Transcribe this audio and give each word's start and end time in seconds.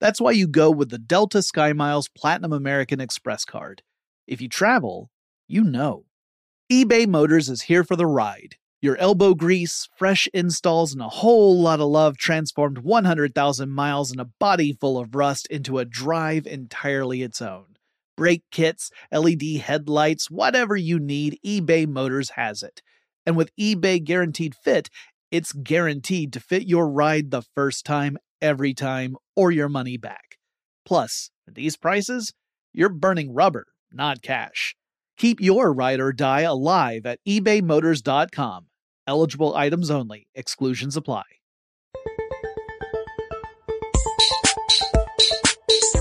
That's 0.00 0.20
why 0.20 0.30
you 0.30 0.46
go 0.46 0.70
with 0.70 0.90
the 0.90 0.98
Delta 0.98 1.38
SkyMiles 1.38 2.08
Platinum 2.16 2.52
American 2.52 3.00
Express 3.00 3.44
card. 3.44 3.82
If 4.26 4.40
you 4.40 4.48
travel, 4.48 5.10
you 5.48 5.64
know. 5.64 6.04
eBay 6.70 7.06
Motors 7.06 7.48
is 7.48 7.62
here 7.62 7.82
for 7.82 7.96
the 7.96 8.06
ride. 8.06 8.56
Your 8.80 8.96
elbow 8.98 9.34
grease, 9.34 9.88
fresh 9.96 10.28
installs, 10.32 10.92
and 10.92 11.02
a 11.02 11.08
whole 11.08 11.60
lot 11.60 11.80
of 11.80 11.88
love 11.88 12.16
transformed 12.16 12.78
100,000 12.78 13.70
miles 13.70 14.12
and 14.12 14.20
a 14.20 14.30
body 14.38 14.72
full 14.72 14.98
of 14.98 15.16
rust 15.16 15.48
into 15.48 15.78
a 15.78 15.84
drive 15.84 16.46
entirely 16.46 17.22
its 17.22 17.42
own. 17.42 17.76
Brake 18.16 18.44
kits, 18.52 18.92
LED 19.10 19.42
headlights, 19.62 20.30
whatever 20.30 20.76
you 20.76 21.00
need, 21.00 21.40
eBay 21.44 21.88
Motors 21.88 22.30
has 22.30 22.62
it. 22.62 22.80
And 23.26 23.36
with 23.36 23.50
eBay 23.56 24.02
Guaranteed 24.02 24.54
Fit, 24.54 24.90
it's 25.32 25.52
guaranteed 25.52 26.32
to 26.32 26.40
fit 26.40 26.68
your 26.68 26.88
ride 26.88 27.30
the 27.30 27.42
first 27.42 27.84
time, 27.84 28.16
every 28.40 28.74
time, 28.74 29.16
or 29.36 29.50
your 29.50 29.68
money 29.68 29.96
back. 29.96 30.38
Plus, 30.84 31.30
at 31.46 31.54
these 31.54 31.76
prices, 31.76 32.32
you're 32.72 32.88
burning 32.88 33.34
rubber, 33.34 33.66
not 33.92 34.22
cash. 34.22 34.74
Keep 35.16 35.40
your 35.40 35.72
ride 35.72 36.00
or 36.00 36.12
die 36.12 36.42
alive 36.42 37.06
at 37.06 37.18
ebaymotors.com. 37.26 38.66
Eligible 39.06 39.56
items 39.56 39.90
only, 39.90 40.28
exclusions 40.34 40.96
apply. 40.96 41.24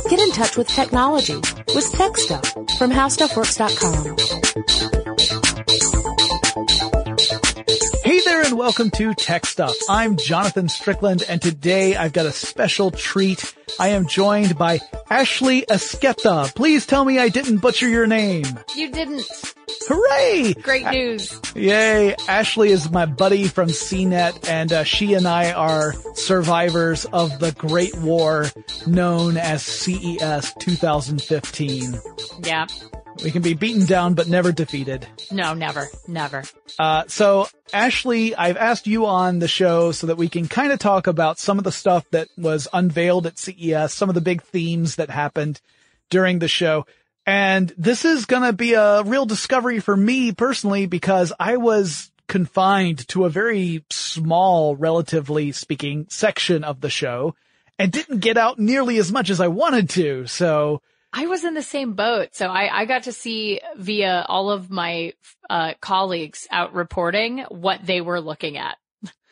Get 0.09 0.19
in 0.19 0.31
touch 0.31 0.55
with 0.55 0.67
technology 0.67 1.35
with 1.35 1.91
Tech 1.91 2.17
Stuff 2.17 2.49
from 2.77 2.91
HowStuffWorks.com. 2.91 5.06
and 8.57 8.63
welcome 8.63 8.89
to 8.89 9.13
Tech 9.13 9.45
Stuff. 9.45 9.75
I'm 9.89 10.17
Jonathan 10.17 10.67
Strickland 10.67 11.23
and 11.29 11.41
today 11.41 11.95
I've 11.95 12.13
got 12.13 12.25
a 12.25 12.31
special 12.31 12.91
treat. 12.91 13.53
I 13.79 13.89
am 13.89 14.07
joined 14.07 14.57
by 14.57 14.79
Ashley 15.09 15.61
Esqueda. 15.63 16.53
Please 16.55 16.85
tell 16.85 17.05
me 17.05 17.19
I 17.19 17.29
didn't 17.29 17.57
butcher 17.57 17.87
your 17.87 18.07
name. 18.07 18.45
You 18.75 18.91
didn't. 18.91 19.25
Hooray! 19.87 20.53
Great 20.61 20.87
news. 20.87 21.39
Yay! 21.55 22.15
Ashley 22.27 22.69
is 22.69 22.89
my 22.89 23.05
buddy 23.05 23.47
from 23.47 23.69
CNET 23.69 24.49
and 24.49 24.73
uh, 24.73 24.83
she 24.83 25.13
and 25.13 25.27
I 25.27 25.51
are 25.51 25.93
survivors 26.15 27.05
of 27.05 27.39
the 27.39 27.51
Great 27.51 27.95
War 27.97 28.47
known 28.85 29.37
as 29.37 29.61
CES 29.63 30.53
2015. 30.59 31.99
Yeah. 32.43 32.65
We 33.23 33.31
can 33.31 33.41
be 33.41 33.53
beaten 33.53 33.85
down 33.85 34.13
but 34.13 34.27
never 34.27 34.51
defeated. 34.51 35.07
No, 35.31 35.53
never, 35.53 35.87
never. 36.07 36.43
Uh, 36.77 37.03
so 37.07 37.47
Ashley, 37.73 38.35
I've 38.35 38.57
asked 38.57 38.87
you 38.87 39.05
on 39.05 39.39
the 39.39 39.47
show 39.47 39.91
so 39.91 40.07
that 40.07 40.17
we 40.17 40.29
can 40.29 40.47
kind 40.47 40.71
of 40.71 40.79
talk 40.79 41.07
about 41.07 41.39
some 41.39 41.57
of 41.57 41.63
the 41.63 41.71
stuff 41.71 42.05
that 42.11 42.27
was 42.37 42.67
unveiled 42.71 43.25
at 43.25 43.37
CES, 43.37 43.93
some 43.93 44.09
of 44.09 44.15
the 44.15 44.21
big 44.21 44.43
themes 44.43 44.95
that 44.95 45.09
happened 45.09 45.61
during 46.09 46.39
the 46.39 46.47
show. 46.47 46.85
And 47.25 47.73
this 47.77 48.05
is 48.05 48.25
going 48.25 48.43
to 48.43 48.53
be 48.53 48.73
a 48.73 49.03
real 49.03 49.25
discovery 49.25 49.79
for 49.79 49.97
me 49.97 50.31
personally 50.31 50.85
because 50.85 51.33
I 51.39 51.57
was 51.57 52.11
confined 52.27 53.07
to 53.09 53.25
a 53.25 53.29
very 53.29 53.83
small, 53.89 54.75
relatively 54.75 55.51
speaking, 55.51 56.05
section 56.09 56.63
of 56.63 56.81
the 56.81 56.89
show 56.89 57.35
and 57.79 57.91
didn't 57.91 58.19
get 58.19 58.37
out 58.37 58.59
nearly 58.59 58.97
as 58.97 59.11
much 59.11 59.29
as 59.29 59.39
I 59.39 59.47
wanted 59.47 59.89
to. 59.91 60.27
So, 60.27 60.81
I 61.13 61.27
was 61.27 61.43
in 61.43 61.53
the 61.53 61.63
same 61.63 61.93
boat. 61.93 62.29
So 62.33 62.47
I, 62.47 62.81
I 62.81 62.85
got 62.85 63.03
to 63.03 63.11
see 63.11 63.61
via 63.77 64.25
all 64.27 64.51
of 64.51 64.69
my 64.69 65.13
uh, 65.49 65.73
colleagues 65.79 66.47
out 66.51 66.73
reporting 66.73 67.45
what 67.49 67.85
they 67.85 68.01
were 68.01 68.21
looking 68.21 68.57
at. 68.57 68.77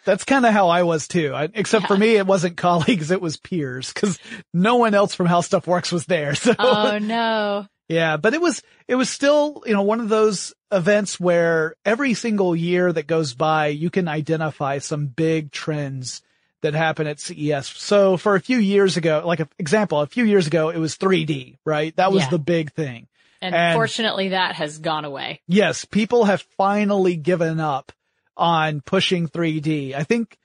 That's 0.05 0.23
kind 0.23 0.45
of 0.45 0.53
how 0.53 0.69
I 0.69 0.83
was 0.83 1.07
too. 1.07 1.33
I, 1.33 1.49
except 1.53 1.83
yeah. 1.83 1.87
for 1.87 1.97
me, 1.97 2.15
it 2.15 2.27
wasn't 2.27 2.57
colleagues, 2.57 3.11
it 3.11 3.21
was 3.21 3.37
peers 3.37 3.91
because 3.91 4.19
no 4.53 4.75
one 4.75 4.93
else 4.93 5.15
from 5.15 5.25
How 5.25 5.41
Stuff 5.41 5.67
Works 5.67 5.91
was 5.91 6.05
there. 6.05 6.35
So. 6.45 6.53
Oh 6.59 6.99
no. 6.99 7.65
Yeah, 7.87 8.17
but 8.17 8.33
it 8.33 8.41
was, 8.41 8.63
it 8.87 8.95
was 8.95 9.09
still, 9.09 9.63
you 9.65 9.73
know, 9.73 9.83
one 9.83 9.99
of 9.99 10.09
those 10.09 10.53
events 10.71 11.19
where 11.19 11.75
every 11.85 12.13
single 12.15 12.55
year 12.55 12.91
that 12.91 13.05
goes 13.05 13.33
by, 13.35 13.67
you 13.67 13.89
can 13.91 14.07
identify 14.07 14.79
some 14.79 15.07
big 15.07 15.51
trends 15.51 16.21
that 16.61 16.73
happened 16.73 17.09
at 17.09 17.19
CES. 17.19 17.67
So 17.67 18.17
for 18.17 18.35
a 18.35 18.41
few 18.41 18.57
years 18.57 18.97
ago, 18.97 19.23
like 19.25 19.39
an 19.39 19.49
example, 19.59 20.01
a 20.01 20.07
few 20.07 20.23
years 20.23 20.47
ago, 20.47 20.69
it 20.69 20.77
was 20.77 20.97
3D, 20.97 21.57
right? 21.65 21.95
That 21.95 22.11
was 22.11 22.23
yeah. 22.23 22.29
the 22.29 22.39
big 22.39 22.73
thing. 22.73 23.07
And, 23.41 23.53
and 23.53 23.75
fortunately 23.75 24.29
that 24.29 24.55
has 24.55 24.79
gone 24.79 25.05
away. 25.05 25.41
Yes, 25.47 25.85
people 25.85 26.25
have 26.25 26.41
finally 26.57 27.15
given 27.15 27.59
up 27.59 27.91
on 28.35 28.81
pushing 28.81 29.27
3D. 29.27 29.93
I 29.93 30.03
think, 30.03 30.37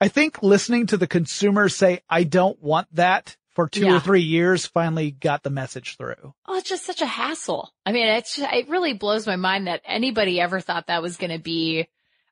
I 0.00 0.08
think 0.08 0.42
listening 0.42 0.86
to 0.86 0.96
the 0.96 1.06
consumers 1.06 1.76
say, 1.76 2.00
I 2.08 2.24
don't 2.24 2.60
want 2.62 2.88
that 2.94 3.36
for 3.50 3.68
two 3.68 3.86
yeah. 3.86 3.96
or 3.96 4.00
three 4.00 4.22
years 4.22 4.66
finally 4.66 5.10
got 5.10 5.42
the 5.42 5.50
message 5.50 5.96
through. 5.96 6.34
Oh, 6.46 6.56
it's 6.56 6.68
just 6.68 6.86
such 6.86 7.02
a 7.02 7.06
hassle. 7.06 7.72
I 7.84 7.92
mean, 7.92 8.06
it's, 8.08 8.36
just, 8.36 8.52
it 8.52 8.68
really 8.68 8.92
blows 8.92 9.26
my 9.26 9.36
mind 9.36 9.66
that 9.66 9.82
anybody 9.84 10.40
ever 10.40 10.60
thought 10.60 10.86
that 10.86 11.02
was 11.02 11.16
going 11.16 11.32
to 11.32 11.40
be 11.40 11.88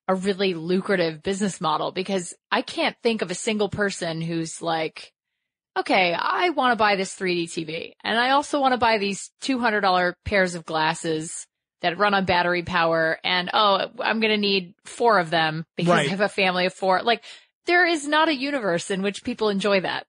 a 0.09 0.15
really 0.15 0.55
lucrative 0.55 1.23
business 1.23 1.61
model 1.61 1.91
because 1.93 2.35
I 2.51 2.63
can't 2.63 2.97
think 3.03 3.23
of 3.23 3.31
a 3.31 3.35
single 3.35 3.69
person 3.69 4.21
who's 4.21 4.63
like, 4.63 5.13
okay, 5.77 6.15
I 6.17 6.51
want 6.51 6.73
to 6.73 6.77
buy 6.77 6.97
this 6.97 7.15
3D 7.15 7.45
TV 7.45 7.93
and 8.05 8.19
I 8.19 8.31
also 8.31 8.61
want 8.61 8.73
to 8.73 8.79
buy 8.79 8.99
these 8.99 9.31
$200 9.43 10.15
pairs 10.25 10.55
of 10.55 10.65
glasses 10.65 11.47
that 11.83 11.99
run 11.99 12.15
on 12.15 12.25
battery 12.25 12.63
power 12.63 13.19
and 13.23 13.51
oh, 13.53 13.87
I'm 14.01 14.21
going 14.21 14.33
to 14.33 14.37
need 14.37 14.75
four 14.85 15.19
of 15.19 15.31
them 15.31 15.65
because 15.77 15.91
right. 15.91 16.07
I 16.07 16.11
have 16.11 16.21
a 16.21 16.29
family 16.29 16.67
of 16.67 16.73
four. 16.73 17.03
Like 17.03 17.23
there 17.67 17.85
is 17.85 18.07
not 18.07 18.29
a 18.29 18.35
universe 18.35 18.91
in 18.91 19.03
which 19.03 19.25
people 19.25 19.49
enjoy 19.49 19.81
that. 19.81 20.07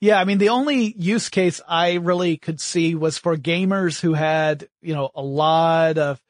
Yeah, 0.00 0.18
I 0.18 0.24
mean, 0.24 0.38
the 0.38 0.48
only 0.48 0.94
use 0.98 1.28
case 1.28 1.60
I 1.68 1.94
really 1.94 2.36
could 2.36 2.60
see 2.60 2.96
was 2.96 3.18
for 3.18 3.36
gamers 3.36 4.00
who 4.00 4.14
had, 4.14 4.68
you 4.80 4.94
know, 4.94 5.10
a 5.14 5.22
lot 5.22 5.96
of, 5.96 6.20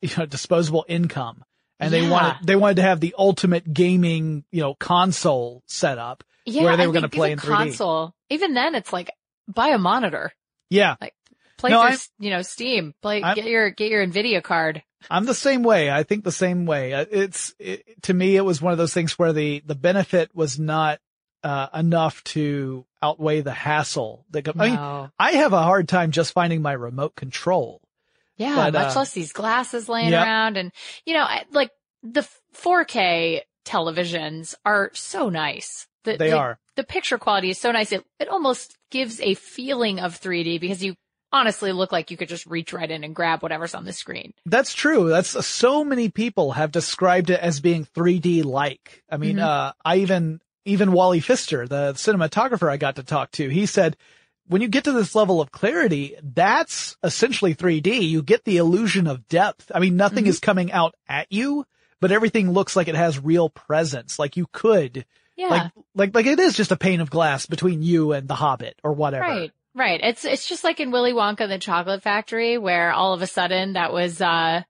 you 0.00 0.10
know, 0.18 0.26
disposable 0.26 0.84
income 0.88 1.44
and 1.80 1.92
they 1.92 2.02
Yeah. 2.02 2.10
wanted 2.10 2.46
they 2.46 2.56
wanted 2.56 2.76
to 2.76 2.82
have 2.82 3.00
the 3.00 3.14
ultimate 3.18 3.72
gaming, 3.72 4.44
you 4.52 4.60
know, 4.60 4.74
console 4.74 5.62
setup. 5.66 6.22
Yeah, 6.46 6.64
where 6.64 6.76
they 6.76 6.84
I 6.84 6.86
were 6.86 6.92
gonna 6.92 7.08
think 7.08 7.14
play 7.20 7.32
in 7.32 7.38
3D. 7.38 7.48
console. 7.70 8.14
Even 8.30 8.54
then, 8.54 8.74
it's 8.74 8.92
like 8.92 9.10
buy 9.48 9.68
a 9.68 9.78
monitor, 9.78 10.32
Yeah, 10.70 10.96
like 11.00 11.14
play 11.58 11.70
No, 11.70 11.86
through, 11.88 11.98
you 12.18 12.30
know, 12.30 12.42
Steam, 12.42 12.94
play 13.02 13.22
I'm- 13.22 13.34
get 13.34 13.44
your 13.46 13.70
get 13.70 13.90
your 13.90 14.06
Nvidia 14.06 14.42
card. 14.42 14.82
I'm 15.10 15.24
the 15.24 15.34
same 15.34 15.62
way. 15.62 15.90
I 15.90 16.02
think 16.02 16.24
the 16.24 16.32
same 16.32 16.66
way. 16.66 16.92
Uh, 16.92 17.06
It's 17.10 17.54
it, 17.58 18.02
to 18.02 18.14
me, 18.14 18.36
it 18.36 18.42
was 18.44 18.60
one 18.60 18.72
of 18.72 18.78
those 18.78 18.92
things 18.94 19.18
where 19.18 19.32
the 19.32 19.62
the 19.66 19.74
benefit 19.74 20.30
was 20.34 20.58
not 20.58 20.98
uh, 21.42 21.68
enough 21.74 22.22
to 22.24 22.84
outweigh 23.02 23.40
the 23.40 23.52
hassle. 23.52 24.26
That 24.30 24.42
go- 24.42 24.52
I 24.58 24.68
mean, 24.70 25.10
I 25.18 25.32
have 25.32 25.54
a 25.54 25.62
hard 25.62 25.88
time 25.88 26.10
just 26.10 26.34
finding 26.34 26.60
my 26.60 26.72
remote 26.72 27.16
control. 27.16 27.80
Yeah, 28.40 28.56
But, 28.56 28.72
much 28.72 28.96
uh, 28.96 29.00
less 29.00 29.12
these 29.12 29.32
glasses 29.32 29.88
laying 29.88 30.10
Yep. 30.10 30.24
around. 30.24 30.56
And, 30.56 30.72
you 31.04 31.14
know, 31.14 31.22
I- 31.24 31.44
like 31.52 31.70
the 32.02 32.26
4K 32.54 33.42
televisions 33.66 34.54
are 34.64 34.90
so 34.94 35.28
nice. 35.28 35.86
The, 36.04 36.16
They 36.16 36.30
the- 36.30 36.36
are. 36.38 36.58
The 36.76 36.84
picture 36.84 37.18
quality 37.18 37.50
is 37.50 37.58
so 37.60 37.72
nice. 37.72 37.92
It, 37.92 38.04
it 38.18 38.28
almost 38.28 38.76
gives 38.90 39.20
a 39.20 39.34
feeling 39.34 40.00
of 40.00 40.18
3D 40.18 40.58
because 40.58 40.82
you 40.82 40.94
honestly 41.32 41.72
look 41.72 41.92
like 41.92 42.10
you 42.10 42.16
could 42.16 42.28
just 42.30 42.46
reach 42.46 42.72
right 42.72 42.90
in 42.90 43.04
and 43.04 43.14
grab 43.14 43.42
whatever's 43.42 43.74
on 43.74 43.84
the 43.84 43.92
screen. 43.92 44.32
That's 44.46 44.72
true. 44.72 45.10
That's 45.10 45.46
so 45.46 45.84
many 45.84 46.08
people 46.08 46.52
have 46.52 46.72
described 46.72 47.28
it 47.28 47.38
as 47.40 47.60
being 47.60 47.84
3D 47.84 48.42
like. 48.44 49.02
I 49.10 49.18
mean, 49.18 49.36
Mhm. 49.36 49.42
uh, 49.44 49.72
I 49.84 49.96
even, 49.98 50.40
even 50.64 50.92
Wally 50.92 51.20
Pfister, 51.20 51.68
the 51.68 51.92
cinematographer 51.92 52.70
I 52.72 52.78
got 52.78 52.96
to 52.96 53.02
talk 53.02 53.30
to, 53.32 53.48
he 53.50 53.66
said, 53.66 53.96
when 54.50 54.60
you 54.62 54.68
get 54.68 54.84
to 54.84 54.92
this 54.92 55.14
level 55.14 55.40
of 55.40 55.50
clarity, 55.52 56.16
that's 56.22 56.96
essentially 57.02 57.54
3D. 57.54 58.00
You 58.08 58.22
get 58.22 58.44
the 58.44 58.56
illusion 58.58 59.06
of 59.06 59.26
depth. 59.28 59.70
I 59.74 59.78
mean, 59.78 59.96
nothing 59.96 60.24
Mhm. 60.24 60.28
is 60.28 60.40
coming 60.40 60.72
out 60.72 60.94
at 61.08 61.28
you, 61.30 61.64
but 62.00 62.12
everything 62.12 62.50
looks 62.52 62.74
like 62.76 62.88
it 62.88 62.94
has 62.96 63.18
real 63.18 63.48
presence. 63.48 64.18
Like 64.18 64.36
you 64.36 64.46
could, 64.52 65.06
Yeah. 65.36 65.46
like, 65.48 65.72
like, 65.94 66.14
like 66.14 66.26
it 66.26 66.40
is 66.40 66.56
just 66.56 66.72
a 66.72 66.76
pane 66.76 67.00
of 67.00 67.10
glass 67.10 67.46
between 67.46 67.82
you 67.82 68.12
and 68.12 68.26
the 68.28 68.34
Hobbit 68.34 68.74
or 68.82 68.92
whatever. 68.92 69.24
Right. 69.24 69.52
Right. 69.74 70.00
It's, 70.02 70.24
it's 70.24 70.48
just 70.48 70.64
like 70.64 70.80
in 70.80 70.90
Willy 70.90 71.12
Wonka 71.12 71.42
and 71.42 71.52
the 71.52 71.58
Chocolate 71.58 72.02
Factory 72.02 72.58
where 72.58 72.92
all 72.92 73.14
of 73.14 73.22
a 73.22 73.28
sudden 73.28 73.74
that 73.74 73.92
was, 73.92 74.20
uh, 74.20 74.62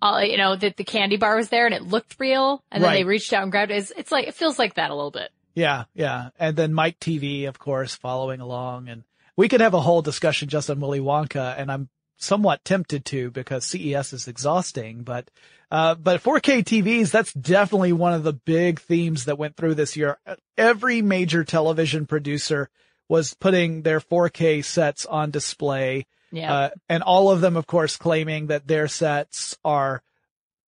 all, 0.00 0.24
you 0.24 0.38
know, 0.38 0.56
that 0.56 0.76
the 0.78 0.84
candy 0.84 1.18
bar 1.18 1.36
was 1.36 1.50
there 1.50 1.66
and 1.66 1.74
it 1.74 1.82
looked 1.82 2.16
real 2.18 2.64
and 2.72 2.82
then 2.82 2.88
Right. 2.90 2.96
they 3.00 3.04
reached 3.04 3.32
out 3.34 3.42
and 3.42 3.52
grabbed 3.52 3.70
it. 3.70 3.76
It's, 3.76 3.92
it's 3.94 4.10
like, 4.10 4.26
it 4.26 4.34
feels 4.34 4.58
like 4.58 4.74
that 4.74 4.90
a 4.90 4.94
little 4.94 5.10
bit. 5.10 5.30
Yeah, 5.54 5.84
yeah. 5.94 6.30
And 6.38 6.56
then 6.56 6.74
Mike 6.74 6.98
Teavee, 6.98 7.48
of 7.48 7.58
course, 7.58 7.94
following 7.94 8.40
along. 8.40 8.88
And 8.88 9.04
we 9.36 9.48
could 9.48 9.60
have 9.60 9.74
a 9.74 9.80
whole 9.80 10.02
discussion 10.02 10.48
just 10.48 10.70
on 10.70 10.80
Willy 10.80 11.00
Wonka, 11.00 11.54
and 11.58 11.70
I'm 11.70 11.88
somewhat 12.16 12.64
tempted 12.64 13.04
to 13.06 13.30
because 13.30 13.64
CES 13.64 14.12
is 14.12 14.28
exhausting, 14.28 15.02
but, 15.02 15.28
uh, 15.70 15.94
but 15.96 16.22
4K 16.22 16.62
TVs, 16.62 17.10
that's 17.10 17.32
definitely 17.32 17.92
one 17.92 18.12
of 18.12 18.22
the 18.22 18.32
big 18.32 18.80
themes 18.80 19.24
that 19.24 19.38
went 19.38 19.56
through 19.56 19.74
this 19.74 19.96
year. 19.96 20.18
Every 20.56 21.02
major 21.02 21.44
television 21.44 22.06
producer 22.06 22.68
was 23.08 23.34
putting 23.34 23.82
their 23.82 24.00
4K 24.00 24.64
sets 24.64 25.04
on 25.04 25.30
display. 25.30 26.06
Yeah. 26.30 26.54
Uh, 26.54 26.70
and 26.88 27.02
all 27.02 27.30
of 27.30 27.40
them, 27.40 27.56
of 27.56 27.66
course, 27.66 27.96
claiming 27.96 28.46
that 28.46 28.66
their 28.66 28.88
sets 28.88 29.56
are 29.64 30.02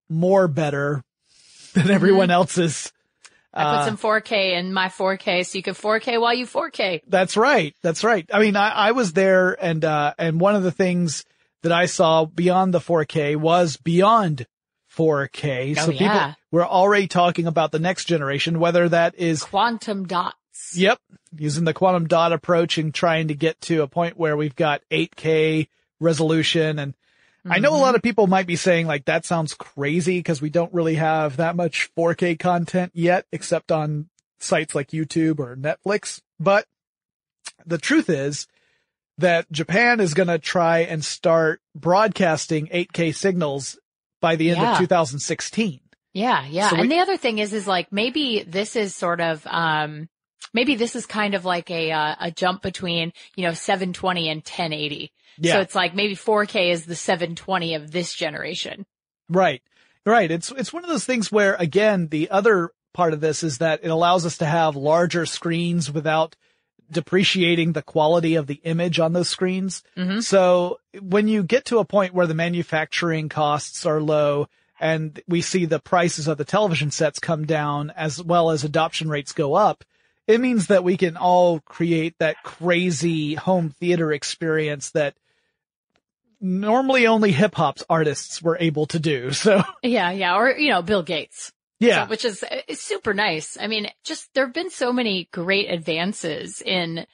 more 0.08 0.48
better 0.48 1.02
than 1.74 1.90
everyone 1.90 2.30
else's. 2.30 2.92
I 3.54 3.62
put 3.64 3.80
Uh, 3.80 3.84
some 3.86 3.96
4K 3.98 4.58
in 4.58 4.72
my 4.72 4.88
4K 4.88 5.46
so 5.46 5.56
you 5.56 5.62
can 5.62 5.74
4K 5.74 6.20
while 6.20 6.34
you 6.34 6.46
4K. 6.46 7.02
That's 7.06 7.36
right. 7.36 7.74
That's 7.82 8.02
right. 8.02 8.28
I 8.32 8.40
mean, 8.40 8.56
I, 8.56 8.70
I 8.70 8.90
was 8.92 9.12
there 9.12 9.52
and, 9.62 9.84
uh, 9.84 10.14
and 10.18 10.40
one 10.40 10.56
of 10.56 10.62
the 10.64 10.72
things 10.72 11.24
that 11.62 11.72
I 11.72 11.86
saw 11.86 12.24
beyond 12.24 12.74
the 12.74 12.80
4K 12.80 13.36
was 13.36 13.76
beyond 13.76 14.46
4K. 14.96 15.74
Oh, 15.78 15.86
so 15.86 15.90
people 15.92 16.06
yeah. 16.06 16.34
were 16.50 16.66
already 16.66 17.06
talking 17.08 17.46
about 17.46 17.72
the 17.72 17.78
next 17.78 18.04
generation, 18.06 18.58
whether 18.60 18.88
that 18.88 19.14
is, 19.16 19.42
Quantum 19.42 20.06
dots. 20.06 20.36
yep, 20.76 20.98
using 21.36 21.64
the 21.64 21.74
quantum 21.74 22.06
dot 22.06 22.32
approach 22.32 22.78
and 22.78 22.92
trying 22.94 23.28
to 23.28 23.34
get 23.34 23.60
to 23.62 23.82
a 23.82 23.88
point 23.88 24.16
where 24.16 24.36
we've 24.36 24.54
got 24.54 24.82
8K 24.90 25.68
resolution. 26.00 26.78
And 26.78 26.94
I 27.48 27.58
know 27.58 27.74
a 27.74 27.78
lot 27.78 27.94
of 27.94 28.02
people 28.02 28.26
might 28.26 28.46
be 28.46 28.56
saying 28.56 28.86
like, 28.86 29.04
that 29.04 29.24
sounds 29.26 29.54
crazy 29.54 30.18
because 30.18 30.40
we 30.40 30.50
don't 30.50 30.72
really 30.72 30.94
have 30.94 31.36
that 31.36 31.56
much 31.56 31.90
4K 31.96 32.38
content 32.38 32.92
yet, 32.94 33.26
except 33.32 33.70
on 33.70 34.08
sites 34.38 34.74
like 34.74 34.88
YouTube 34.90 35.38
or 35.38 35.56
Netflix. 35.56 36.20
But 36.40 36.66
the 37.66 37.78
truth 37.78 38.08
is 38.08 38.46
that 39.18 39.50
Japan 39.52 40.00
is 40.00 40.14
going 40.14 40.28
to 40.28 40.38
try 40.38 40.80
and 40.80 41.04
start 41.04 41.60
broadcasting 41.74 42.66
8K 42.72 43.14
signals 43.14 43.78
by 44.20 44.36
the 44.36 44.50
end 44.50 44.60
Yeah. 44.60 44.72
of 44.72 44.78
2016. 44.78 45.80
Yeah, 46.12 46.46
yeah. 46.46 46.70
So 46.70 46.76
we- 46.76 46.82
and 46.82 46.90
the 46.90 46.98
other 46.98 47.16
thing 47.16 47.38
is, 47.38 47.52
is 47.52 47.66
like 47.66 47.92
maybe 47.92 48.42
this 48.42 48.74
is 48.76 48.94
sort 48.94 49.20
of, 49.20 49.46
um, 49.46 50.08
maybe 50.52 50.76
this 50.76 50.96
is 50.96 51.06
kind 51.06 51.34
of 51.34 51.44
like 51.44 51.70
a, 51.70 51.90
uh, 51.92 52.14
a 52.20 52.30
jump 52.30 52.62
between, 52.62 53.12
you 53.36 53.44
know, 53.44 53.52
720 53.54 54.28
and 54.30 54.42
1080. 54.44 55.12
Yeah. 55.38 55.54
So 55.54 55.60
it's 55.60 55.74
like 55.74 55.94
maybe 55.94 56.14
4K 56.14 56.70
is 56.70 56.86
the 56.86 56.94
720 56.94 57.74
of 57.74 57.90
this 57.90 58.12
generation. 58.14 58.86
Right. 59.28 59.62
Right. 60.06 60.30
It's, 60.30 60.50
it's 60.50 60.72
one 60.72 60.84
of 60.84 60.90
those 60.90 61.04
things 61.04 61.32
where 61.32 61.54
again, 61.54 62.08
the 62.08 62.30
other 62.30 62.70
part 62.92 63.12
of 63.12 63.20
this 63.20 63.42
is 63.42 63.58
that 63.58 63.80
it 63.82 63.88
allows 63.88 64.24
us 64.26 64.38
to 64.38 64.46
have 64.46 64.76
larger 64.76 65.26
screens 65.26 65.90
without 65.90 66.36
depreciating 66.90 67.72
the 67.72 67.82
quality 67.82 68.34
of 68.34 68.46
the 68.46 68.60
image 68.64 69.00
on 69.00 69.12
those 69.12 69.28
screens. 69.28 69.82
Mhm. 69.96 70.22
So 70.22 70.78
when 71.00 71.28
you 71.28 71.42
get 71.42 71.64
to 71.66 71.78
a 71.78 71.84
point 71.84 72.14
where 72.14 72.26
the 72.26 72.34
manufacturing 72.34 73.28
costs 73.28 73.86
are 73.86 74.00
low 74.00 74.48
and 74.78 75.20
we 75.26 75.40
see 75.40 75.64
the 75.64 75.80
prices 75.80 76.28
of 76.28 76.36
the 76.36 76.44
television 76.44 76.90
sets 76.90 77.18
come 77.18 77.46
down 77.46 77.90
as 77.96 78.22
well 78.22 78.50
as 78.50 78.64
adoption 78.64 79.08
rates 79.08 79.32
go 79.32 79.54
up, 79.54 79.82
it 80.26 80.40
means 80.40 80.66
that 80.68 80.84
we 80.84 80.96
can 80.96 81.16
all 81.16 81.60
create 81.60 82.14
that 82.18 82.36
crazy 82.44 83.34
home 83.34 83.70
theater 83.70 84.12
experience 84.12 84.90
that 84.90 85.14
normally 86.44 87.06
only 87.06 87.32
hip 87.32 87.54
hop 87.54 87.78
artists 87.88 88.42
were 88.42 88.58
able 88.60 88.84
to 88.86 88.98
do. 88.98 89.30
So 89.32 89.62
Yeah, 89.82 90.10
yeah. 90.10 90.36
Or, 90.36 90.50
you 90.50 90.68
know, 90.70 90.82
Bill 90.82 91.02
Gates. 91.02 91.52
yeah, 91.80 92.04
So- 92.04 92.10
which 92.10 92.24
is, 92.24 92.42
uh, 92.42 92.60
is 92.68 92.80
super 92.80 93.14
nice. 93.14 93.56
I 93.58 93.66
mean, 93.66 93.88
just 94.04 94.28
there 94.34 94.44
have 94.44 94.54
been 94.54 94.70
so 94.70 94.92
many 94.92 95.28
great 95.32 95.70
advances 95.70 96.60
in 96.60 97.06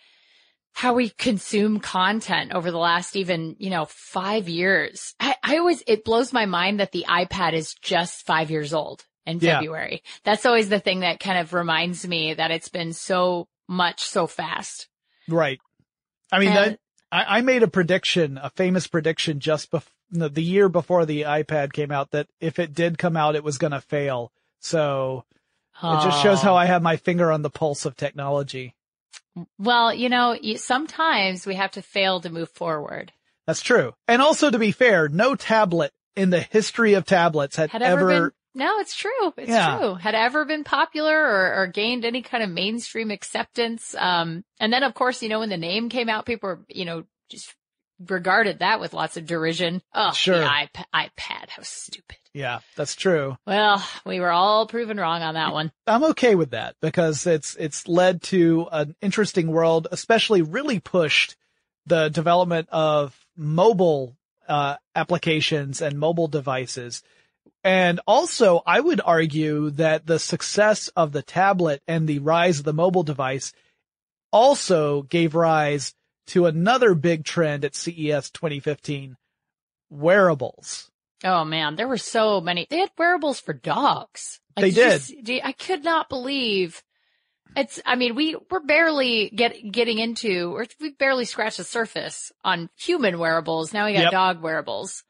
how 0.73 0.95
we 0.95 1.11
consume 1.11 1.81
content 1.81 2.53
over 2.53 2.71
the 2.71 2.79
last 2.79 3.17
even, 3.17 3.57
you 3.59 3.71
know, 3.71 3.87
five 3.89 4.49
years. 4.49 5.15
I, 5.21 5.35
I 5.43 5.59
always, 5.59 5.83
it 5.87 6.05
blows 6.05 6.33
my 6.33 6.47
mind 6.47 6.81
that 6.81 6.93
the 6.93 7.07
iPad 7.09 7.53
is 7.55 7.75
just 7.75 8.25
five 8.27 8.51
years 8.51 8.73
old 8.75 9.05
in 9.27 9.39
Yeah. 9.41 9.59
February. 9.59 10.03
That's 10.25 10.47
always 10.47 10.69
the 10.69 10.81
thing 10.81 11.01
that 11.01 11.21
kind 11.21 11.39
of 11.39 11.53
reminds 11.55 12.07
me 12.07 12.35
that 12.35 12.51
it's 12.51 12.69
been 12.69 12.93
so 12.93 13.49
much 13.69 14.01
so 14.03 14.27
fast. 14.27 14.89
right. 15.29 15.61
I 16.33 16.39
mean, 16.39 16.49
And- 16.49 16.57
that, 16.73 16.79
I, 17.13 17.39
I 17.39 17.41
made 17.41 17.63
a 17.63 17.69
prediction, 17.69 18.39
a 18.43 18.51
famous 18.51 18.87
prediction 18.87 19.41
just 19.41 19.71
bef- 19.71 19.87
the 20.11 20.43
year 20.43 20.69
before 20.69 21.07
the 21.07 21.23
iPad 21.23 21.73
came 21.73 21.91
out 21.91 22.11
that 22.11 22.29
if 22.41 22.59
it 22.59 22.75
did 22.75 22.99
come 22.99 23.17
out, 23.17 23.37
it 23.37 23.45
was 23.45 23.59
going 23.59 23.73
to 23.73 23.81
fail. 23.81 24.33
So 24.59 25.25
it 25.83 26.03
just 26.03 26.23
shows 26.23 26.43
how 26.43 26.57
I 26.57 26.67
have 26.67 26.83
my 26.83 26.97
finger 26.97 27.31
on 27.33 27.43
the 27.43 27.51
pulse 27.51 27.85
of 27.85 27.97
technology. 27.97 28.75
Well, 29.59 29.95
you 29.95 30.09
know, 30.09 30.37
sometimes 30.57 31.47
we 31.47 31.55
have 31.55 31.71
to 31.73 31.83
fail 31.83 32.21
to 32.21 32.31
move 32.31 32.51
forward. 32.51 33.13
That's 33.47 33.63
true. 33.63 33.95
And 34.07 34.21
also 34.21 34.51
to 34.51 34.59
be 34.59 34.73
fair, 34.73 35.09
no 35.09 35.35
tablet 35.35 35.93
in 36.17 36.31
the 36.31 36.41
history 36.41 36.95
of 36.95 37.05
tablets 37.05 37.57
had, 37.57 37.71
had 37.71 37.83
ever, 37.83 38.11
ever, 38.11 38.35
no 38.55 38.79
it's 38.79 38.95
true 38.95 39.33
it's 39.37 39.49
Yeah. 39.49 39.79
true 39.79 39.95
had 39.95 40.15
ever 40.15 40.45
been 40.45 40.65
popular 40.65 41.17
or, 41.17 41.55
or 41.63 41.67
gained 41.67 42.05
any 42.05 42.23
kind 42.23 42.43
of 42.43 42.51
mainstream 42.51 43.11
acceptance 43.11 43.95
um 43.99 44.45
and 44.59 44.73
then 44.73 44.83
of 44.83 44.95
course 44.95 45.23
you 45.23 45.29
know 45.29 45.41
when 45.41 45.49
the 45.51 45.57
name 45.57 45.89
came 45.89 46.09
out 46.09 46.27
people 46.27 46.49
were 46.49 46.61
you 46.69 46.85
know 46.85 47.05
just 47.29 47.55
regarded 48.09 48.61
that 48.61 48.81
with 48.81 48.95
lots 48.95 49.17
of 49.19 49.27
derision 49.27 49.83
oh 49.95 50.11
Sure. 50.13 50.39
the 50.41 50.45
iPad, 50.47 50.85
iPad 50.95 51.49
how 51.51 51.63
stupid 51.63 52.17
yeah, 52.33 52.61
that's 52.77 52.95
true. 52.95 53.37
well 53.47 53.85
we 54.07 54.21
were 54.21 54.31
all 54.31 54.67
proven 54.67 54.97
wrong 54.99 55.21
on 55.23 55.35
that 55.35 55.53
one 55.53 55.71
I'm 55.87 56.05
okay 56.05 56.35
with 56.37 56.53
that 56.53 56.77
because 56.81 57.27
it's, 57.27 57.57
it's 57.57 57.89
led 57.89 58.23
to 58.25 58.69
an 58.71 58.95
interesting 59.03 59.49
world, 59.49 59.89
especially 59.91 60.41
really 60.41 60.79
pushed 60.79 61.35
the 61.87 62.09
development 62.09 62.69
of 62.71 63.19
mobile, 63.37 64.17
uh, 64.49 64.77
applications 64.95 65.83
and 65.83 65.99
mobile 65.99 66.29
devices. 66.29 67.03
And 67.63 68.01
also 68.07 68.63
I 68.67 68.81
would 68.81 69.01
argue 69.05 69.71
that 69.73 70.07
the 70.07 70.19
success 70.19 70.89
of 70.97 71.13
the 71.13 71.23
tablet 71.23 71.83
and 71.87 72.09
the 72.09 72.19
rise 72.21 72.59
of 72.61 72.65
the 72.65 72.73
mobile 72.73 73.03
device 73.03 73.53
also 74.33 75.03
gave 75.03 75.35
rise 75.35 75.95
to 76.29 76.47
another 76.47 76.95
big 76.95 77.25
trend 77.25 77.65
at 77.65 77.75
CES 77.75 78.31
2015, 78.31 79.17
wearables. 79.91 80.91
oh 81.25 81.45
man 81.45 81.77
there 81.77 81.89
were 81.89 81.99
so 81.99 82.41
many 82.41 82.67
they 82.71 82.79
had 82.79 82.91
wearables 82.97 83.41
for 83.41 83.53
dogs 83.53 84.41
They 84.57 84.71
did 84.71 84.77
you 84.77 84.83
did. 84.85 85.01
see- 85.03 85.23
do- 85.23 85.41
i 85.45 85.53
could 85.53 85.83
not 85.85 86.09
believe 86.09 86.83
it's, 87.57 87.81
I 87.85 87.97
mean, 87.97 88.15
we, 88.15 88.37
we're 88.49 88.61
barely 88.61 89.29
get, 89.35 89.57
getting 89.73 89.99
into, 89.99 90.55
or 90.55 90.67
we 90.81 90.91
barely 90.91 91.25
scratched 91.25 91.57
the 91.57 91.65
surface 91.65 92.31
on 92.45 92.71
human 92.77 93.19
wearables. 93.19 93.73
Now 93.73 93.87
we 93.87 93.93
got 93.95 94.03
Yep. 94.03 94.13
dog 94.13 94.41
wearables. 94.41 95.03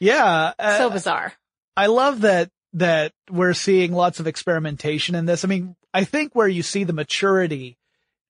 Yeah. 0.00 0.52
uh, 0.58 0.78
so 0.78 0.88
bizarre. 0.88 1.34
I 1.76 1.86
love 1.86 2.22
that 2.22 2.50
that 2.74 3.12
we're 3.30 3.54
seeing 3.54 3.92
lots 3.92 4.18
of 4.20 4.26
experimentation 4.26 5.14
in 5.14 5.26
this. 5.26 5.44
I 5.44 5.48
mean, 5.48 5.76
I 5.92 6.04
think 6.04 6.34
where 6.34 6.48
you 6.48 6.62
see 6.62 6.82
the 6.84 6.92
maturity 6.92 7.78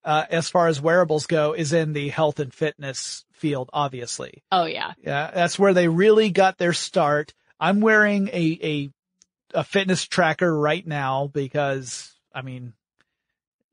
uh, 0.05 0.25
as 0.29 0.51
far 0.51 0.69
as 0.69 0.83
wearables 0.83 1.27
go 1.27 1.55
is 1.55 1.73
in 1.73 1.95
the 1.95 2.11
health 2.11 2.39
and 2.41 2.53
fitness 2.53 3.25
field, 3.33 3.71
obviously. 3.73 4.43
Oh 4.53 4.67
yeah. 4.67 4.93
Yeah, 5.03 5.31
that's 5.33 5.59
where 5.59 5.73
they 5.73 5.89
really 5.89 6.29
got 6.31 6.59
their 6.59 6.75
start. 6.75 7.33
I'm 7.59 7.81
wearing 7.81 8.29
a, 8.29 8.59
a, 8.63 8.91
a 9.61 9.65
fitness 9.65 10.05
tracker 10.07 10.55
right 10.55 10.87
now 10.87 11.31
because, 11.33 12.13
I 12.35 12.43
mean, 12.43 12.75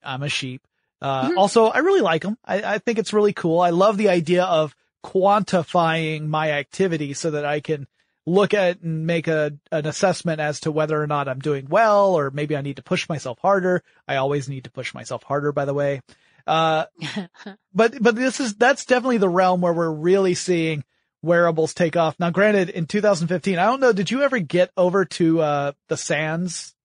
I'm 0.01 0.23
a 0.23 0.29
sheep. 0.29 0.65
Uh, 1.01 1.29
Mhm. 1.31 1.37
also, 1.37 1.65
I 1.65 1.79
really 1.79 2.01
like 2.01 2.21
them. 2.21 2.37
I, 2.45 2.75
I 2.75 2.77
think 2.77 2.97
it's 2.97 3.11
really 3.11 3.33
cool. 3.33 3.59
I 3.59 3.71
love 3.71 3.97
the 3.97 4.07
idea 4.09 4.45
of 4.45 4.73
quantifying 5.03 6.27
my 6.27 6.51
activity 6.51 7.13
so 7.13 7.31
that 7.31 7.43
I 7.45 7.59
can 7.59 7.87
look 8.25 8.53
at 8.53 8.81
and 8.81 9.07
make 9.07 9.27
a, 9.27 9.53
an 9.71 9.85
assessment 9.87 10.39
as 10.39 10.59
to 10.61 10.71
whether 10.71 11.01
or 11.01 11.07
not 11.07 11.27
I'm 11.27 11.39
doing 11.39 11.67
well 11.69 12.13
or 12.13 12.29
maybe 12.31 12.55
I 12.55 12.61
need 12.61 12.75
to 12.75 12.83
push 12.83 13.09
myself 13.09 13.39
harder. 13.41 13.83
I 14.07 14.17
always 14.17 14.47
need 14.47 14.65
to 14.65 14.71
push 14.71 14.93
myself 14.93 15.23
harder, 15.23 15.51
by 15.51 15.65
the 15.65 15.73
way. 15.73 16.01
Uh, 16.45 16.85
but, 17.73 17.95
but 18.01 18.15
this 18.15 18.39
is, 18.39 18.55
that's 18.55 18.85
definitely 18.85 19.17
the 19.17 19.29
realm 19.29 19.61
where 19.61 19.73
we're 19.73 19.91
really 19.91 20.33
seeing 20.35 20.83
wearables 21.23 21.73
take 21.73 21.95
off. 21.97 22.15
Now, 22.19 22.29
granted, 22.29 22.69
in 22.69 22.85
2015, 22.85 23.57
I 23.57 23.65
don't 23.65 23.79
know, 23.79 23.93
did 23.93 24.11
you 24.11 24.21
ever 24.21 24.39
get 24.39 24.71
over 24.77 25.05
to, 25.05 25.41
uh, 25.41 25.71
the 25.87 25.97
Sands 25.97 26.75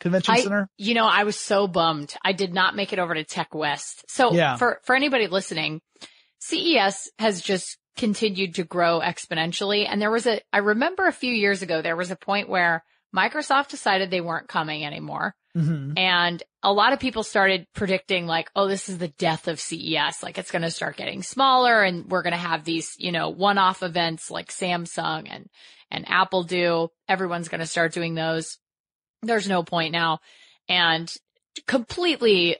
Convention 0.00 0.34
I- 0.34 0.40
Center? 0.40 0.68
You 0.78 0.94
know, 0.94 1.06
I 1.06 1.24
was 1.24 1.36
so 1.38 1.66
bummed. 1.66 2.14
I 2.24 2.32
did 2.32 2.54
not 2.54 2.76
make 2.76 2.92
it 2.92 2.98
over 2.98 3.14
to 3.14 3.24
Tech 3.24 3.54
West. 3.54 4.04
So 4.08 4.32
Yeah. 4.32 4.56
for, 4.56 4.80
for 4.84 4.94
anybody 4.94 5.26
listening, 5.26 5.80
CES 6.40 7.10
has 7.18 7.40
just 7.40 7.78
continued 7.96 8.56
to 8.56 8.64
grow 8.64 9.00
exponentially. 9.00 9.86
And 9.88 10.00
there 10.00 10.10
was 10.10 10.26
a, 10.26 10.40
I 10.52 10.58
remember 10.58 11.06
a 11.06 11.12
few 11.12 11.32
years 11.32 11.62
ago, 11.62 11.82
there 11.82 11.96
was 11.96 12.10
a 12.10 12.16
point 12.16 12.48
where 12.48 12.84
Microsoft 13.14 13.68
decided 13.68 14.10
they 14.10 14.20
weren't 14.20 14.48
coming 14.48 14.84
anymore. 14.84 15.34
hmm 15.54 15.92
And 15.96 16.42
a 16.62 16.72
lot 16.72 16.92
of 16.92 16.98
people 16.98 17.22
started 17.22 17.66
predicting 17.74 18.26
like, 18.26 18.50
oh, 18.56 18.66
this 18.66 18.88
is 18.88 18.98
the 18.98 19.08
death 19.08 19.46
of 19.46 19.60
CES. 19.60 20.22
Like 20.22 20.38
it's 20.38 20.50
going 20.50 20.62
to 20.62 20.70
start 20.70 20.96
getting 20.96 21.22
smaller 21.22 21.82
and 21.82 22.10
we're 22.10 22.22
going 22.22 22.32
to 22.32 22.38
have 22.38 22.64
these, 22.64 22.94
you 22.98 23.12
know, 23.12 23.30
one-off 23.30 23.82
events 23.82 24.30
like 24.30 24.48
Samsung 24.48 25.28
and, 25.30 25.48
and 25.90 26.08
Apple 26.08 26.42
do. 26.42 26.88
Everyone's 27.08 27.48
going 27.48 27.60
to 27.60 27.66
start 27.66 27.92
doing 27.92 28.14
those. 28.14 28.58
There's 29.22 29.48
no 29.48 29.62
point 29.62 29.92
now. 29.92 30.18
And 30.68 31.12
completely 31.66 32.56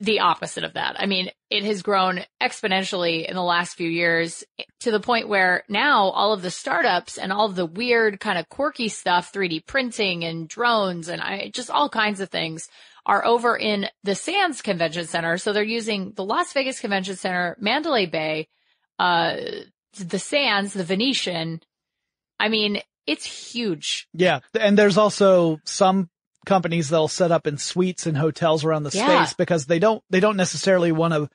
the 0.00 0.20
opposite 0.20 0.62
of 0.62 0.74
that. 0.74 0.96
I 0.98 1.06
mean, 1.06 1.30
it 1.50 1.64
has 1.64 1.82
grown 1.82 2.20
exponentially 2.40 3.26
in 3.26 3.34
the 3.34 3.42
last 3.42 3.74
few 3.74 3.88
years 3.88 4.44
to 4.80 4.92
the 4.92 5.00
point 5.00 5.28
where 5.28 5.64
now 5.68 6.10
all 6.10 6.32
of 6.32 6.42
the 6.42 6.50
startups 6.50 7.18
and 7.18 7.32
all 7.32 7.46
of 7.46 7.56
the 7.56 7.66
weird 7.66 8.20
kind 8.20 8.38
of 8.38 8.48
quirky 8.48 8.88
stuff, 8.88 9.32
3D 9.32 9.66
printing 9.66 10.24
and 10.24 10.48
drones 10.48 11.08
and 11.08 11.20
I, 11.20 11.50
just 11.52 11.70
all 11.70 11.88
kinds 11.88 12.20
of 12.20 12.28
things 12.28 12.68
are 13.06 13.24
over 13.24 13.56
in 13.56 13.86
the 14.04 14.14
Sands 14.14 14.62
Convention 14.62 15.06
Center. 15.06 15.36
So 15.36 15.52
they're 15.52 15.62
using 15.64 16.12
the 16.14 16.24
Las 16.24 16.52
Vegas 16.52 16.78
Convention 16.78 17.16
Center, 17.16 17.56
Mandalay 17.58 18.06
Bay, 18.06 18.48
uh, 18.98 19.36
the 19.98 20.18
Sands, 20.18 20.74
the 20.74 20.84
Venetian. 20.84 21.60
I 22.38 22.50
mean, 22.50 22.82
it's 23.06 23.24
huge. 23.24 24.06
Yeah. 24.12 24.40
And 24.58 24.78
there's 24.78 24.98
also 24.98 25.58
some 25.64 26.10
companies 26.48 26.88
that'll 26.88 27.06
set 27.08 27.30
up 27.30 27.46
in 27.46 27.58
suites 27.58 28.06
and 28.06 28.16
hotels 28.16 28.64
around 28.64 28.82
the 28.82 28.90
Yeah. 28.96 29.24
space 29.24 29.34
because 29.34 29.66
they 29.66 29.78
don't, 29.78 30.02
they 30.10 30.18
don't 30.20 30.36
necessarily 30.36 30.90
want 30.90 31.14
to 31.14 31.28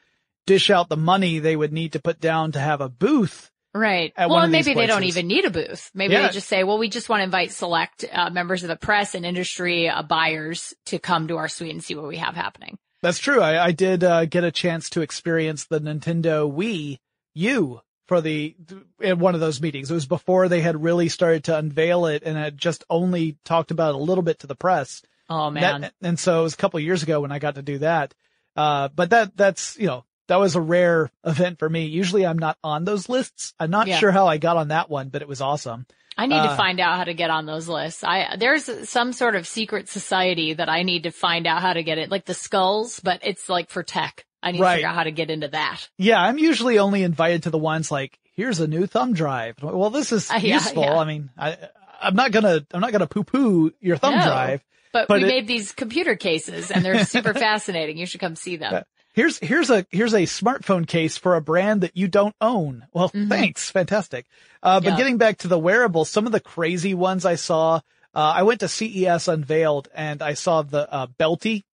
dish 0.46 0.70
out 0.70 0.90
the 0.90 0.98
money 0.98 1.40
they 1.40 1.56
would 1.56 1.72
need 1.72 1.94
to 1.94 2.02
put 2.02 2.20
down 2.20 2.52
to 2.54 2.60
have 2.60 2.82
a 2.82 2.90
booth. 2.90 3.50
Right. 3.76 4.14
Well, 4.18 4.48
maybe 4.48 4.74
they 4.74 4.86
don't 4.86 5.04
even 5.06 5.28
need 5.28 5.46
a 5.46 5.50
booth. 5.50 5.90
Maybe 5.96 6.14
Yeah. 6.14 6.28
they 6.28 6.34
just 6.34 6.48
say, 6.50 6.64
well, 6.64 6.78
we 6.78 6.90
just 6.90 7.10
want 7.10 7.22
to 7.22 7.24
invite 7.24 7.52
select 7.52 8.06
uh, 8.12 8.30
members 8.30 8.64
of 8.64 8.70
the 8.70 8.76
press 8.76 9.16
and 9.16 9.26
industry 9.26 9.90
uh, 9.90 10.04
buyers 10.04 10.74
to 10.88 11.00
come 11.00 11.28
to 11.30 11.38
our 11.38 11.48
suite 11.48 11.72
and 11.72 11.84
see 11.84 11.96
what 11.96 12.08
we 12.08 12.18
have 12.18 12.36
happening. 12.36 12.78
That's 13.02 13.20
true. 13.20 13.42
I, 13.42 13.66
I 13.66 13.72
did 13.72 14.04
uh, 14.04 14.26
get 14.26 14.44
a 14.44 14.52
chance 14.52 14.90
to 14.92 15.02
experience 15.02 15.66
the 15.66 15.80
Nintendo 15.80 16.52
Wii 16.52 17.00
U 17.36 17.82
for 18.08 18.22
the 18.22 18.56
in 19.00 19.20
one 19.20 19.34
of 19.36 19.42
those 19.42 19.62
meetings. 19.62 19.90
It 19.90 19.94
was 19.94 20.06
before 20.06 20.48
they 20.50 20.62
had 20.62 20.82
really 20.84 21.10
started 21.10 21.46
to 21.46 21.58
unveil 21.58 22.06
it 22.08 22.24
and 22.24 22.38
had 22.38 22.58
just 22.58 22.84
only 22.90 23.38
talked 23.46 23.72
about 23.72 23.90
it 23.90 23.96
a 23.96 24.04
little 24.04 24.24
bit 24.24 24.40
to 24.40 24.48
the 24.48 24.56
press. 24.56 25.02
Oh 25.30 25.50
man. 25.50 25.82
That- 25.82 25.94
and 26.02 26.20
so 26.20 26.42
it 26.42 26.44
was 26.44 26.54
a 26.54 26.58
couple 26.58 26.80
years 26.80 27.04
ago 27.04 27.22
when 27.22 27.32
I 27.32 27.40
got 27.40 27.56
to 27.56 27.62
do 27.62 27.78
that. 27.80 28.14
Uh, 28.56 28.90
but 28.90 29.10
that, 29.12 29.36
that's, 29.36 29.78
you 29.80 29.88
know, 29.88 30.06
that 30.28 30.36
was 30.36 30.56
a 30.56 30.62
rare 30.62 31.10
event 31.26 31.60
for 31.60 31.70
me. 31.70 31.86
Usually 31.86 32.26
I'm 32.26 32.38
not 32.38 32.58
on 32.64 32.84
those 32.86 33.10
lists. 33.10 33.54
I'm 33.60 33.72
not 33.72 33.88
Yeah. 33.88 33.98
sure 34.00 34.12
how 34.12 34.28
I 34.28 34.38
got 34.38 34.58
on 34.58 34.68
that 34.68 34.90
one, 34.90 35.10
but 35.10 35.22
it 35.22 35.28
was 35.28 35.42
awesome. 35.42 35.86
I 36.16 36.28
need 36.28 36.38
uh, 36.38 36.50
to 36.50 36.56
find 36.56 36.80
out 36.80 36.98
how 36.98 37.06
to 37.06 37.14
get 37.16 37.32
on 37.32 37.48
those 37.48 37.68
lists. 37.68 38.04
I, 38.04 38.36
there's 38.38 38.88
some 38.88 39.14
sort 39.14 39.36
of 39.36 39.48
secret 39.48 39.90
society 39.90 40.54
that 40.54 40.70
I 40.70 40.84
need 40.84 41.04
to 41.04 41.12
find 41.12 41.48
out 41.48 41.62
how 41.64 41.74
to 41.74 41.82
get 41.82 41.98
it, 41.98 42.12
like 42.12 42.26
the 42.26 42.36
skulls, 42.36 43.00
but 43.00 43.22
it's 43.24 43.50
like 43.50 43.70
for 43.72 43.82
tech. 43.82 44.26
I 44.44 44.52
need 44.52 44.60
Right. 44.62 44.72
to 44.72 44.76
figure 44.78 44.90
out 44.90 44.96
how 44.96 45.04
to 45.04 45.12
get 45.12 45.30
into 45.32 45.48
that. 45.48 45.88
Yeah, 45.98 46.22
I'm 46.22 46.38
usually 46.38 46.78
only 46.80 47.02
invited 47.04 47.44
to 47.44 47.50
the 47.50 47.58
ones 47.58 47.90
like, 47.92 48.20
here's 48.36 48.60
a 48.60 48.68
new 48.68 48.86
thumb 48.86 49.14
drive. 49.14 49.56
Well, 49.62 49.90
this 49.90 50.12
is 50.12 50.30
Uh, 50.30 50.36
yeah, 50.36 50.56
useful. 50.56 50.84
yeah. 50.84 50.98
I 51.00 51.06
mean, 51.06 51.30
I, 51.38 51.58
I'm 52.02 52.16
not 52.16 52.32
gonna, 52.32 52.66
I'm 52.74 52.82
not 52.82 52.92
gonna 52.92 53.08
poo 53.08 53.24
poo 53.24 53.72
your 53.80 53.98
thumb 53.98 54.16
No. 54.18 54.26
drive. 54.26 54.62
But, 54.92 55.08
But 55.08 55.22
we 55.22 55.24
it- 55.24 55.28
made 55.28 55.48
these 55.48 55.72
computer 55.72 56.16
cases 56.16 56.70
and 56.70 56.84
they're 56.86 57.06
super 57.06 57.34
fascinating. 57.34 57.98
You 57.98 58.06
should 58.06 58.20
come 58.22 58.36
see 58.36 58.58
them. 58.58 58.84
Here's, 59.16 59.38
here's 59.40 59.70
a, 59.70 59.86
here's 59.92 60.14
a 60.14 60.24
smartphone 60.24 60.88
case 60.88 61.18
for 61.18 61.36
a 61.36 61.42
brand 61.42 61.82
that 61.82 61.96
you 61.96 62.08
don't 62.08 62.36
own. 62.42 62.86
Well, 62.94 63.10
Mhm. 63.10 63.30
thanks. 63.30 63.70
Fantastic. 63.70 64.26
Uh, 64.62 64.80
but 64.80 64.92
Yeah. 64.92 64.98
getting 64.98 65.18
back 65.18 65.38
to 65.40 65.48
the 65.48 65.58
wearables, 65.60 66.10
some 66.10 66.26
of 66.26 66.32
the 66.32 66.40
crazy 66.40 66.94
ones 66.96 67.24
I 67.26 67.36
saw, 67.36 67.76
uh, 68.16 68.20
I 68.36 68.44
went 68.44 68.60
to 68.62 68.68
CES 68.68 69.28
unveiled 69.28 69.88
and 69.94 70.22
I 70.22 70.34
saw 70.34 70.64
the, 70.64 70.92
uh, 70.92 71.08
Belty. 71.20 71.64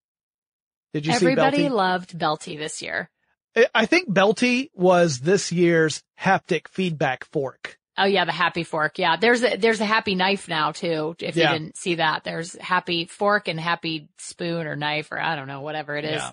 Did 0.92 1.06
you 1.06 1.12
Everybody 1.12 1.56
see 1.58 1.62
Belty? 1.64 1.70
loved 1.70 2.18
Belty 2.18 2.58
this 2.58 2.82
year. 2.82 3.10
I- 3.74 3.86
think 3.86 4.08
Belty 4.08 4.70
was 4.74 5.20
this 5.20 5.50
year's 5.52 6.02
haptic 6.20 6.68
feedback 6.68 7.24
fork. 7.32 7.78
Oh 7.98 8.04
yeah, 8.04 8.24
the 8.24 8.32
happy 8.32 8.62
fork. 8.64 8.98
Yeah. 8.98 9.16
There's 9.16 9.42
a, 9.42 9.56
there's 9.56 9.80
a 9.80 9.84
happy 9.84 10.14
knife 10.14 10.48
now 10.48 10.72
too. 10.72 11.16
If 11.18 11.36
Yeah. 11.36 11.52
you 11.52 11.58
didn't 11.58 11.76
see 11.76 11.96
that, 11.96 12.24
there's 12.24 12.54
happy 12.56 13.04
fork 13.06 13.48
and 13.48 13.58
happy 13.60 14.08
spoon 14.18 14.66
or 14.66 14.76
knife 14.76 15.10
or 15.12 15.20
I 15.20 15.36
don't 15.36 15.48
know, 15.48 15.60
whatever 15.60 15.96
it 15.96 16.04
is. 16.04 16.12
Yeah. 16.22 16.30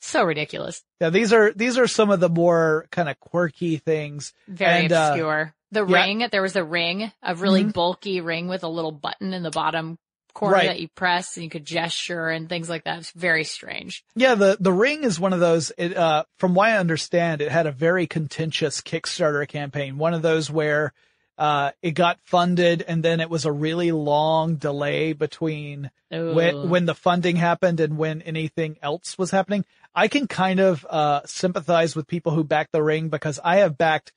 So 0.00 0.24
ridiculous. 0.24 0.82
Yeah, 1.00 1.10
these 1.10 1.32
are, 1.32 1.52
these 1.52 1.76
are 1.78 1.86
some 1.86 2.10
of 2.10 2.20
the 2.20 2.28
more 2.28 2.86
kind 2.90 3.08
of 3.08 3.18
quirky 3.20 3.76
things. 3.76 4.32
Very 4.48 4.84
And, 4.84 4.92
uh, 4.92 5.08
obscure. 5.12 5.54
the 5.72 5.86
yeah. 5.86 6.02
ring, 6.04 6.26
there 6.32 6.42
was 6.42 6.56
a 6.56 6.64
ring, 6.64 7.12
a 7.22 7.34
really 7.34 7.64
Mhm. 7.64 7.72
bulky 7.74 8.20
ring 8.20 8.48
with 8.48 8.64
a 8.64 8.68
little 8.68 8.92
button 8.92 9.34
in 9.34 9.42
the 9.42 9.50
bottom 9.50 9.98
corner 10.38 10.54
Right. 10.54 10.66
that 10.68 10.80
you 10.80 10.88
press 10.88 11.36
and 11.36 11.44
you 11.44 11.50
could 11.50 11.64
gesture 11.64 12.28
and 12.28 12.48
things 12.48 12.68
like 12.68 12.84
that. 12.84 12.98
It's 13.00 13.10
very 13.10 13.44
strange. 13.44 14.04
Yeah, 14.14 14.36
the, 14.36 14.56
the 14.60 14.72
ring 14.72 15.02
is 15.02 15.18
one 15.18 15.32
of 15.32 15.40
those, 15.40 15.72
it, 15.76 15.96
uh, 15.96 16.24
from 16.38 16.54
what 16.54 16.68
I 16.68 16.78
understand, 16.78 17.40
it 17.40 17.50
had 17.50 17.66
a 17.66 17.72
very 17.72 18.06
contentious 18.06 18.80
Kickstarter 18.80 19.46
campaign. 19.48 19.98
One 19.98 20.14
of 20.14 20.22
those 20.22 20.50
where, 20.50 20.92
uh, 21.36 21.70
it 21.82 21.92
got 21.92 22.18
funded 22.24 22.82
and 22.86 23.02
then 23.02 23.20
it 23.20 23.30
was 23.30 23.44
a 23.44 23.52
really 23.52 23.92
long 23.92 24.56
delay 24.56 25.12
between 25.12 25.90
Ooh. 26.14 26.34
when, 26.34 26.68
when 26.68 26.86
the 26.86 26.94
funding 26.94 27.36
happened 27.36 27.80
and 27.80 27.98
when 27.98 28.22
anything 28.22 28.76
else 28.82 29.18
was 29.18 29.30
happening. 29.30 29.64
I 29.94 30.08
can 30.08 30.26
kind 30.28 30.60
of, 30.60 30.86
uh, 30.88 31.22
sympathize 31.26 31.96
with 31.96 32.06
people 32.06 32.32
who 32.32 32.44
back 32.44 32.70
the 32.70 32.82
ring 32.82 33.08
because 33.08 33.40
I 33.42 33.56
have 33.56 33.76
backed 33.76 34.12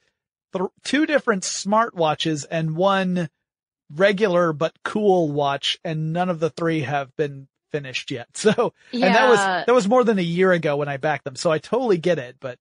th- 0.53 0.69
two 0.83 1.05
different 1.05 1.43
smartwatches 1.43 2.45
and 2.49 2.75
one 2.75 3.29
regular 3.95 4.53
but 4.53 4.73
cool 4.83 5.31
watch 5.31 5.79
and 5.83 6.13
none 6.13 6.29
of 6.29 6.39
the 6.39 6.49
three 6.49 6.81
have 6.81 7.15
been 7.15 7.47
finished 7.71 8.11
yet. 8.11 8.27
So, 8.35 8.73
yeah, 8.91 9.07
and 9.07 9.15
that 9.15 9.27
was, 9.27 9.39
that 9.39 9.73
was 9.73 9.87
more 9.87 10.03
than 10.03 10.19
a 10.19 10.23
year 10.23 10.51
ago 10.51 10.77
when 10.77 10.89
I 10.89 10.97
backed 10.97 11.23
them. 11.23 11.35
So 11.35 11.51
I 11.51 11.59
totally 11.59 11.97
get 11.97 12.19
it, 12.19 12.37
but 12.39 12.57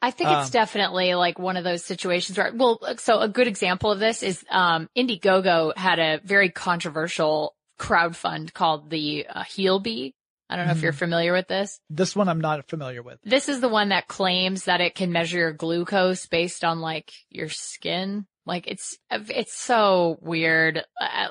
I 0.00 0.10
think 0.10 0.30
it's 0.30 0.46
um, 0.46 0.50
definitely 0.50 1.14
like 1.14 1.38
one 1.38 1.56
of 1.56 1.62
those 1.62 1.84
situations 1.84 2.36
where, 2.36 2.52
well, 2.54 2.80
so 2.98 3.20
a 3.20 3.28
good 3.28 3.46
example 3.46 3.92
of 3.92 4.00
this 4.00 4.24
is, 4.24 4.44
um, 4.50 4.88
Indiegogo 4.96 5.76
had 5.76 6.00
a 6.00 6.20
very 6.24 6.50
controversial 6.50 7.54
crowdfund 7.78 8.52
called 8.52 8.90
the 8.90 9.26
uh, 9.28 9.44
Healbe. 9.44 10.12
I 10.50 10.56
don't 10.56 10.66
know 10.66 10.72
if 10.72 10.78
Mhm. 10.78 10.82
you're 10.82 10.92
familiar 10.92 11.32
with 11.32 11.46
this. 11.48 11.80
this 11.88 12.16
one 12.16 12.28
I'm 12.28 12.40
not 12.40 12.68
familiar 12.68 13.02
with. 13.02 13.20
This 13.22 13.48
is 13.48 13.60
the 13.60 13.68
one 13.68 13.90
that 13.90 14.08
claims 14.08 14.64
that 14.64 14.80
it 14.80 14.94
can 14.94 15.12
measure 15.12 15.38
your 15.38 15.52
glucose 15.52 16.26
based 16.26 16.64
on 16.64 16.80
like 16.80 17.12
your 17.30 17.48
skin. 17.48 18.26
Like 18.46 18.66
it's, 18.66 18.98
it's 19.10 19.54
so 19.56 20.18
weird. 20.20 20.82
Uh, 21.00 21.28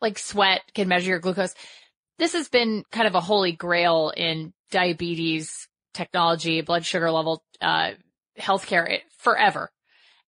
like 0.00 0.18
sweat 0.18 0.62
can 0.74 0.88
measure 0.88 1.10
your 1.10 1.18
glucose. 1.20 1.54
This 2.18 2.32
has 2.32 2.48
been 2.48 2.82
kind 2.90 3.06
of 3.06 3.14
a 3.14 3.20
holy 3.20 3.52
grail 3.52 4.12
in 4.16 4.52
diabetes 4.70 5.68
technology, 5.94 6.60
blood 6.60 6.84
sugar 6.84 7.10
level, 7.10 7.42
uh, 7.60 7.92
healthcare 8.38 8.88
it- 8.90 9.02
forever. 9.18 9.70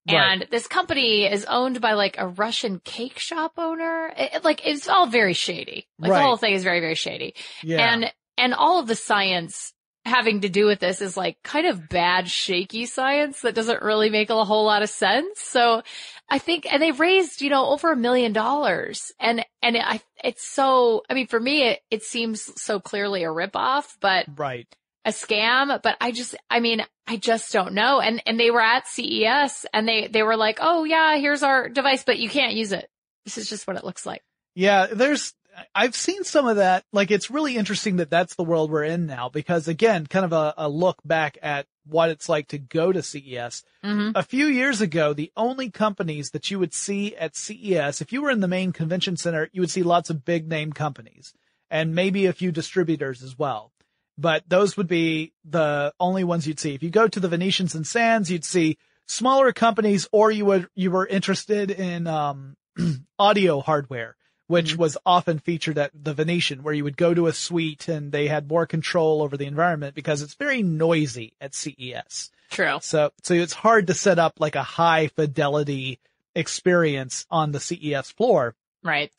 Right. 0.09 0.17
And 0.17 0.47
this 0.51 0.67
company 0.67 1.25
is 1.27 1.45
owned 1.45 1.81
by 1.81 1.93
like 1.93 2.17
a 2.19 2.27
Russian 2.29 2.81
cake 2.81 3.19
shop 3.19 3.53
owner. 3.59 4.13
It, 4.17 4.35
it- 4.37 4.45
like 4.45 4.67
it's 4.67 4.89
all 4.89 5.07
very 5.07 5.35
shady. 5.35 5.87
Like 5.99 6.13
Right. 6.13 6.19
the 6.19 6.25
whole 6.25 6.37
thing 6.37 6.55
is 6.55 6.63
very, 6.65 6.81
very 6.81 6.95
shady 6.95 7.35
Yeah. 7.63 7.93
and 7.93 8.13
and 8.39 8.55
all 8.55 8.79
of 8.81 8.87
the 8.87 8.95
science 8.95 9.73
having 10.05 10.41
to 10.41 10.49
do 10.49 10.67
with 10.67 10.81
this 10.81 11.03
is 11.03 11.17
like 11.17 11.37
kind 11.43 11.67
of 11.67 11.89
bad, 11.89 12.29
shaky 12.29 12.87
science 12.87 13.43
that 13.43 13.55
doesn't 13.55 13.83
really 13.83 14.09
make 14.11 14.31
a 14.31 14.45
whole 14.45 14.65
lot 14.65 14.83
of 14.83 14.89
sense. 14.89 15.41
So 15.41 15.83
I 16.29 16.39
think, 16.39 16.67
and 16.73 16.83
they 16.83 16.93
raised, 16.93 17.43
you 17.43 17.51
know, 17.51 17.67
over 17.67 17.93
a 17.93 17.97
million 17.97 18.33
dollars 18.33 19.13
and, 19.21 19.45
and 19.63 19.77
I, 19.77 20.01
it's 20.25 20.47
so, 20.47 21.03
I 21.11 21.15
mean, 21.15 21.27
for 21.27 21.39
me, 21.39 21.69
it, 21.69 21.81
it 21.91 22.03
seems 22.03 22.51
so 22.61 22.81
clearly 22.81 23.25
a 23.25 23.29
ripoff, 23.29 23.97
but 24.01 24.27
Right. 24.37 24.67
a 25.05 25.11
scam, 25.11 25.81
but 25.83 25.97
I 26.01 26.13
just, 26.13 26.35
I 26.49 26.61
mean, 26.61 26.83
I 27.07 27.17
just 27.17 27.53
don't 27.53 27.75
know. 27.75 28.01
And, 28.01 28.23
and 28.27 28.41
they 28.41 28.51
were 28.51 28.63
at 28.63 28.87
CES 28.87 29.67
and 29.75 29.87
they, 29.87 30.07
they 30.07 30.23
were 30.23 30.37
like, 30.37 30.59
Oh 30.63 30.85
yeah, 30.85 31.17
here's 31.19 31.43
our 31.43 31.69
device, 31.69 32.05
but 32.05 32.19
you 32.19 32.31
can't 32.31 32.55
use 32.55 32.73
it. 32.73 32.89
This 33.27 33.37
is 33.37 33.49
just 33.51 33.67
what 33.67 33.77
it 33.77 33.85
looks 33.85 34.07
like. 34.07 34.23
Yeah, 34.55 34.87
there's, 34.87 35.35
I've 35.75 35.95
seen 35.95 36.25
some 36.25 36.47
of 36.47 36.57
that. 36.57 36.85
Like, 36.93 37.11
it's 37.11 37.31
really 37.31 37.57
interesting 37.57 37.97
that 37.97 38.11
that's 38.11 38.35
the 38.35 38.45
world 38.45 38.71
we're 38.71 38.85
in 38.85 39.07
now 39.07 39.29
because 39.29 39.69
again, 39.69 40.07
kind 40.07 40.25
of 40.25 40.33
a, 40.33 40.55
a 40.57 40.69
look 40.69 40.99
back 41.05 41.39
at 41.43 41.67
what 41.87 42.11
it's 42.11 42.29
like 42.29 42.49
to 42.49 42.59
go 42.59 42.93
to 42.93 43.03
CES. 43.03 43.63
Mm-hmm. 43.85 44.11
A 44.15 44.23
few 44.23 44.47
years 44.47 44.81
ago, 44.81 45.13
the 45.13 45.33
only 45.37 45.71
companies 45.71 46.31
that 46.31 46.51
you 46.51 46.59
would 46.59 46.75
see 46.75 47.17
at 47.17 47.37
CES, 47.37 48.01
if 48.01 48.13
you 48.13 48.23
were 48.23 48.31
in 48.31 48.41
the 48.41 48.49
main 48.49 48.73
convention 48.73 49.17
center, 49.17 49.49
you 49.53 49.61
would 49.61 49.71
see 49.71 49.83
lots 49.83 50.11
of 50.11 50.25
big 50.25 50.49
name 50.49 50.73
companies 50.73 51.35
and 51.71 51.95
maybe 51.95 52.27
a 52.27 52.33
few 52.33 52.53
distributors 52.53 53.23
as 53.23 53.39
well. 53.39 53.73
But 54.19 54.45
those 54.49 54.77
would 54.77 54.89
be 54.89 55.33
the 55.45 55.95
only 55.99 56.25
ones 56.25 56.47
you'd 56.47 56.61
see. 56.61 56.75
If 56.75 56.83
you 56.83 56.91
go 56.91 57.09
to 57.09 57.21
the 57.21 57.29
Venetians 57.29 57.75
and 57.75 57.87
Sands, 57.87 58.31
you'd 58.31 58.45
see 58.45 58.77
smaller 59.07 59.53
companies 59.53 60.09
or 60.13 60.31
you 60.31 60.45
would, 60.45 60.69
you 60.75 60.91
were 60.91 61.07
interested 61.07 61.71
in, 61.71 62.07
um, 62.07 62.57
audio 63.19 63.61
hardware, 63.61 64.17
which 64.51 64.73
mm-hmm. 64.73 64.81
was 64.81 64.99
often 65.07 65.39
featured 65.39 65.79
at 65.79 65.93
the 65.95 66.13
Venetian 66.13 66.65
where 66.65 66.75
you 66.75 66.83
would 66.83 66.97
go 66.97 67.15
to 67.15 67.29
a 67.29 67.33
suite 67.33 67.87
and 67.87 68.11
they 68.11 68.27
had 68.27 68.49
more 68.49 68.67
control 68.67 69.23
over 69.23 69.37
the 69.37 69.47
environment 69.47 69.95
because 69.95 70.23
it's 70.23 70.35
very 70.35 70.61
noisy 70.61 71.35
at 71.41 71.55
CES. 71.55 72.33
True. 72.51 72.79
So, 72.83 73.13
so 73.23 73.35
it's 73.35 73.53
hard 73.53 73.87
to 73.87 73.95
set 73.95 74.19
up 74.19 74.41
like 74.41 74.57
a 74.57 74.65
high 74.65 75.07
fidelity 75.07 76.01
experience 76.35 77.27
on 77.31 77.53
the 77.53 77.61
CES 77.61 78.11
floor. 78.11 78.57
Right. 78.83 79.13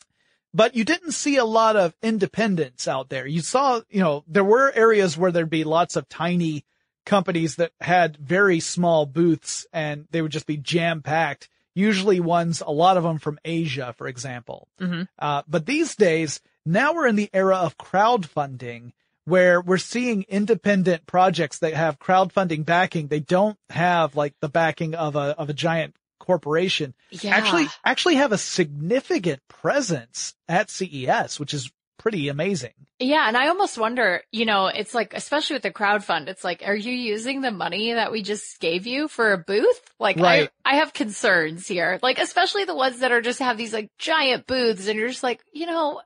But 0.53 0.75
you 0.75 0.83
didn't 0.83 1.13
see 1.13 1.37
a 1.37 1.45
lot 1.45 1.77
of 1.77 1.95
independence 2.03 2.85
out 2.85 3.07
there. 3.07 3.25
You 3.25 3.39
saw, 3.39 3.79
you 3.89 4.01
know, 4.01 4.25
there 4.27 4.43
were 4.43 4.69
areas 4.75 5.17
where 5.17 5.31
there'd 5.31 5.49
be 5.49 5.63
lots 5.63 5.95
of 5.95 6.09
tiny 6.09 6.65
companies 7.05 7.55
that 7.55 7.71
had 7.79 8.17
very 8.17 8.59
small 8.59 9.05
booths 9.05 9.65
and 9.71 10.09
they 10.11 10.21
would 10.21 10.33
just 10.33 10.45
be 10.45 10.57
jam 10.57 11.01
packed. 11.01 11.47
Usually 11.73 12.19
ones, 12.19 12.61
a 12.61 12.71
lot 12.71 12.97
of 12.97 13.03
them 13.03 13.19
from 13.19 13.39
Asia, 13.45 13.93
for 13.97 14.07
example. 14.07 14.67
Mhm. 14.79 15.07
Uh, 15.17 15.43
but 15.47 15.65
these 15.65 15.95
days, 15.95 16.41
now 16.65 16.93
we're 16.93 17.07
in 17.07 17.15
the 17.15 17.29
era 17.33 17.55
of 17.57 17.77
crowdfunding 17.77 18.91
where 19.25 19.61
we're 19.61 19.77
seeing 19.77 20.25
independent 20.27 21.05
projects 21.05 21.59
that 21.59 21.73
have 21.73 21.99
crowdfunding 21.99 22.65
backing. 22.65 23.07
They 23.07 23.19
don't 23.19 23.57
have 23.69 24.15
like 24.15 24.33
the 24.41 24.49
backing 24.49 24.95
of 24.95 25.15
a, 25.15 25.37
of 25.37 25.49
a 25.49 25.53
giant 25.53 25.95
corporation. 26.19 26.93
Yeah. 27.09 27.35
Actually, 27.35 27.67
actually 27.85 28.15
have 28.15 28.31
a 28.31 28.37
significant 28.37 29.41
presence 29.47 30.35
at 30.47 30.69
CES, 30.69 31.39
which 31.39 31.53
is 31.53 31.71
pretty 32.01 32.29
amazing. 32.29 32.73
Yeah. 32.99 33.27
And 33.27 33.37
I 33.37 33.49
almost 33.49 33.77
wonder, 33.77 34.23
you 34.31 34.45
know, 34.45 34.67
it's 34.67 34.93
like, 34.95 35.13
especially 35.13 35.55
with 35.55 35.63
the 35.63 35.71
crowd 35.71 36.03
fund, 36.03 36.29
it's 36.29 36.43
like, 36.43 36.63
are 36.65 36.75
you 36.75 36.91
using 36.91 37.41
the 37.41 37.51
money 37.51 37.93
that 37.93 38.11
we 38.11 38.23
just 38.23 38.59
gave 38.59 38.87
you 38.87 39.07
for 39.07 39.33
a 39.33 39.37
booth? 39.37 39.81
Like, 39.99 40.17
Right. 40.17 40.49
I, 40.65 40.71
I 40.73 40.75
have 40.77 40.93
concerns 40.93 41.67
here, 41.67 41.99
like, 42.01 42.17
especially 42.19 42.65
the 42.65 42.75
ones 42.75 42.99
that 42.99 43.11
are 43.11 43.21
just 43.21 43.39
have 43.39 43.57
these 43.57 43.73
like 43.73 43.89
giant 43.99 44.47
booths 44.47 44.87
and 44.87 44.97
you're 44.97 45.09
just 45.09 45.23
like, 45.23 45.41
you 45.53 45.67
know, 45.67 46.01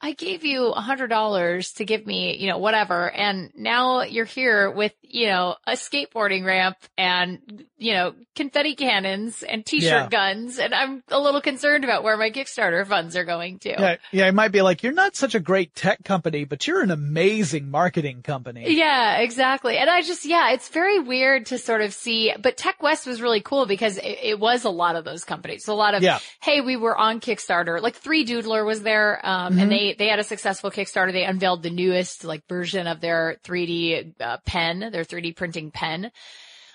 I 0.00 0.12
gave 0.12 0.44
you 0.44 0.68
a 0.68 0.80
hundred 0.80 1.08
dollars 1.08 1.72
to 1.74 1.84
give 1.84 2.06
me, 2.06 2.36
you 2.36 2.46
know, 2.46 2.58
whatever. 2.58 3.10
And 3.10 3.50
now 3.56 4.02
you're 4.02 4.24
here 4.24 4.70
with, 4.70 4.92
you 5.02 5.26
know, 5.26 5.56
a 5.66 5.72
skateboarding 5.72 6.44
ramp 6.44 6.76
and, 6.96 7.64
you 7.78 7.94
know, 7.94 8.14
confetti 8.36 8.76
cannons 8.76 9.42
and 9.42 9.66
t-shirt 9.66 9.82
Yeah. 9.90 10.08
guns. 10.08 10.58
And 10.60 10.72
I'm 10.72 11.02
a 11.08 11.18
little 11.18 11.40
concerned 11.40 11.82
about 11.82 12.04
where 12.04 12.16
my 12.16 12.30
Kickstarter 12.30 12.86
funds 12.86 13.16
are 13.16 13.24
going 13.24 13.58
to. 13.60 13.70
Yeah, 13.70 13.96
yeah, 14.12 14.28
it 14.28 14.34
might 14.34 14.52
be 14.52 14.62
like, 14.62 14.84
you're 14.84 14.92
not 14.92 15.16
such 15.16 15.34
a 15.34 15.40
great 15.40 15.74
tech 15.74 16.04
company, 16.04 16.44
but 16.44 16.66
you're 16.68 16.82
an 16.82 16.92
amazing 16.92 17.68
marketing 17.68 18.22
company. 18.22 18.66
Yeah, 18.76 19.16
exactly. 19.18 19.78
And 19.78 19.90
I 19.90 20.02
just, 20.02 20.24
yeah, 20.24 20.52
it's 20.52 20.68
very 20.68 21.00
weird 21.00 21.46
to 21.46 21.58
sort 21.58 21.80
of 21.80 21.92
see, 21.92 22.32
but 22.40 22.56
Tech 22.56 22.80
West 22.82 23.04
was 23.04 23.20
really 23.20 23.40
cool 23.40 23.66
because 23.66 23.96
it, 23.98 24.18
it 24.22 24.38
was 24.38 24.64
a 24.64 24.70
lot 24.70 24.94
of 24.94 25.04
those 25.04 25.24
companies. 25.24 25.66
A 25.66 25.74
lot 25.74 25.94
of, 25.94 26.02
Yeah. 26.04 26.20
hey, 26.40 26.60
we 26.60 26.76
were 26.76 26.96
on 26.96 27.18
Kickstarter. 27.20 27.80
Like 27.82 28.00
3Doodler 28.00 28.64
was 28.64 28.82
there, 28.82 29.20
um, 29.26 29.54
Mhm. 29.56 29.62
and 29.62 29.72
they, 29.72 29.87
they 29.94 30.08
had 30.08 30.18
a 30.18 30.24
successful 30.24 30.70
Kickstarter. 30.70 31.12
They 31.12 31.24
unveiled 31.24 31.62
the 31.62 31.70
newest 31.70 32.24
like 32.24 32.46
version 32.48 32.86
of 32.86 33.00
their 33.00 33.36
3D 33.44 34.20
uh, 34.20 34.38
pen, 34.44 34.80
their 34.92 35.04
3D 35.04 35.36
printing 35.36 35.70
pen. 35.70 36.10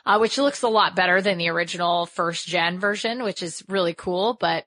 Uh, 0.06 0.17
which 0.17 0.38
looks 0.38 0.63
a 0.63 0.67
lot 0.67 0.97
better 0.97 1.21
than 1.21 1.38
the 1.38 1.47
original 1.47 2.06
first 2.06 2.45
gen 2.45 2.78
version, 2.78 3.23
which 3.23 3.41
is 3.41 3.63
really 3.69 3.93
cool. 3.93 4.34
But 4.38 4.65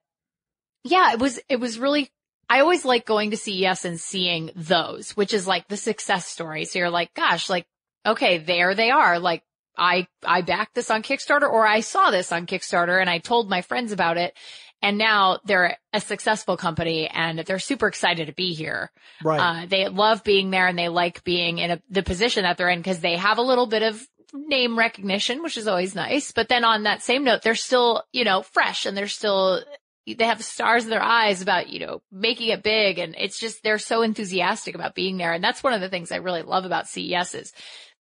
yeah, 0.82 1.12
it 1.12 1.18
was, 1.18 1.38
it 1.50 1.60
was 1.60 1.78
really 1.78 2.10
I 2.48 2.60
always 2.60 2.84
like 2.84 3.06
going 3.06 3.30
to 3.32 3.36
CES 3.36 3.84
and 3.84 4.00
seeing 4.00 4.50
those, 4.54 5.16
which 5.16 5.34
is 5.34 5.46
like 5.46 5.66
the 5.68 5.76
success 5.76 6.26
story. 6.26 6.64
So 6.64 6.78
you're 6.78 6.90
like, 6.90 7.12
gosh, 7.14 7.50
like, 7.50 7.66
okay, 8.04 8.38
there 8.38 8.74
they 8.74 8.90
are. 8.90 9.18
Like 9.18 9.42
I, 9.76 10.06
I 10.24 10.42
backed 10.42 10.74
this 10.74 10.90
on 10.90 11.02
Kickstarter 11.02 11.50
or 11.50 11.66
I 11.66 11.80
saw 11.80 12.10
this 12.10 12.30
on 12.30 12.46
Kickstarter 12.46 13.00
and 13.00 13.10
I 13.10 13.18
told 13.18 13.50
my 13.50 13.62
friends 13.62 13.90
about 13.90 14.16
it. 14.16 14.36
And 14.82 14.98
now 14.98 15.40
they're 15.44 15.78
a 15.92 16.00
successful 16.00 16.56
company 16.56 17.08
and 17.08 17.38
they're 17.40 17.58
super 17.58 17.88
excited 17.88 18.26
to 18.26 18.34
be 18.34 18.52
here. 18.52 18.90
Right. 19.24 19.40
Uh, 19.40 19.66
they 19.66 19.88
love 19.88 20.22
being 20.22 20.50
there 20.50 20.66
and 20.66 20.78
they 20.78 20.88
like 20.88 21.24
being 21.24 21.58
in 21.58 21.70
a, 21.72 21.82
the 21.90 22.02
position 22.02 22.42
that 22.42 22.56
they're 22.56 22.68
in 22.68 22.80
because 22.80 23.00
they 23.00 23.16
have 23.16 23.38
a 23.38 23.42
little 23.42 23.66
bit 23.66 23.82
of 23.82 24.06
name 24.32 24.78
recognition, 24.78 25.42
which 25.42 25.56
is 25.56 25.66
always 25.66 25.94
nice. 25.94 26.32
But 26.32 26.48
then 26.48 26.64
on 26.64 26.82
that 26.82 27.02
same 27.02 27.24
note, 27.24 27.42
they're 27.42 27.54
still, 27.54 28.04
you 28.12 28.24
know, 28.24 28.42
fresh 28.42 28.86
and 28.86 28.96
they're 28.96 29.08
still, 29.08 29.62
they 30.06 30.24
have 30.24 30.44
stars 30.44 30.84
in 30.84 30.90
their 30.90 31.02
eyes 31.02 31.42
about, 31.42 31.68
you 31.68 31.80
know, 31.80 32.02
making 32.12 32.50
it 32.50 32.62
big. 32.62 32.98
And 32.98 33.14
it's 33.18 33.40
just, 33.40 33.62
they're 33.62 33.78
so 33.78 34.02
enthusiastic 34.02 34.74
about 34.74 34.94
being 34.94 35.16
there. 35.16 35.32
And 35.32 35.42
that's 35.42 35.64
one 35.64 35.72
of 35.72 35.80
the 35.80 35.88
things 35.88 36.12
I 36.12 36.16
really 36.16 36.42
love 36.42 36.64
about 36.64 36.88
CES 36.88 37.34
is, 37.34 37.52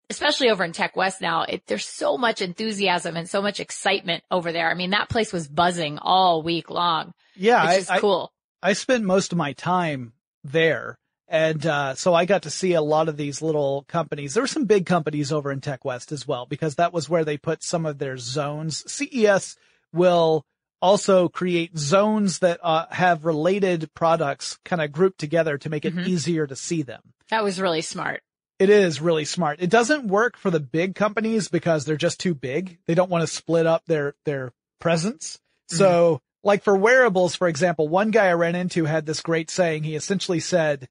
especially 0.09 0.49
over 0.49 0.63
in 0.63 0.71
Tech 0.71 0.95
West 0.95 1.21
now, 1.21 1.43
it, 1.43 1.63
there's 1.67 1.85
so 1.85 2.17
much 2.17 2.41
enthusiasm 2.41 3.15
and 3.17 3.29
so 3.29 3.41
much 3.41 3.59
excitement 3.59 4.23
over 4.31 4.51
there. 4.51 4.69
I 4.69 4.73
mean, 4.73 4.91
that 4.91 5.09
place 5.09 5.31
was 5.33 5.47
buzzing 5.47 5.97
all 5.99 6.41
week 6.43 6.69
long, 6.69 7.13
yeah, 7.35 7.69
which 7.69 7.79
is 7.79 7.89
I, 7.89 7.99
cool. 7.99 8.31
I 8.61 8.73
spent 8.73 9.03
most 9.03 9.31
of 9.31 9.37
my 9.37 9.53
time 9.53 10.13
there. 10.43 10.97
And, 11.27 11.65
uh, 11.65 11.95
so 11.95 12.13
I 12.13 12.25
got 12.25 12.43
to 12.43 12.51
see 12.51 12.73
a 12.73 12.83
lot 12.83 13.09
of 13.09 13.17
these 13.17 13.41
little 13.41 13.83
companies. 13.87 14.35
There 14.35 14.43
were 14.43 14.47
some 14.47 14.65
big 14.65 14.85
companies 14.85 15.31
over 15.31 15.51
in 15.51 15.59
Tech 15.59 15.83
West 15.83 16.11
as 16.11 16.27
well, 16.27 16.45
because 16.45 16.75
that 16.75 16.93
was 16.93 17.09
where 17.09 17.25
they 17.25 17.37
put 17.37 17.63
some 17.63 17.87
of 17.87 17.97
their 17.97 18.15
zones. 18.17 18.83
CES 18.91 19.55
will 19.91 20.45
also 20.83 21.27
create 21.27 21.75
zones 21.79 22.39
that, 22.39 22.59
uh, 22.61 22.85
have 22.91 23.25
related 23.25 23.91
products 23.95 24.59
kind 24.65 24.83
of 24.83 24.91
grouped 24.91 25.17
together 25.17 25.57
to 25.57 25.69
make 25.69 25.83
it 25.83 25.95
Mhm. 25.95 26.05
easier 26.07 26.45
to 26.45 26.55
see 26.55 26.83
them. 26.83 27.01
That 27.31 27.43
was 27.43 27.59
really 27.59 27.81
smart. 27.81 28.21
It 28.57 28.69
is 28.69 29.01
really 29.01 29.25
smart. 29.25 29.61
It 29.61 29.69
doesn't 29.69 30.07
work 30.07 30.37
for 30.37 30.49
the 30.49 30.59
big 30.59 30.95
companies 30.95 31.49
because 31.49 31.83
they're 31.83 31.97
just 31.97 32.19
too 32.19 32.33
big. 32.33 32.77
They 32.85 32.95
don't 32.95 33.09
want 33.09 33.21
to 33.21 33.27
split 33.27 33.65
up 33.65 33.83
their, 33.85 34.15
their 34.23 34.53
presence. 34.79 35.39
So 35.67 36.21
like 36.43 36.63
for 36.63 36.77
wearables, 36.77 37.35
for 37.35 37.47
example, 37.47 37.87
one 37.87 38.11
guy 38.11 38.27
I 38.27 38.33
ran 38.33 38.55
into 38.55 38.85
had 38.85 39.05
this 39.05 39.21
great 39.21 39.49
saying. 39.49 39.83
He 39.83 39.95
essentially 39.95 40.39
said, 40.39 40.87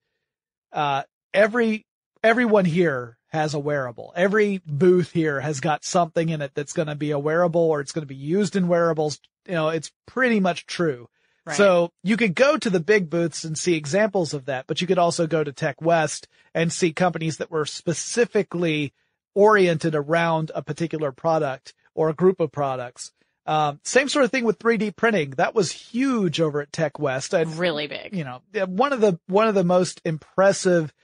uh, 0.73 1.05
every, 1.33 1.87
everyone 2.23 2.65
here 2.65 3.17
has 3.29 3.55
a 3.55 3.59
wearable. 3.59 4.13
Every 4.15 4.61
booth 4.67 5.13
here 5.13 5.41
has 5.41 5.61
got 5.61 5.85
something 5.85 6.29
in 6.29 6.43
it 6.43 6.53
that's 6.55 6.73
going 6.73 6.89
to 6.89 6.95
be 6.95 7.13
a 7.13 7.19
wearable 7.19 7.63
or 7.63 7.81
it's 7.81 7.93
going 7.93 8.03
to 8.03 8.07
be 8.07 8.15
used 8.15 8.57
in 8.57 8.69
wearables. 8.69 9.21
You 9.47 9.55
know, 9.55 9.69
it's 9.71 9.91
pretty 10.07 10.41
much 10.41 10.67
true. 10.67 11.09
Right. 11.47 11.57
So 11.57 11.93
you 12.03 12.17
could 12.17 12.35
go 12.35 12.57
to 12.57 12.71
the 12.71 12.81
big 12.81 13.11
booths 13.11 13.45
and 13.45 13.57
see 13.59 13.75
examples 13.75 14.33
of 14.33 14.47
that, 14.47 14.67
but 14.67 14.81
you 14.81 14.87
could 14.87 14.99
also 14.99 15.27
go 15.27 15.45
to 15.45 15.53
Tech 15.53 15.81
West 15.83 16.27
and 16.55 16.73
see 16.73 16.93
companies 16.93 17.37
that 17.37 17.51
were 17.51 17.67
specifically 17.67 18.95
oriented 19.35 19.95
around 19.95 20.51
a 20.55 20.63
particular 20.63 21.13
product 21.13 21.75
or 21.95 22.09
a 22.09 22.15
group 22.15 22.41
of 22.41 22.51
products. 22.51 23.13
Um, 23.47 23.79
same 23.85 24.09
sort 24.09 24.25
of 24.25 24.31
thing 24.31 24.45
with 24.45 24.59
3D 24.59 24.97
printing. 24.97 25.31
That 25.33 25.55
was 25.55 25.71
huge 25.71 26.41
over 26.41 26.63
at 26.63 26.73
Tech 26.73 26.99
West. 26.99 27.35
And, 27.35 27.59
really 27.59 27.89
big. 27.89 28.17
you 28.17 28.25
know, 28.25 28.41
one 28.67 28.95
of 28.95 29.03
the, 29.03 29.19
one 29.27 29.47
of 29.47 29.55
the 29.55 29.65
most 29.65 30.01
impressive 30.05 30.95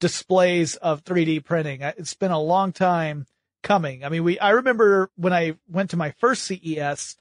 displays 0.00 0.76
of 0.76 1.04
3D 1.04 1.44
printing. 1.44 1.82
It's 1.82 2.14
been 2.14 2.30
a 2.30 2.40
long 2.40 2.72
time 2.72 3.26
coming. 3.62 4.04
I 4.04 4.08
mean, 4.08 4.24
we, 4.24 4.38
I 4.38 4.50
remember 4.50 5.10
when 5.16 5.34
I 5.34 5.56
went 5.68 5.90
to 5.90 5.96
my 5.96 6.12
first 6.12 6.44
CES, 6.44 7.16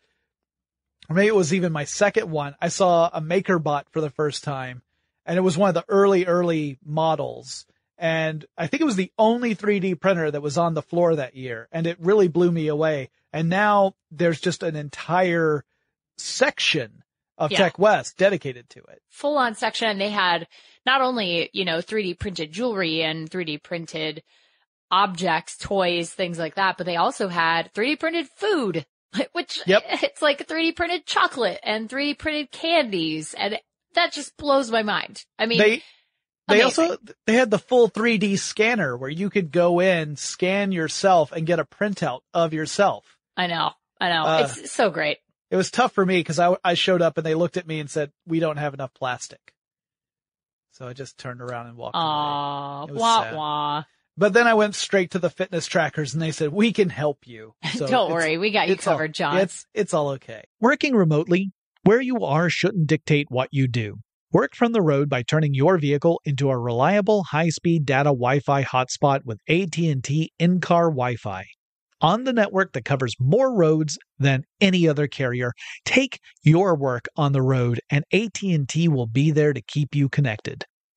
or 1.10 1.15
maybe 1.15 1.28
it 1.28 1.36
was 1.36 1.54
even 1.54 1.72
my 1.72 1.86
second 1.86 2.30
one, 2.30 2.56
I 2.62 2.67
saw 2.69 3.10
a 3.12 3.22
MakerBot 3.22 3.84
for 3.91 4.02
the 4.02 4.10
first 4.10 4.43
time 4.43 4.82
and 5.26 5.38
it 5.38 5.41
was 5.41 5.58
one 5.58 5.69
of 5.69 5.76
the 5.76 5.86
early, 5.89 6.26
early 6.26 6.78
models. 6.86 7.65
And 7.98 8.45
I 8.58 8.67
think 8.67 8.82
it 8.82 8.86
was 8.86 8.95
the 8.95 9.12
only 9.17 9.56
3D 9.56 10.00
printer 10.00 10.32
that 10.32 10.41
was 10.41 10.58
on 10.58 10.74
the 10.74 10.82
floor 10.82 11.15
that 11.15 11.36
year 11.36 11.67
and 11.72 11.86
it 11.88 12.00
really 12.00 12.28
blew 12.28 12.52
me 12.52 12.67
away. 12.67 13.10
And 13.34 13.50
now 13.50 13.95
there's 14.12 14.39
just 14.39 14.63
an 14.63 14.76
entire 14.76 15.65
section 16.17 17.04
of 17.38 17.52
Yeah. 17.52 17.58
Tech 17.60 17.80
West 17.80 18.17
dedicated 18.17 18.69
to 18.72 18.80
it. 18.80 19.02
full 19.10 19.38
on 19.38 19.56
section. 19.56 19.98
They 19.98 20.10
had 20.10 20.48
not 20.86 21.02
only, 21.02 21.50
you 21.54 21.65
know, 21.65 21.80
3D 21.80 22.19
printed 22.19 22.52
jewelry 22.52 23.02
and 23.04 23.30
3D 23.30 23.62
printed 23.63 24.24
objects, 24.91 25.58
toys, 25.58 26.12
things 26.13 26.39
like 26.39 26.56
that, 26.56 26.78
but 26.78 26.86
they 26.86 26.95
also 26.95 27.28
had 27.28 27.74
3D 27.74 28.00
printed 28.00 28.28
food, 28.28 28.86
which 29.34 29.62
Yep. 29.65 29.84
it's 30.04 30.22
like 30.22 30.48
3D 30.48 30.76
printed 30.76 31.06
chocolate 31.06 31.60
and 31.63 31.89
3D 31.89 32.17
printed 32.17 32.52
candies. 32.52 33.34
And 33.38 33.60
that 33.95 34.13
just 34.13 34.38
blows 34.38 34.69
my 34.72 34.84
mind. 34.84 35.24
I 35.38 35.45
mean, 35.45 35.58
they 35.58 35.84
they 36.48 36.62
amazing. 36.62 36.86
also 36.86 36.98
they 37.26 37.34
had 37.34 37.52
the 37.52 37.60
full 37.60 37.89
3D 37.89 38.38
scanner 38.39 38.95
where 38.98 39.10
you 39.10 39.30
could 39.30 39.52
go 39.52 39.80
in, 39.80 40.15
scan 40.15 40.72
yourself, 40.72 41.32
and 41.32 41.45
get 41.45 41.60
a 41.60 41.65
printout 41.65 42.22
of 42.34 42.54
yourself. 42.54 43.17
I 43.38 43.48
know, 43.48 43.72
I 44.00 44.10
know. 44.10 44.24
Uh, 44.24 44.48
it's 44.58 44.72
so 44.72 44.89
great. 44.89 45.17
It 45.52 45.56
was 45.56 45.72
tough 45.72 45.93
for 45.93 46.06
me 46.06 46.19
because 46.19 46.39
I 46.39 46.56
I 46.63 46.76
showed 46.76 47.02
up 47.02 47.17
and 47.17 47.26
they 47.26 47.34
looked 47.36 47.58
at 47.58 47.67
me 47.67 47.80
and 47.80 47.89
said, 47.89 48.12
"We 48.28 48.39
don't 48.39 48.58
have 48.58 48.74
enough 48.74 48.93
plastic." 48.93 49.54
So 50.72 50.88
I 50.88 50.93
just 50.93 51.17
turned 51.17 51.41
around 51.41 51.67
and 51.67 51.76
walked 51.78 51.95
away. 51.95 52.04
Aw, 52.06 52.84
It 52.86 52.93
wah 52.93 53.24
sad. 53.24 53.36
wah. 53.36 53.84
But 54.19 54.34
then 54.34 54.47
I 54.47 54.53
went 54.53 54.75
straight 54.75 55.12
to 55.12 55.19
the 55.19 55.29
fitness 55.29 55.65
trackers 55.65 56.13
and 56.13 56.21
they 56.21 56.32
said, 56.34 56.51
"We 56.51 56.73
can 56.73 56.89
help 56.89 57.19
you." 57.25 57.53
So 57.75 57.88
Don't 57.88 58.12
worry, 58.12 58.38
we 58.38 58.51
got 58.51 58.67
you 58.67 58.73
it's 58.73 58.86
all- 58.86 58.95
covered, 58.95 59.13
John. 59.13 59.38
It's 59.38 59.65
it's 59.73 59.93
all 59.93 60.10
okay. 60.10 60.43
Working 60.60 60.93
remotely, 60.93 61.51
where 61.84 62.01
you 62.01 62.25
are 62.25 62.49
shouldn't 62.49 62.88
dictate 62.88 63.27
what 63.29 63.47
you 63.51 63.67
do. 63.69 63.95
Work 64.34 64.55
from 64.55 64.73
the 64.73 64.82
road 64.82 65.10
by 65.10 65.23
turning 65.23 65.53
your 65.53 65.77
vehicle 65.77 66.19
into 66.25 66.49
a 66.49 66.58
reliable 66.58 67.23
high-speed 67.32 67.86
data 67.86 68.10
Wi-Fi 68.10 68.63
hotspot 68.63 69.21
with 69.23 69.39
AT&T 69.47 70.32
in-car 70.38 70.89
Wi-Fi. 70.89 71.45
On 72.01 72.25
the 72.25 72.34
network 72.34 72.73
that 72.73 72.86
covers 72.86 73.15
more 73.19 73.55
roads 73.55 73.97
than 74.19 74.43
any 74.62 74.88
other 74.88 75.08
carrier, 75.08 75.53
take 75.86 76.19
your 76.43 76.75
work 76.75 77.05
on 77.15 77.32
the 77.32 77.41
road 77.41 77.79
and 77.89 78.03
AT&T 78.13 78.88
will 78.89 79.08
be 79.08 79.32
there 79.32 79.51
to 79.53 79.62
keep 79.62 79.95
you 79.95 80.10
connected. 80.10 80.65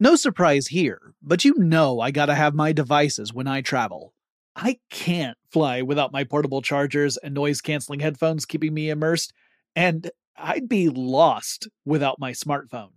No 0.00 0.16
surprise 0.16 0.68
here, 0.68 1.14
but 1.22 1.44
you 1.44 1.54
know 1.58 2.00
I 2.00 2.10
gotta 2.10 2.34
have 2.34 2.54
my 2.54 2.72
devices 2.72 3.32
when 3.32 3.46
I 3.46 3.60
travel. 3.60 4.14
I 4.56 4.78
can't 4.90 5.38
fly 5.50 5.80
without 5.82 6.12
my 6.12 6.24
portable 6.24 6.60
chargers 6.60 7.16
and 7.16 7.34
noise 7.34 7.60
canceling 7.60 8.00
headphones 8.00 8.44
keeping 8.44 8.74
me 8.74 8.90
immersed, 8.90 9.32
and 9.76 10.10
I'd 10.36 10.68
be 10.68 10.88
lost 10.88 11.68
without 11.84 12.18
my 12.18 12.32
smartphone. 12.32 12.90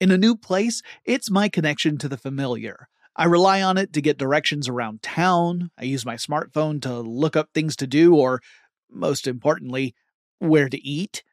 In 0.00 0.10
a 0.10 0.18
new 0.18 0.36
place, 0.36 0.82
it's 1.04 1.30
my 1.30 1.48
connection 1.48 1.98
to 1.98 2.08
the 2.08 2.16
familiar. 2.16 2.88
I 3.16 3.24
rely 3.24 3.62
on 3.62 3.78
it 3.78 3.92
to 3.94 4.00
get 4.00 4.18
directions 4.18 4.68
around 4.68 5.02
town. 5.02 5.70
I 5.78 5.84
use 5.84 6.06
my 6.06 6.14
smartphone 6.14 6.80
to 6.82 7.00
look 7.00 7.36
up 7.36 7.50
things 7.52 7.74
to 7.76 7.86
do, 7.86 8.14
or, 8.14 8.40
most 8.90 9.26
importantly, 9.26 9.94
where 10.38 10.68
to 10.68 10.86
eat. 10.86 11.24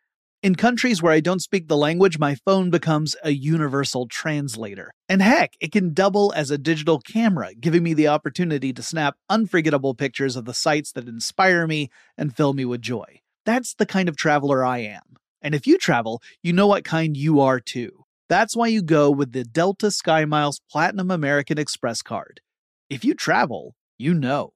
In 0.46 0.54
countries 0.54 1.02
where 1.02 1.12
I 1.12 1.22
don't 1.22 1.42
speak 1.42 1.68
the 1.68 1.76
language, 1.76 2.20
my 2.20 2.36
phone 2.36 2.70
becomes 2.70 3.16
a 3.24 3.32
universal 3.32 4.08
translator. 4.08 4.92
And 5.10 5.20
heck, 5.20 5.56
it 5.60 5.72
can 5.72 5.96
double 5.96 6.32
as 6.36 6.52
a 6.52 6.58
digital 6.60 7.00
camera, 7.00 7.56
giving 7.56 7.82
me 7.82 7.96
the 7.96 8.10
opportunity 8.10 8.72
to 8.72 8.84
snap 8.84 9.16
unforgettable 9.28 9.96
pictures 9.96 10.36
of 10.36 10.46
the 10.46 10.54
sights 10.54 10.92
that 10.92 11.08
inspire 11.08 11.66
me 11.66 11.90
and 12.16 12.38
fill 12.38 12.54
me 12.54 12.64
with 12.64 12.84
joy. 12.84 13.22
That's 13.44 13.74
the 13.74 13.88
kind 13.88 14.08
of 14.08 14.18
traveler 14.18 14.64
I 14.64 14.82
am. 14.82 15.18
And 15.42 15.56
if 15.56 15.66
you 15.66 15.80
travel, 15.80 16.22
you 16.44 16.54
know 16.54 16.68
what 16.68 16.84
kind 16.84 17.18
you 17.18 17.40
are 17.40 17.60
too. 17.60 18.06
That's 18.30 18.56
why 18.56 18.68
you 18.68 18.84
go 18.84 19.10
with 19.10 19.32
the 19.32 19.46
Delta 19.46 19.88
SkyMiles 19.88 20.62
Platinum 20.70 21.10
American 21.10 21.58
Express 21.58 22.04
card. 22.04 22.40
If 22.88 23.04
you 23.04 23.16
travel, 23.16 23.74
you 23.98 24.14
know. 24.14 24.54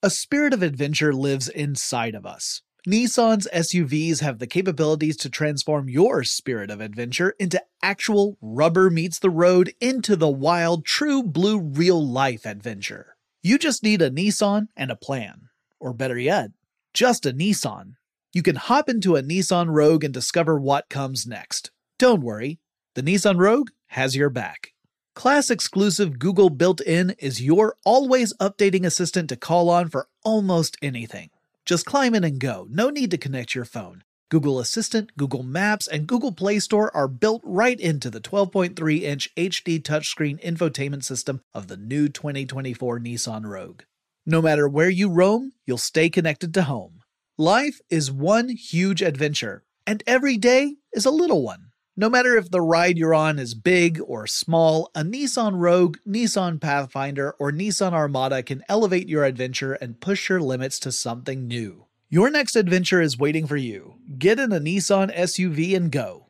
A 0.00 0.10
spirit 0.10 0.54
of 0.54 0.62
adventure 0.62 1.12
lives 1.12 1.48
inside 1.48 2.14
of 2.14 2.24
us. 2.24 2.62
Nissan's 2.86 3.48
SUVs 3.52 4.20
have 4.20 4.38
the 4.38 4.46
capabilities 4.46 5.16
to 5.18 5.28
transform 5.28 5.88
your 5.88 6.22
spirit 6.22 6.70
of 6.70 6.80
adventure 6.80 7.34
into 7.38 7.62
actual 7.82 8.38
rubber 8.40 8.88
meets 8.88 9.18
the 9.18 9.30
road 9.30 9.74
into 9.80 10.14
the 10.14 10.28
wild, 10.28 10.84
true 10.84 11.22
blue 11.22 11.58
real 11.58 12.06
life 12.06 12.46
adventure. 12.46 13.16
You 13.42 13.58
just 13.58 13.82
need 13.82 14.00
a 14.00 14.10
Nissan 14.10 14.68
and 14.76 14.92
a 14.92 14.96
plan. 14.96 15.48
Or 15.80 15.92
better 15.92 16.18
yet, 16.18 16.50
just 16.94 17.26
a 17.26 17.32
Nissan. 17.32 17.94
You 18.32 18.42
can 18.42 18.56
hop 18.56 18.88
into 18.88 19.16
a 19.16 19.22
Nissan 19.22 19.66
Rogue 19.70 20.04
and 20.04 20.14
discover 20.14 20.58
what 20.58 20.88
comes 20.88 21.26
next. 21.26 21.72
Don't 21.98 22.22
worry, 22.22 22.60
the 22.94 23.02
Nissan 23.02 23.38
Rogue 23.38 23.70
has 23.88 24.14
your 24.14 24.30
back. 24.30 24.72
Class 25.14 25.50
exclusive 25.50 26.20
Google 26.20 26.48
built 26.48 26.80
in 26.80 27.10
is 27.18 27.42
your 27.42 27.74
always 27.84 28.32
updating 28.34 28.86
assistant 28.86 29.28
to 29.30 29.36
call 29.36 29.68
on 29.68 29.88
for 29.88 30.08
almost 30.24 30.76
anything. 30.80 31.30
Just 31.68 31.84
climb 31.84 32.14
in 32.14 32.24
and 32.24 32.40
go, 32.40 32.66
no 32.70 32.88
need 32.88 33.10
to 33.10 33.18
connect 33.18 33.54
your 33.54 33.66
phone. 33.66 34.02
Google 34.30 34.58
Assistant, 34.58 35.10
Google 35.18 35.42
Maps, 35.42 35.86
and 35.86 36.06
Google 36.06 36.32
Play 36.32 36.60
Store 36.60 36.90
are 36.96 37.08
built 37.08 37.42
right 37.44 37.78
into 37.78 38.08
the 38.08 38.22
12.3 38.22 39.02
inch 39.02 39.28
HD 39.36 39.78
touchscreen 39.78 40.42
infotainment 40.42 41.04
system 41.04 41.42
of 41.52 41.68
the 41.68 41.76
new 41.76 42.08
2024 42.08 43.00
Nissan 43.00 43.44
Rogue. 43.44 43.82
No 44.24 44.40
matter 44.40 44.66
where 44.66 44.88
you 44.88 45.10
roam, 45.10 45.52
you'll 45.66 45.76
stay 45.76 46.08
connected 46.08 46.54
to 46.54 46.62
home. 46.62 47.00
Life 47.36 47.82
is 47.90 48.10
one 48.10 48.48
huge 48.48 49.02
adventure, 49.02 49.62
and 49.86 50.02
every 50.06 50.38
day 50.38 50.76
is 50.94 51.04
a 51.04 51.10
little 51.10 51.42
one. 51.42 51.67
No 52.00 52.08
matter 52.08 52.36
if 52.36 52.48
the 52.48 52.60
ride 52.60 52.96
you're 52.96 53.12
on 53.12 53.40
is 53.40 53.54
big 53.54 54.00
or 54.06 54.28
small, 54.28 54.88
a 54.94 55.02
Nissan 55.02 55.54
Rogue, 55.56 55.96
Nissan 56.06 56.60
Pathfinder, 56.60 57.32
or 57.40 57.50
Nissan 57.50 57.92
Armada 57.92 58.40
can 58.44 58.62
elevate 58.68 59.08
your 59.08 59.24
adventure 59.24 59.72
and 59.72 60.00
push 60.00 60.28
your 60.28 60.40
limits 60.40 60.78
to 60.78 60.92
something 60.92 61.48
new. 61.48 61.86
Your 62.08 62.30
next 62.30 62.54
adventure 62.54 63.00
is 63.02 63.18
waiting 63.18 63.48
for 63.48 63.56
you. 63.56 63.94
Get 64.16 64.38
in 64.38 64.52
a 64.52 64.60
Nissan 64.60 65.12
SUV 65.12 65.74
and 65.74 65.90
go. 65.90 66.28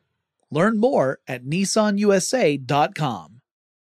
Learn 0.49 0.79
more 0.79 1.19
at 1.27 1.45
nissanusa.com. 1.45 3.38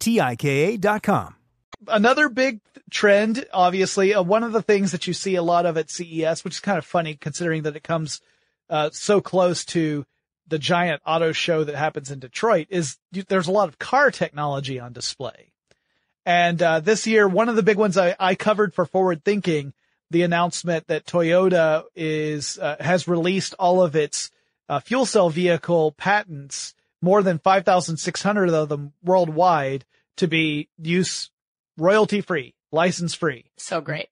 T-I-K-A 0.00 0.78
dot 0.78 1.02
com. 1.02 1.36
another 1.88 2.28
big 2.28 2.60
trend, 2.90 3.46
obviously, 3.52 4.14
uh, 4.14 4.22
one 4.22 4.42
of 4.42 4.52
the 4.52 4.62
things 4.62 4.92
that 4.92 5.06
you 5.06 5.12
see 5.14 5.36
a 5.36 5.42
lot 5.42 5.66
of 5.66 5.76
at 5.76 5.90
CES, 5.90 6.44
which 6.44 6.54
is 6.54 6.60
kind 6.60 6.78
of 6.78 6.84
funny 6.84 7.14
considering 7.14 7.62
that 7.62 7.76
it 7.76 7.82
comes 7.82 8.20
uh, 8.68 8.90
so 8.92 9.20
close 9.20 9.64
to 9.66 10.04
the 10.48 10.58
giant 10.58 11.00
auto 11.06 11.32
show 11.32 11.62
that 11.64 11.76
happens 11.76 12.10
in 12.10 12.18
Detroit, 12.18 12.66
is 12.70 12.98
there's 13.12 13.46
a 13.46 13.52
lot 13.52 13.68
of 13.68 13.78
car 13.78 14.10
technology 14.10 14.80
on 14.80 14.92
display. 14.92 15.52
And 16.26 16.60
uh, 16.60 16.80
this 16.80 17.06
year, 17.06 17.26
one 17.28 17.48
of 17.48 17.56
the 17.56 17.62
big 17.62 17.78
ones 17.78 17.96
I, 17.96 18.16
I 18.18 18.34
covered 18.34 18.74
for 18.74 18.84
Forward 18.84 19.24
Thinking, 19.24 19.72
the 20.10 20.22
announcement 20.22 20.88
that 20.88 21.06
Toyota 21.06 21.84
is 21.94 22.58
uh, 22.58 22.76
has 22.80 23.06
released 23.06 23.54
all 23.58 23.80
of 23.82 23.94
its 23.94 24.30
uh, 24.68 24.80
fuel 24.80 25.06
cell 25.06 25.30
vehicle 25.30 25.92
patents, 25.92 26.74
more 27.02 27.22
than 27.22 27.38
5,600 27.38 28.50
of 28.50 28.68
them 28.68 28.92
worldwide, 29.02 29.84
to 30.16 30.28
be 30.28 30.68
use 30.78 31.30
royalty 31.76 32.20
free, 32.20 32.54
license 32.72 33.14
free. 33.14 33.46
So 33.56 33.80
great. 33.80 34.08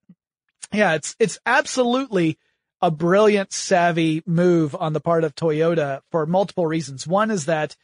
Yeah, 0.73 0.95
it's 0.95 1.15
it's 1.19 1.39
absolutely 1.47 2.39
a 2.81 2.91
brilliant, 2.91 3.53
savvy 3.53 4.23
move 4.27 4.75
on 4.75 4.93
the 4.93 5.01
part 5.01 5.25
of 5.25 5.35
Toyota 5.35 6.01
for 6.11 6.25
multiple 6.27 6.67
reasons. 6.67 7.07
One 7.07 7.31
is 7.31 7.47
that 7.47 7.77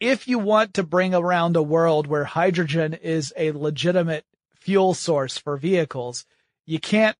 if 0.00 0.26
you 0.26 0.38
want 0.38 0.74
to 0.74 0.82
bring 0.82 1.14
around 1.14 1.56
a 1.56 1.62
world 1.62 2.06
where 2.08 2.24
hydrogen 2.24 2.92
is 2.94 3.32
a 3.36 3.52
legitimate 3.52 4.24
fuel 4.60 4.94
source 4.94 5.38
for 5.38 5.56
vehicles, 5.56 6.24
you 6.66 6.80
can't 6.80 7.16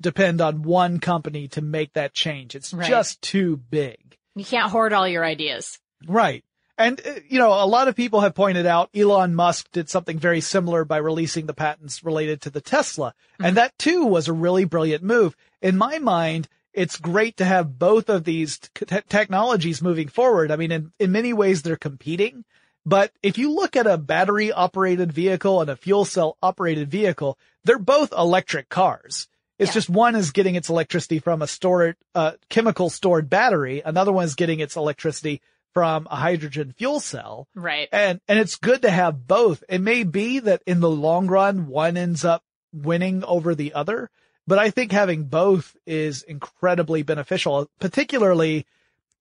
depend 0.00 0.40
on 0.40 0.62
one 0.62 1.00
company 1.00 1.48
to 1.48 1.60
make 1.60 1.92
that 1.94 2.14
change. 2.14 2.54
It's 2.54 2.72
Right. 2.72 2.88
just 2.88 3.20
too 3.20 3.56
big. 3.56 4.16
You 4.36 4.44
can't 4.44 4.70
hoard 4.70 4.92
all 4.92 5.08
your 5.08 5.24
ideas. 5.24 5.80
Right. 6.06 6.44
And, 6.76 7.00
uh, 7.04 7.14
you 7.28 7.40
know, 7.40 7.52
a 7.52 7.66
lot 7.66 7.88
of 7.88 7.96
people 7.96 8.20
have 8.20 8.34
pointed 8.34 8.64
out 8.64 8.90
Elon 8.94 9.34
Musk 9.34 9.68
did 9.72 9.90
something 9.90 10.18
very 10.18 10.40
similar 10.40 10.84
by 10.84 10.98
releasing 10.98 11.46
the 11.46 11.54
patents 11.54 12.04
related 12.04 12.40
to 12.42 12.50
the 12.50 12.60
Tesla. 12.60 13.14
And 13.40 13.56
that 13.56 13.76
too 13.78 14.04
was 14.04 14.28
a 14.28 14.32
really 14.32 14.64
brilliant 14.64 15.02
move. 15.02 15.36
In 15.60 15.76
my 15.76 15.98
mind, 15.98 16.48
it's 16.72 16.96
great 16.96 17.38
to 17.38 17.44
have 17.44 17.78
both 17.80 18.08
of 18.08 18.22
these 18.22 18.58
te- 18.58 18.86
technologies 19.08 19.82
moving 19.82 20.06
forward. 20.06 20.52
I 20.52 20.56
mean, 20.56 20.70
in, 20.70 20.92
in 21.00 21.10
many 21.10 21.32
ways 21.32 21.62
they're 21.62 21.76
competing, 21.76 22.44
but 22.86 23.10
if 23.24 23.38
you 23.38 23.52
look 23.52 23.74
at 23.74 23.88
a 23.88 23.98
battery 23.98 24.52
operated 24.52 25.12
vehicle 25.12 25.60
and 25.60 25.68
a 25.68 25.76
fuel 25.76 26.04
cell 26.04 26.36
operated 26.40 26.88
vehicle, 26.90 27.36
they're 27.64 27.78
both 27.80 28.12
electric 28.12 28.68
cars. 28.68 29.26
It's 29.58 29.70
Yeah. 29.70 29.74
just 29.74 29.90
one 29.90 30.14
is 30.14 30.30
getting 30.30 30.54
its 30.54 30.68
electricity 30.68 31.18
from 31.18 31.42
a 31.42 31.48
stored, 31.48 31.96
uh, 32.14 32.32
chemical 32.48 32.88
stored 32.88 33.28
battery. 33.28 33.82
Another 33.84 34.12
one 34.12 34.24
is 34.26 34.36
getting 34.36 34.60
its 34.60 34.76
electricity 34.76 35.42
from 35.78 36.08
a 36.10 36.16
hydrogen 36.16 36.74
fuel 36.76 36.98
cell. 36.98 37.46
Right. 37.54 37.88
And, 37.92 38.20
and 38.26 38.36
it's 38.36 38.56
good 38.56 38.82
to 38.82 38.90
have 38.90 39.28
both. 39.28 39.62
It 39.68 39.80
may 39.80 40.02
be 40.02 40.40
that 40.40 40.60
in 40.66 40.80
the 40.80 40.90
long 40.90 41.28
run, 41.28 41.68
one 41.68 41.96
ends 41.96 42.24
up 42.24 42.42
winning 42.72 43.22
over 43.22 43.54
the 43.54 43.74
other, 43.74 44.10
but 44.44 44.58
I 44.58 44.70
think 44.70 44.90
having 44.90 45.26
both 45.26 45.76
is 45.86 46.24
incredibly 46.24 47.04
beneficial, 47.04 47.70
particularly 47.78 48.66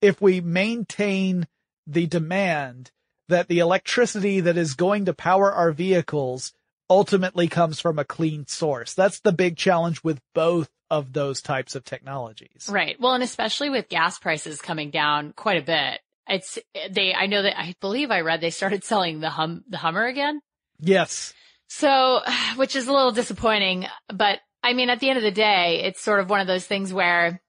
if 0.02 0.20
we 0.20 0.42
maintain 0.42 1.46
the 1.86 2.08
demand 2.08 2.90
that 3.30 3.48
the 3.50 3.60
electricity 3.60 4.40
that 4.40 4.58
is 4.58 4.74
going 4.74 5.06
to 5.06 5.14
power 5.14 5.54
our 5.54 5.72
vehicles 5.72 6.54
ultimately 6.90 7.48
comes 7.48 7.80
from 7.80 8.00
a 8.00 8.04
clean 8.04 8.48
source. 8.48 8.96
That's 8.96 9.20
the 9.20 9.32
big 9.32 9.58
challenge 9.58 10.04
with 10.04 10.20
both 10.34 10.72
of 10.90 11.14
those 11.14 11.44
types 11.44 11.76
of 11.76 11.84
technologies. 11.84 12.68
Right. 12.68 13.00
Well, 13.00 13.14
and 13.14 13.24
especially 13.24 13.70
with 13.70 13.90
gas 13.90 14.18
prices 14.18 14.60
coming 14.60 14.90
down 14.90 15.34
quite 15.34 15.62
a 15.62 15.66
bit. 15.66 16.00
It's 16.28 16.60
they 16.90 17.14
I 17.14 17.28
know 17.28 17.42
that 17.44 17.60
I 17.60 17.76
believe 17.82 18.12
I 18.12 18.22
read 18.22 18.42
they 18.42 18.50
started 18.50 18.84
selling 18.84 19.20
the 19.20 19.30
hum 19.30 19.64
the 19.70 19.78
Hummer 19.78 20.06
again. 20.06 20.42
Yes. 20.80 21.34
So, 21.68 22.22
which 22.56 22.76
is 22.76 22.88
a 22.88 22.94
little 22.94 23.12
disappointing, 23.12 23.88
but 24.14 24.40
I 24.64 24.74
mean, 24.74 24.90
at 24.90 25.00
the 25.00 25.10
end 25.10 25.18
of 25.18 25.24
the 25.24 25.32
day, 25.32 25.82
it's 25.84 26.02
sort 26.02 26.20
of 26.20 26.30
one 26.30 26.42
of 26.42 26.48
those 26.48 26.66
things 26.66 26.94
where 26.94 27.42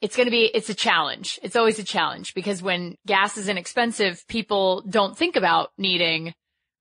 it's 0.00 0.16
going 0.16 0.26
to 0.26 0.30
be, 0.30 0.44
it's 0.44 0.70
a 0.70 0.74
challenge. 0.74 1.38
It's 1.42 1.56
always 1.56 1.78
a 1.78 1.84
challenge 1.84 2.34
because 2.34 2.62
when 2.62 2.96
gas 3.06 3.36
is 3.36 3.48
inexpensive, 3.48 4.26
people 4.28 4.82
don't 4.88 5.16
think 5.16 5.36
about 5.36 5.70
needing, 5.76 6.34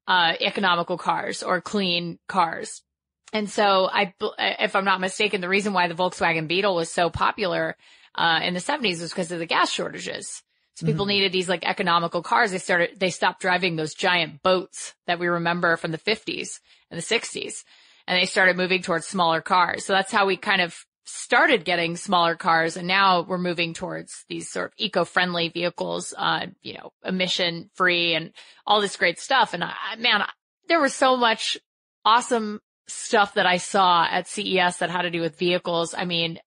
uh, 0.08 0.34
economical 0.40 0.98
cars 0.98 1.44
or 1.44 1.62
clean 1.62 2.18
cars. 2.28 2.82
And 3.34 3.50
so 3.50 3.90
I, 3.92 4.14
if 4.40 4.76
I'm 4.76 4.86
not 4.86 5.02
mistaken, 5.02 5.42
the 5.42 5.50
reason 5.50 5.74
why 5.74 5.88
the 5.88 5.94
Volkswagen 5.94 6.48
Beetle 6.48 6.74
was 6.74 6.90
so 6.90 7.10
popular, 7.10 7.76
uh, 8.16 8.40
in 8.42 8.54
the 8.54 8.60
70s 8.60 9.02
was 9.02 9.12
because 9.12 9.32
of 9.32 9.40
the 9.40 9.46
gas 9.46 9.72
shortages. 9.72 10.42
So 10.80 10.86
people 10.86 11.06
needed 11.06 11.34
these 11.34 11.50
like 11.50 11.66
economical 11.66 12.22
cars. 12.22 12.52
They 12.52 12.58
started, 12.58 12.98
they 12.98 13.10
stopped 13.10 13.42
driving 13.42 13.76
those 13.76 13.94
giant 13.94 14.42
boats 14.42 14.94
that 15.08 15.20
we 15.20 15.28
remember 15.28 15.76
from 15.76 15.92
the 15.92 15.98
50s 15.98 16.62
and 16.90 16.98
the 16.98 17.04
60s. 17.04 17.66
And 18.08 18.18
they 18.18 18.26
started 18.26 18.56
moving 18.56 18.82
towards 18.82 19.06
smaller 19.06 19.42
cars. 19.42 19.86
So 19.86 19.92
that's 19.92 20.12
how 20.12 20.26
we 20.26 20.38
kind 20.38 20.62
of 20.62 20.86
started 21.04 21.66
getting 21.66 21.98
smaller 21.98 22.36
cars. 22.36 22.78
And 22.78 22.88
now 22.88 23.24
we're 23.24 23.38
moving 23.38 23.74
towards 23.74 24.24
these 24.30 24.50
sort 24.50 24.68
of 24.68 24.74
eco-friendly 24.78 25.50
vehicles, 25.50 26.14
uh, 26.18 26.46
you 26.62 26.76
know, 26.76 26.94
emission 27.04 27.70
free 27.74 28.14
and 28.14 28.32
all 28.66 28.80
this 28.80 28.96
great 28.96 29.20
stuff. 29.20 29.54
And 29.54 29.66
I, 29.66 29.74
man, 29.98 30.24
there 30.70 30.80
was 30.80 30.94
so 30.94 31.18
much 31.18 31.58
awesome 32.06 32.62
stuff 32.88 33.34
that 33.34 33.46
I 33.46 33.58
saw 33.58 34.08
at 34.10 34.30
CES 34.30 34.78
that 34.78 34.90
had 34.90 35.02
to 35.02 35.12
do 35.12 35.20
with 35.20 35.38
vehicles. 35.38 35.94
I 35.94 36.06
mean, 36.06 36.40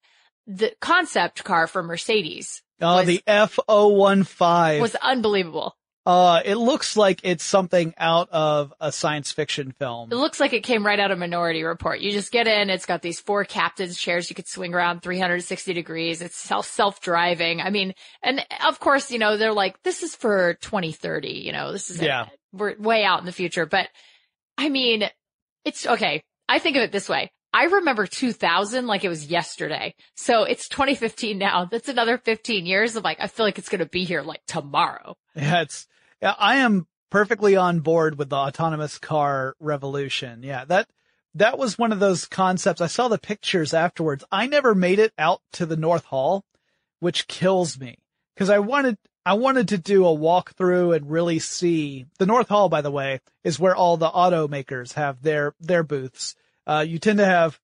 the 0.46 0.72
concept 0.80 1.44
car 1.44 1.66
for 1.66 1.82
Mercedes 1.82 2.62
Uh, 2.82 2.96
Was- 3.04 3.06
the 3.06 3.22
F015. 3.26 4.80
was 4.80 4.94
unbelievable. 4.96 5.76
Uh, 6.04 6.40
it 6.44 6.56
looks 6.56 6.96
like 6.96 7.20
it's 7.22 7.44
something 7.44 7.94
out 7.96 8.28
of 8.32 8.74
a 8.80 8.90
science 8.90 9.30
fiction 9.30 9.70
film. 9.78 10.10
It 10.10 10.16
looks 10.16 10.40
like 10.40 10.52
it 10.52 10.64
came 10.64 10.84
right 10.84 10.98
out 10.98 11.12
of 11.12 11.18
Minority 11.20 11.62
Report. 11.62 12.00
You 12.00 12.10
just 12.10 12.32
get 12.32 12.48
in, 12.48 12.70
it's 12.70 12.86
got 12.86 13.02
these 13.02 13.20
four 13.20 13.44
captain's 13.44 13.96
chairs 13.96 14.28
you 14.28 14.34
could 14.34 14.48
swing 14.48 14.74
around 14.74 15.02
360 15.02 15.72
degrees. 15.72 16.20
It's 16.20 16.36
self, 16.36 16.66
self-driving. 16.66 17.60
I 17.60 17.70
mean, 17.70 17.94
and 18.20 18.44
of 18.66 18.80
course, 18.80 19.12
you 19.12 19.20
know, 19.20 19.36
they're 19.36 19.52
like, 19.52 19.80
this 19.84 20.02
is 20.02 20.16
for 20.16 20.54
2030, 20.54 21.28
you 21.28 21.52
know, 21.52 21.70
this 21.70 21.88
is, 21.88 22.00
Yeah. 22.02 22.26
we're 22.52 22.74
way 22.80 23.04
out 23.04 23.20
in 23.20 23.24
the 23.26 23.30
future, 23.30 23.64
but 23.64 23.88
I 24.58 24.70
mean, 24.70 25.08
it's 25.64 25.86
okay. 25.86 26.24
I 26.48 26.58
think 26.58 26.76
of 26.76 26.82
it 26.82 26.90
this 26.90 27.08
way. 27.08 27.30
I 27.52 27.64
remember 27.64 28.06
2000 28.06 28.86
like 28.86 29.04
it 29.04 29.08
was 29.08 29.26
yesterday. 29.26 29.94
So 30.16 30.44
it's 30.44 30.68
2015 30.68 31.38
now. 31.38 31.66
That's 31.66 31.88
another 31.88 32.18
15 32.18 32.64
years 32.64 32.96
of 32.96 33.04
like, 33.04 33.18
I 33.20 33.26
feel 33.26 33.44
like 33.44 33.58
it's 33.58 33.68
going 33.68 33.80
to 33.80 33.86
be 33.86 34.04
here 34.04 34.22
like 34.22 34.40
tomorrow. 34.46 35.16
Yeah, 35.34 35.62
it's, 35.62 35.86
I 36.22 36.56
am 36.56 36.86
perfectly 37.10 37.56
on 37.56 37.80
board 37.80 38.16
with 38.16 38.30
the 38.30 38.36
autonomous 38.36 38.98
car 38.98 39.54
revolution. 39.60 40.42
Yeah, 40.42 40.64
that, 40.66 40.88
that 41.34 41.58
was 41.58 41.78
one 41.78 41.92
of 41.92 42.00
those 42.00 42.26
concepts. 42.26 42.80
I 42.80 42.86
saw 42.86 43.08
the 43.08 43.18
pictures 43.18 43.74
afterwards. 43.74 44.24
I 44.32 44.46
never 44.46 44.74
made 44.74 44.98
it 44.98 45.12
out 45.18 45.42
to 45.52 45.66
the 45.66 45.76
North 45.76 46.04
Hall, 46.04 46.44
which 47.00 47.28
kills 47.28 47.78
me 47.78 47.98
because 48.34 48.48
I 48.48 48.60
wanted, 48.60 48.96
I 49.26 49.34
wanted 49.34 49.68
to 49.68 49.78
do 49.78 50.06
a 50.06 50.16
walkthrough 50.16 50.96
and 50.96 51.10
really 51.10 51.38
see 51.38 52.06
the 52.18 52.26
North 52.26 52.48
Hall, 52.48 52.70
by 52.70 52.80
the 52.80 52.90
way, 52.90 53.20
is 53.44 53.60
where 53.60 53.76
all 53.76 53.98
the 53.98 54.10
automakers 54.10 54.94
have 54.94 55.22
their, 55.22 55.54
their 55.60 55.82
booths. 55.82 56.34
Uh, 56.66 56.84
you 56.86 56.98
tend 56.98 57.18
to 57.18 57.24
have 57.24 57.58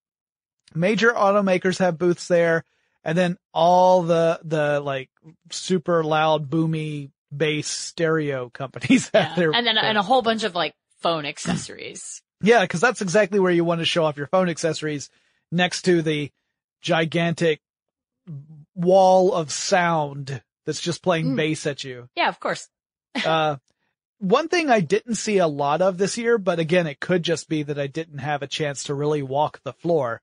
major 0.75 1.13
automakers 1.13 1.79
have 1.79 1.99
booths 1.99 2.29
there 2.29 2.65
and 3.05 3.17
then 3.17 3.37
all 3.55 4.03
the, 4.03 4.41
the 4.45 4.81
like 4.81 5.09
super 5.51 6.03
loud, 6.05 6.51
boomy 6.51 7.11
bass 7.35 7.69
stereo 7.69 8.49
companies 8.51 9.11
have 9.15 9.31
Yeah. 9.31 9.35
their, 9.35 9.53
And 9.53 9.67
then, 9.67 9.79
and 9.79 9.99
a 9.99 10.03
whole 10.03 10.23
bunch 10.23 10.45
of 10.45 10.55
like 10.55 10.75
phone 11.01 11.25
accessories. 11.25 12.23
yeah, 12.43 12.67
cause 12.67 12.81
that's 12.81 13.01
exactly 13.03 13.39
where 13.41 13.53
you 13.53 13.65
want 13.65 13.81
to 13.81 13.85
show 13.85 14.05
off 14.05 14.17
your 14.17 14.27
phone 14.27 14.49
accessories 14.49 15.11
next 15.53 15.83
to 15.83 16.03
the 16.03 16.31
gigantic 16.83 17.61
wall 18.75 19.33
of 19.33 19.51
sound 19.51 20.43
that's 20.67 20.81
just 20.81 21.03
playing 21.03 21.31
Mm. 21.33 21.37
bass 21.37 21.67
at 21.67 21.83
you. 21.85 22.09
Yeah, 22.15 22.29
of 22.29 22.41
course. 22.41 22.69
Uh, 23.25 23.57
one 24.19 24.49
thing 24.49 24.71
I 24.71 24.81
didn't 24.81 25.15
see 25.15 25.39
a 25.39 25.47
lot 25.47 25.81
of 25.83 25.99
this 25.99 26.19
year, 26.19 26.39
but 26.39 26.59
again, 26.59 26.87
it 26.87 27.01
could 27.01 27.23
just 27.23 27.49
be 27.49 27.63
that 27.63 27.79
I 27.79 27.87
didn't 27.87 28.19
have 28.19 28.43
a 28.43 28.49
chance 28.49 28.85
to 28.85 28.95
really 28.95 29.23
walk 29.23 29.61
the 29.63 29.73
floor, 29.73 30.21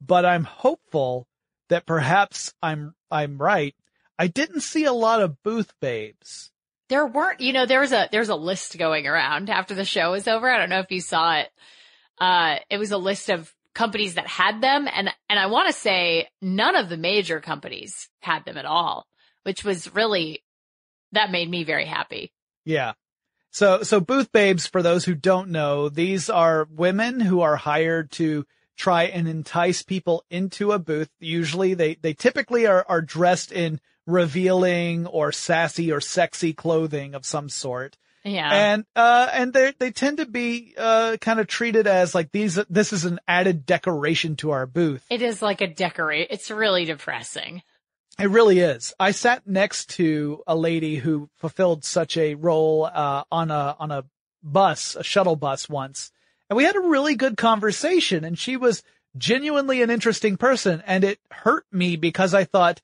but 0.00 0.24
I'm 0.24 0.44
hopeful 0.44 1.26
that 1.68 1.86
perhaps 1.86 2.52
I'm, 2.62 2.94
I'm 3.10 3.38
right. 3.38 3.74
I 4.18 4.28
didn't 4.28 4.60
see 4.60 4.84
a 4.84 4.92
lot 4.92 5.22
of 5.22 5.42
booth 5.42 5.72
babes. 5.80 6.50
There 6.88 7.06
weren't, 7.06 7.40
you 7.40 7.52
know, 7.52 7.66
there 7.66 7.80
was 7.80 7.92
a, 7.92 8.08
there's 8.12 8.28
a 8.28 8.36
list 8.36 8.78
going 8.78 9.06
around 9.06 9.50
after 9.50 9.74
the 9.74 9.84
show 9.84 10.12
was 10.12 10.28
over. 10.28 10.50
I 10.50 10.58
don't 10.58 10.70
know 10.70 10.80
if 10.80 10.90
you 10.90 11.00
saw 11.00 11.38
it. 11.38 11.50
Uh, 12.18 12.56
it 12.70 12.78
was 12.78 12.92
a 12.92 12.98
list 12.98 13.30
of 13.30 13.52
companies 13.74 14.14
that 14.14 14.26
had 14.26 14.60
them. 14.60 14.86
And, 14.92 15.10
and 15.28 15.38
I 15.38 15.46
want 15.46 15.68
to 15.68 15.72
say 15.72 16.28
none 16.40 16.76
of 16.76 16.88
the 16.88 16.96
major 16.96 17.40
companies 17.40 18.08
had 18.20 18.44
them 18.44 18.56
at 18.56 18.66
all, 18.66 19.06
which 19.42 19.64
was 19.64 19.94
really, 19.94 20.44
that 21.12 21.32
made 21.32 21.50
me 21.50 21.64
very 21.64 21.86
happy. 21.86 22.32
Yeah. 22.64 22.92
So, 23.54 23.84
so 23.84 24.00
booth 24.00 24.32
babes, 24.32 24.66
for 24.66 24.82
those 24.82 25.04
who 25.04 25.14
don't 25.14 25.50
know, 25.50 25.88
these 25.88 26.28
are 26.28 26.66
women 26.68 27.20
who 27.20 27.40
are 27.40 27.54
hired 27.54 28.10
to 28.12 28.44
try 28.76 29.04
and 29.04 29.28
entice 29.28 29.80
people 29.80 30.24
into 30.28 30.72
a 30.72 30.80
booth. 30.80 31.08
Usually 31.20 31.74
they, 31.74 31.94
they 31.94 32.14
typically 32.14 32.66
are, 32.66 32.84
are 32.88 33.00
dressed 33.00 33.52
in 33.52 33.80
revealing 34.08 35.06
or 35.06 35.30
sassy 35.30 35.92
or 35.92 36.00
sexy 36.00 36.52
clothing 36.52 37.14
of 37.14 37.24
some 37.24 37.48
sort. 37.48 37.96
Yeah. 38.24 38.52
And, 38.52 38.86
uh, 38.96 39.28
and 39.32 39.52
they, 39.52 39.72
they 39.78 39.92
tend 39.92 40.16
to 40.16 40.26
be, 40.26 40.74
uh, 40.76 41.18
kind 41.20 41.38
of 41.38 41.46
treated 41.46 41.86
as 41.86 42.12
like 42.12 42.32
these, 42.32 42.56
this 42.68 42.92
is 42.92 43.04
an 43.04 43.20
added 43.28 43.66
decoration 43.66 44.34
to 44.36 44.50
our 44.50 44.66
booth. 44.66 45.06
it 45.10 45.22
is 45.22 45.40
like 45.40 45.60
a 45.60 45.68
decorate. 45.68 46.26
It's 46.30 46.50
really 46.50 46.86
depressing. 46.86 47.62
It 48.18 48.30
really 48.30 48.60
is. 48.60 48.94
I 49.00 49.10
sat 49.10 49.46
next 49.46 49.90
to 49.90 50.42
a 50.46 50.54
lady 50.54 50.96
who 50.96 51.28
fulfilled 51.34 51.84
such 51.84 52.16
a 52.16 52.34
role 52.36 52.84
uh, 52.86 53.24
on 53.32 53.50
a 53.50 53.76
on 53.78 53.90
a 53.90 54.04
bus, 54.42 54.94
a 54.94 55.02
shuttle 55.02 55.36
bus 55.36 55.68
once, 55.68 56.12
and 56.48 56.56
we 56.56 56.64
had 56.64 56.76
a 56.76 56.80
really 56.80 57.16
good 57.16 57.36
conversation. 57.36 58.24
And 58.24 58.38
she 58.38 58.56
was 58.56 58.82
genuinely 59.16 59.82
an 59.82 59.90
interesting 59.90 60.36
person, 60.36 60.82
and 60.86 61.02
it 61.02 61.18
hurt 61.30 61.66
me 61.72 61.96
because 61.96 62.34
I 62.34 62.44
thought 62.44 62.80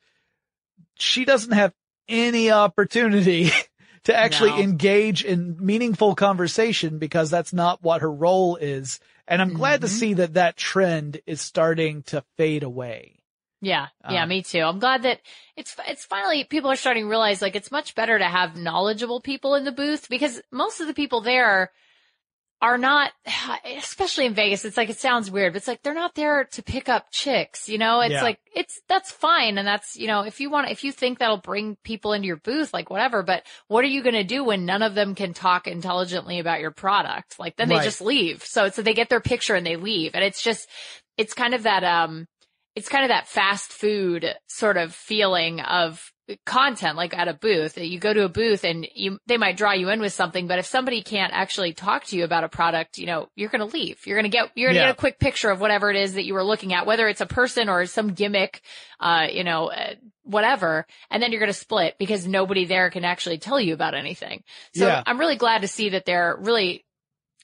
she 0.97 1.25
doesn't 1.25 1.53
have 1.53 1.75
any 2.09 2.51
opportunity 2.51 3.51
to 4.05 4.16
actually 4.16 4.51
No. 4.51 4.59
engage 4.59 5.25
in 5.25 5.64
meaningful 5.64 6.16
conversation 6.16 6.99
because 6.99 7.31
that's 7.31 7.53
not 7.53 7.83
what 7.83 8.01
her 8.03 8.11
role 8.12 8.57
is. 8.57 8.99
And 9.29 9.40
I'm 9.40 9.53
glad 9.53 9.83
to 9.83 9.87
Mhm. 9.87 9.90
see 9.90 10.14
that 10.14 10.35
that 10.35 10.57
trend 10.57 11.21
is 11.27 11.40
starting 11.40 12.03
to 12.05 12.25
fade 12.37 12.64
away. 12.64 13.20
Yeah. 13.61 13.88
Yeah, 14.09 14.23
Um, 14.23 14.29
me 14.29 14.42
too. 14.42 14.61
I'm 14.61 14.79
glad 14.79 15.03
that 15.03 15.20
it's, 15.57 15.77
it's 15.87 16.05
finally, 16.05 16.44
people 16.44 16.70
are 16.70 16.77
starting 16.77 17.05
to 17.05 17.09
realize 17.09 17.42
like 17.42 17.57
it's 17.57 17.70
much 17.70 17.94
better 17.94 18.18
to 18.18 18.25
have 18.25 18.57
knowledgeable 18.57 19.20
people 19.20 19.55
in 19.55 19.64
the 19.64 19.73
booth 19.73 20.09
because 20.09 20.40
most 20.51 20.81
of 20.81 20.87
the 20.87 20.94
people 20.94 21.20
there 21.20 21.70
are 22.62 22.79
not, 22.79 23.12
especially 23.77 24.27
in 24.27 24.35
Vegas, 24.35 24.64
it's 24.64 24.77
like, 24.77 24.88
it 24.88 24.99
sounds 24.99 25.31
weird, 25.31 25.53
but 25.53 25.59
it's 25.59 25.68
like 25.68 25.83
they're 25.83 25.92
not 25.94 26.14
there 26.14 26.44
to 26.44 26.62
pick 26.62 26.88
up 26.88 27.11
chicks, 27.11 27.68
you 27.68 27.77
know? 27.77 28.01
It's 28.01 28.12
Yeah. 28.12 28.23
like, 28.23 28.38
it's, 28.55 28.81
that's 28.88 29.11
fine. 29.11 29.59
And 29.59 29.66
that's, 29.66 29.94
you 29.96 30.07
know, 30.07 30.23
if 30.23 30.40
you 30.40 30.49
want, 30.49 30.70
if 30.70 30.83
you 30.83 30.90
think 30.92 31.18
that'll 31.18 31.37
bring 31.37 31.77
people 31.85 32.14
into 32.14 32.29
your 32.29 32.37
booth, 32.37 32.73
like 32.73 32.88
whatever, 32.88 33.23
but 33.23 33.44
what 33.68 33.85
are 33.85 33.88
you 33.88 34.03
going 34.03 34.14
to 34.14 34.25
do 34.25 34.42
when 34.42 34.64
none 34.64 34.83
of 34.83 34.94
them 34.94 35.14
can 35.14 35.35
talk 35.35 35.66
intelligently 35.66 36.38
about 36.38 36.61
your 36.61 36.70
product? 36.70 37.38
Like 37.38 37.57
then 37.57 37.68
they 37.68 37.77
just 37.85 38.01
leave. 38.01 38.42
So, 38.44 38.70
so 38.70 38.81
they 38.83 38.94
get 38.94 39.11
their 39.11 39.20
picture 39.20 39.55
and 39.55 39.66
they 39.66 39.77
leave. 39.77 40.14
And 40.14 40.25
it's 40.25 40.42
just, 40.42 40.66
it's 41.18 41.35
kind 41.35 41.53
of 41.55 41.64
that, 41.64 41.85
um, 41.85 42.27
it's 42.77 42.89
kind 42.89 43.05
of 43.05 43.09
that 43.09 43.29
fast 43.29 43.73
food 43.73 44.27
sort 44.47 44.77
of 44.77 44.95
feeling 44.95 45.61
of 45.61 46.13
content 46.47 46.97
like 46.97 47.13
at 47.17 47.27
a 47.27 47.35
booth 47.35 47.77
you 47.77 47.99
go 47.99 48.15
to 48.15 48.23
a 48.25 48.29
booth 48.29 48.63
and 48.63 48.87
you 48.95 49.19
they 49.27 49.37
might 49.37 49.57
draw 49.57 49.73
you 49.73 49.89
in 49.89 50.01
with 50.01 50.13
something 50.13 50.47
but 50.47 50.61
if 50.61 50.67
somebody 50.67 51.03
can't 51.03 51.33
actually 51.33 51.73
talk 51.73 52.05
to 52.05 52.17
you 52.17 52.23
about 52.23 52.45
a 52.45 52.49
product 52.49 52.99
you 52.99 53.07
know 53.07 53.29
you're 53.35 53.49
going 53.49 53.59
to 53.69 53.77
leave 53.77 53.99
you're 54.07 54.17
going 54.17 54.31
to 54.31 54.37
get 54.37 54.49
you're 54.55 54.69
going 54.69 54.77
to 54.77 54.81
Yeah. 54.81 54.87
get 54.87 54.95
a 54.95 54.97
quick 54.97 55.19
picture 55.19 55.51
of 55.51 55.61
whatever 55.61 55.91
it 55.91 55.97
is 55.97 56.15
that 56.15 56.25
you 56.25 56.35
were 56.35 56.45
looking 56.45 56.73
at 56.73 56.87
whether 56.87 57.09
it's 57.09 57.21
a 57.21 57.27
person 57.27 57.69
or 57.69 57.85
some 57.87 58.13
gimmick 58.13 58.63
uh 59.01 59.27
you 59.29 59.43
know 59.43 59.73
uh, 59.73 59.95
whatever 60.23 60.87
and 61.11 61.21
then 61.21 61.33
you're 61.33 61.41
going 61.41 61.53
to 61.53 61.59
split 61.59 61.97
because 61.99 62.29
nobody 62.29 62.65
there 62.65 62.91
can 62.91 63.05
actually 63.05 63.39
tell 63.39 63.61
you 63.61 63.75
about 63.75 63.95
anything 63.95 64.45
so 64.73 64.87
Yeah. 64.87 65.03
i'm 65.07 65.19
really 65.19 65.35
glad 65.37 65.63
to 65.63 65.69
see 65.69 65.89
that 65.89 66.05
they're 66.05 66.37
really 66.39 66.85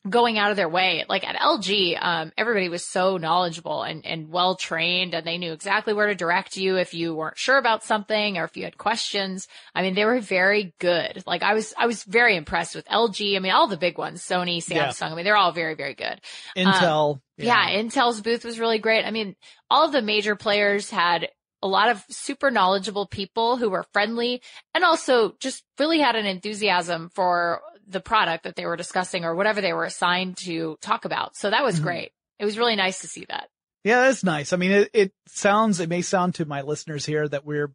going 0.09 0.39
out 0.39 0.51
of 0.51 0.57
their 0.57 0.69
way. 0.69 1.05
Like 1.09 1.27
at 1.27 1.37
LG, 1.37 1.99
um, 2.01 2.33
everybody 2.37 2.69
was 2.69 2.85
so 2.85 3.17
knowledgeable 3.17 3.83
and, 3.83 4.05
and 4.07 4.29
well 4.29 4.55
trained 4.57 5.15
and 5.15 5.27
they 5.27 5.39
knew 5.39 5.53
exactly 5.53 5.95
where 5.95 6.07
to 6.07 6.15
direct 6.15 6.57
you 6.57 6.77
if 6.77 6.95
you 6.95 7.15
weren't 7.15 7.39
sure 7.39 7.59
about 7.59 7.85
something 7.85 8.39
or 8.39 8.45
if 8.45 8.57
you 8.57 8.65
had 8.65 8.79
questions. 8.79 9.49
I 9.75 9.83
mean, 9.83 9.95
they 9.95 10.05
were 10.05 10.21
very 10.21 10.75
good. 10.79 11.23
Like 11.27 11.43
I 11.43 11.55
was, 11.55 11.75
I 11.77 11.87
was 11.87 12.03
very 12.05 12.37
impressed 12.37 12.75
with 12.75 12.87
LG. 12.87 13.37
I 13.37 13.41
mean, 13.41 13.53
all 13.53 13.67
the 13.67 13.77
big 13.77 13.99
ones, 13.99 14.23
Sony, 14.23 14.67
Yeah. 14.69 14.89
Samsung. 14.89 15.13
I 15.13 15.15
mean, 15.15 15.25
they're 15.25 15.37
all 15.37 15.53
very, 15.53 15.75
very 15.75 15.95
good. 15.95 16.21
Intel. 16.57 17.21
Yeah. 17.37 17.69
Intel's 17.71 18.21
booth 18.21 18.45
was 18.45 18.61
really 18.61 18.79
great. 18.79 19.05
I 19.05 19.11
mean, 19.11 19.37
all 19.71 19.85
of 19.87 19.93
the 19.93 20.03
major 20.03 20.37
players 20.37 20.91
had 20.91 21.29
a 21.63 21.69
lot 21.69 21.89
of 21.89 22.05
super 22.11 22.51
knowledgeable 22.51 23.07
people 23.07 23.57
who 23.57 23.71
were 23.71 23.85
friendly 23.93 24.43
and 24.75 24.85
also 24.85 25.35
just 25.41 25.65
really 25.79 25.99
had 26.01 26.15
an 26.15 26.27
enthusiasm 26.27 27.11
for 27.15 27.61
the 27.87 28.01
product 28.01 28.45
that 28.45 28.57
they 28.57 28.67
were 28.67 28.77
discussing 28.77 29.25
or 29.25 29.35
whatever 29.35 29.61
they 29.61 29.73
were 29.73 29.85
assigned 29.85 30.37
to 30.39 30.77
talk 30.81 31.05
about. 31.05 31.37
So 31.37 31.51
that 31.51 31.65
was 31.65 31.79
Mhm. 31.81 31.83
great. 31.85 32.13
It 32.39 32.45
was 32.45 32.59
really 32.59 32.77
nice 32.77 33.01
to 33.01 33.07
see 33.09 33.25
that. 33.29 33.49
Yeah, 33.85 34.03
that's 34.03 34.25
nice. 34.25 34.53
I 34.53 34.57
mean, 34.57 34.73
it, 34.73 34.91
it 34.93 35.13
sounds, 35.29 35.79
it 35.79 35.89
may 35.89 36.03
sound 36.03 36.35
to 36.37 36.45
my 36.45 36.63
listeners 36.63 37.07
here 37.07 37.29
that 37.29 37.45
we're 37.45 37.73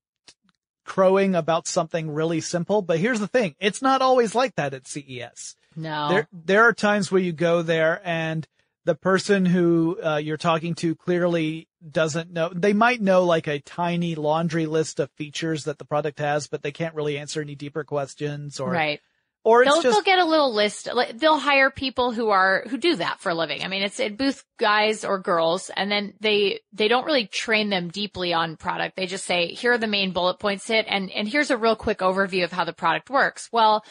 crowing 0.86 1.36
about 1.36 1.67
something 1.67 2.12
really 2.12 2.41
simple, 2.41 2.82
but 2.82 3.00
here's 3.00 3.19
the 3.19 3.28
thing. 3.28 3.56
It's 3.60 3.82
not 3.82 4.02
always 4.02 4.36
like 4.36 4.56
that 4.56 4.74
at 4.74 4.88
CES. 4.88 5.56
No. 5.76 6.10
There, 6.10 6.28
there 6.34 6.63
are 6.63 6.74
times 6.74 7.12
where 7.12 7.21
you 7.21 7.32
go 7.32 7.62
there 7.62 8.02
and 8.04 8.45
the 8.84 8.95
person 8.95 9.45
who 9.45 9.97
uh, 10.04 10.17
you're 10.17 10.38
talking 10.38 10.74
to 10.76 10.95
clearly 10.95 11.67
doesn't 11.88 12.32
know. 12.32 12.50
They 12.54 12.74
might 12.74 13.00
know 13.00 13.24
like 13.24 13.47
a 13.47 13.60
tiny 13.60 14.15
laundry 14.15 14.65
list 14.65 15.00
of 15.00 15.10
features 15.12 15.65
that 15.65 15.78
the 15.78 15.86
product 15.86 16.19
has, 16.19 16.47
but 16.47 16.63
they 16.63 16.71
can't 16.71 16.95
really 16.95 17.17
answer 17.17 17.41
any 17.41 17.56
deeper 17.56 17.84
questions 17.84 18.60
or, 18.60 18.71
right. 18.71 19.00
Or 19.43 19.63
it's 19.63 19.71
They'll, 19.71 19.82
just, 19.82 19.95
they'll 19.95 20.04
get 20.04 20.19
a 20.19 20.30
little 20.30 20.54
list. 20.54 20.88
like, 20.93 21.17
They'll 21.17 21.39
hire 21.39 21.71
people 21.71 22.12
who 22.12 22.30
are, 22.30 22.63
who 22.69 22.77
do 22.77 22.95
that 22.97 23.19
for 23.19 23.30
a 23.30 23.36
living. 23.36 23.63
I 23.63 23.67
mean, 23.67 23.82
it's 23.82 23.99
it 23.99 24.17
booth 24.17 24.43
guys 24.60 25.04
or 25.04 25.19
girls 25.19 25.71
and 25.75 25.91
then 25.91 26.13
they, 26.19 26.60
they 26.73 26.88
don't 26.88 27.06
really 27.06 27.27
train 27.27 27.69
them 27.69 27.89
deeply 27.89 28.34
on 28.34 28.58
product. 28.58 28.95
They 28.95 29.08
just 29.08 29.25
say, 29.25 29.47
here 29.47 29.73
are 29.73 29.77
the 29.77 29.88
main 29.88 30.12
bullet 30.12 30.39
points 30.39 30.67
hit 30.67 30.86
and, 30.88 31.10
and 31.12 31.27
here's 31.27 31.51
a 31.51 31.58
real 31.58 31.75
quick 31.75 31.99
overview 31.99 32.43
of 32.43 32.51
how 32.51 32.65
the 32.65 32.73
product 32.73 33.10
works. 33.10 33.49
Well, 33.51 33.84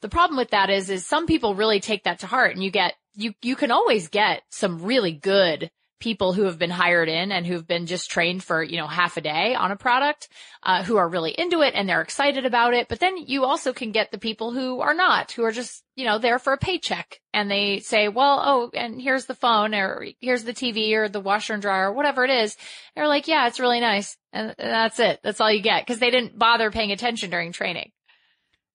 the 0.00 0.08
problem 0.08 0.36
with 0.36 0.50
that 0.50 0.70
is, 0.70 0.90
is 0.90 1.06
some 1.06 1.26
people 1.26 1.54
really 1.54 1.80
take 1.80 2.04
that 2.04 2.20
to 2.20 2.26
heart 2.26 2.54
and 2.54 2.62
you 2.62 2.70
get, 2.70 2.94
you, 3.14 3.34
you 3.42 3.56
can 3.56 3.70
always 3.70 4.08
get 4.08 4.42
some 4.50 4.82
really 4.82 5.12
good 5.12 5.70
people 6.02 6.32
who 6.32 6.46
have 6.46 6.58
been 6.58 6.68
hired 6.68 7.08
in 7.08 7.30
and 7.30 7.46
who've 7.46 7.66
been 7.66 7.86
just 7.86 8.10
trained 8.10 8.42
for, 8.42 8.60
you 8.60 8.76
know, 8.76 8.88
half 8.88 9.16
a 9.16 9.20
day 9.20 9.54
on 9.54 9.70
a 9.70 9.76
product, 9.76 10.28
uh, 10.64 10.82
who 10.82 10.96
are 10.96 11.08
really 11.08 11.30
into 11.30 11.62
it 11.62 11.74
and 11.76 11.88
they're 11.88 12.02
excited 12.02 12.44
about 12.44 12.74
it. 12.74 12.88
But 12.88 12.98
then 12.98 13.16
you 13.16 13.44
also 13.44 13.72
can 13.72 13.92
get 13.92 14.10
the 14.10 14.18
people 14.18 14.52
who 14.52 14.80
are 14.80 14.94
not, 14.94 15.30
who 15.30 15.44
are 15.44 15.52
just, 15.52 15.84
you 15.94 16.04
know, 16.04 16.18
there 16.18 16.40
for 16.40 16.52
a 16.52 16.58
paycheck 16.58 17.20
and 17.32 17.48
they 17.48 17.78
say, 17.78 18.08
well, 18.08 18.42
oh, 18.44 18.70
and 18.76 19.00
here's 19.00 19.26
the 19.26 19.36
phone 19.36 19.76
or 19.76 20.04
here's 20.20 20.42
the 20.42 20.52
TV 20.52 20.92
or 20.94 21.08
the 21.08 21.20
washer 21.20 21.52
and 21.52 21.62
dryer 21.62 21.90
or 21.90 21.92
whatever 21.92 22.24
it 22.24 22.30
is. 22.30 22.56
They're 22.96 23.06
like, 23.06 23.28
yeah, 23.28 23.46
it's 23.46 23.60
really 23.60 23.80
nice. 23.80 24.16
And 24.32 24.56
that's 24.58 24.98
it. 24.98 25.20
That's 25.22 25.40
all 25.40 25.52
you 25.52 25.62
get 25.62 25.86
because 25.86 26.00
they 26.00 26.10
didn't 26.10 26.36
bother 26.36 26.72
paying 26.72 26.90
attention 26.90 27.30
during 27.30 27.52
training. 27.52 27.92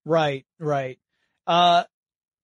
Right, 0.05 0.45
right. 0.59 0.97
Uh, 1.45 1.83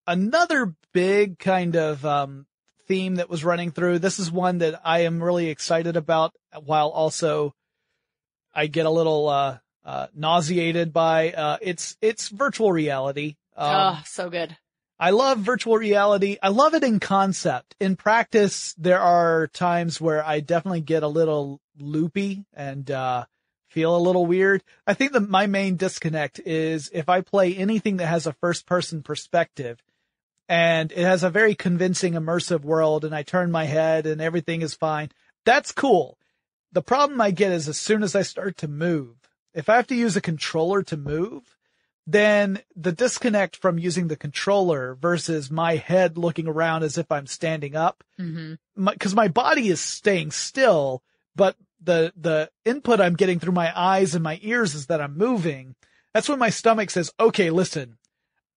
another 0.05 0.75
big 0.93 1.39
kind 1.39 1.77
of, 1.77 2.05
um, 2.05 2.45
theme 2.93 3.15
that 3.15 3.27
was 3.27 3.43
running 3.43 3.71
through. 3.71 3.97
This 3.97 4.19
is 4.19 4.31
one 4.31 4.59
that 4.59 4.79
I 4.85 5.05
am 5.05 5.23
really 5.23 5.49
excited 5.49 5.97
about 5.97 6.31
while 6.63 6.89
also 6.89 7.55
I 8.53 8.67
get 8.67 8.85
a 8.85 8.91
little, 8.91 9.27
uh, 9.29 9.57
uh, 9.83 10.07
nauseated 10.13 10.93
by, 10.93 11.31
uh, 11.31 11.57
it's, 11.59 11.97
it's 12.03 12.29
virtual 12.29 12.71
reality. 12.71 13.35
Um, 13.57 13.75
oh, 13.75 14.01
so 14.05 14.29
good. 14.29 14.55
I 14.99 15.09
love 15.09 15.39
virtual 15.39 15.75
reality. 15.75 16.37
I 16.43 16.49
love 16.49 16.75
it 16.75 16.83
in 16.83 16.99
concept. 16.99 17.75
In 17.79 17.95
practice, 17.95 18.75
there 18.77 18.99
are 18.99 19.47
times 19.47 19.99
where 19.99 20.23
I 20.23 20.39
definitely 20.39 20.81
get 20.81 21.01
a 21.01 21.07
little 21.07 21.61
loopy 21.79 22.45
and, 22.53 22.91
uh, 22.91 23.25
feel 23.69 23.97
a 23.97 24.05
little 24.05 24.27
weird. 24.27 24.63
I 24.85 24.93
think 24.93 25.13
that 25.13 25.27
my 25.27 25.47
main 25.47 25.77
disconnect 25.77 26.39
is 26.45 26.91
if 26.93 27.09
I 27.09 27.21
play 27.21 27.55
anything 27.55 27.97
that 27.97 28.05
has 28.05 28.27
a 28.27 28.33
first 28.33 28.67
person 28.67 29.01
perspective 29.01 29.81
and 30.49 30.91
it 30.91 31.03
has 31.03 31.23
a 31.23 31.29
very 31.29 31.55
convincing 31.55 32.13
immersive 32.13 32.61
world 32.61 33.05
and 33.05 33.15
I 33.15 33.23
turn 33.23 33.51
my 33.51 33.65
head 33.65 34.05
and 34.05 34.21
everything 34.21 34.61
is 34.61 34.73
fine. 34.73 35.09
That's 35.45 35.71
cool. 35.71 36.17
The 36.71 36.81
problem 36.81 37.21
I 37.21 37.31
get 37.31 37.51
is 37.51 37.67
as 37.69 37.77
soon 37.77 38.03
as 38.03 38.15
I 38.15 38.21
start 38.23 38.57
to 38.57 38.67
move, 38.67 39.15
if 39.53 39.69
I 39.69 39.75
have 39.75 39.87
to 39.87 39.95
use 39.95 40.15
a 40.15 40.21
controller 40.21 40.81
to 40.83 40.97
move, 40.97 41.55
then 42.05 42.59
the 42.75 42.91
disconnect 42.91 43.55
from 43.55 43.77
using 43.79 44.07
the 44.07 44.15
controller 44.17 44.95
versus 44.95 45.49
my 45.49 45.75
head 45.77 46.17
looking 46.17 46.47
around 46.47 46.83
as 46.83 46.97
if 46.97 47.11
I'm 47.11 47.27
standing 47.27 47.75
up, 47.75 48.03
Mm-hmm. 48.19 48.85
because 48.89 49.15
my, 49.15 49.27
body 49.27 49.69
is 49.69 49.79
staying 49.79 50.31
still, 50.31 51.01
but 51.35 51.55
the 51.81 52.13
the 52.15 52.49
input 52.65 52.99
I'm 53.01 53.15
getting 53.15 53.39
through 53.39 53.53
my 53.53 53.71
eyes 53.77 54.15
and 54.15 54.23
my 54.23 54.39
ears 54.41 54.73
is 54.75 54.87
that 54.87 55.01
I'm 55.01 55.17
moving. 55.17 55.75
That's 56.13 56.29
when 56.29 56.39
my 56.39 56.49
stomach 56.49 56.89
says, 56.89 57.11
"Okay, 57.19 57.49
listen, 57.49 57.97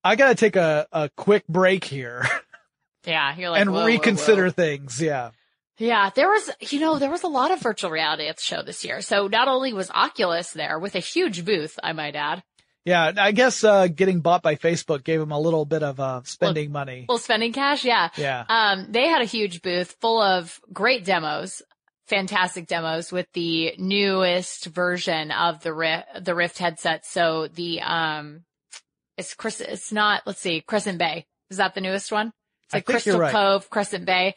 I 0.07 0.17
got 0.17 0.29
to 0.29 0.35
take 0.35 0.57
a 0.57 0.87
a 0.93 1.11
quick 1.17 1.47
break 1.49 1.85
here 1.85 2.23
Yeah. 3.07 3.37
You're 3.37 3.51
like, 3.51 3.61
and 3.61 3.73
whoa, 3.73 3.81
whoa, 3.81 3.87
reconsider 3.87 4.45
whoa. 4.47 4.51
things." 4.51 5.01
Yeah, 5.01 5.31
Yeah, 5.79 6.11
there 6.15 6.29
was, 6.29 6.51
you 6.61 6.81
know, 6.81 6.99
there 6.99 7.11
was 7.11 7.23
a 7.23 7.29
lot 7.29 7.51
of 7.51 7.61
virtual 7.61 7.91
reality 7.91 8.27
at 8.27 8.37
the 8.37 8.43
show 8.43 8.63
this 8.63 8.85
year. 8.85 9.01
So 9.01 9.27
not 9.29 9.47
only 9.49 9.73
was 9.73 9.91
Oculus 9.91 10.51
there 10.53 10.79
with 10.79 10.95
a 10.97 11.01
huge 11.01 11.45
booth, 11.45 11.79
I 11.83 11.93
might 11.93 12.17
add, 12.17 12.43
yeah. 12.85 13.13
I 13.17 13.33
guess 13.33 13.63
uh 13.63 13.87
getting 13.89 14.21
bought 14.21 14.43
by 14.43 14.55
Facebook 14.57 15.05
gave 15.05 15.21
them 15.21 15.33
a 15.33 15.39
little 15.41 15.65
bit 15.65 15.83
of 15.83 16.01
uh 16.01 16.23
spending 16.25 16.73
money. 16.73 17.07
well, 17.09 17.19
spending 17.19 17.53
cash, 17.53 17.85
yeah. 17.85 18.09
Yeah, 18.17 18.45
Um, 18.49 18.87
they 18.91 19.07
had 19.09 19.23
a 19.23 19.27
huge 19.27 19.61
booth 19.63 19.97
full 20.01 20.21
of 20.23 20.59
great 20.73 21.05
demos, 21.05 21.63
fantastic 22.07 22.67
demos 22.67 23.13
with 23.13 23.27
the 23.35 23.75
newest 23.79 24.67
version 24.67 25.31
of 25.31 25.63
the 25.63 25.75
Rift, 25.75 26.07
the 26.25 26.35
Rift 26.35 26.59
headset. 26.59 27.05
So 27.05 27.49
the, 27.49 27.83
um, 27.83 28.46
it's 29.17 29.35
Chris, 29.35 29.61
it's 29.61 29.93
not, 29.93 30.23
let's 30.27 30.41
see, 30.41 30.61
Crescent 30.61 30.99
Bay. 30.99 31.27
Is 31.51 31.59
that 31.59 31.75
the 31.75 31.81
newest 31.81 32.13
one? 32.13 32.33
It's 32.65 32.75
like 32.75 32.85
Crystal 32.85 33.19
right. 33.19 33.33
Cove, 33.33 33.71
Crescent 33.71 34.05
Bay. 34.05 34.35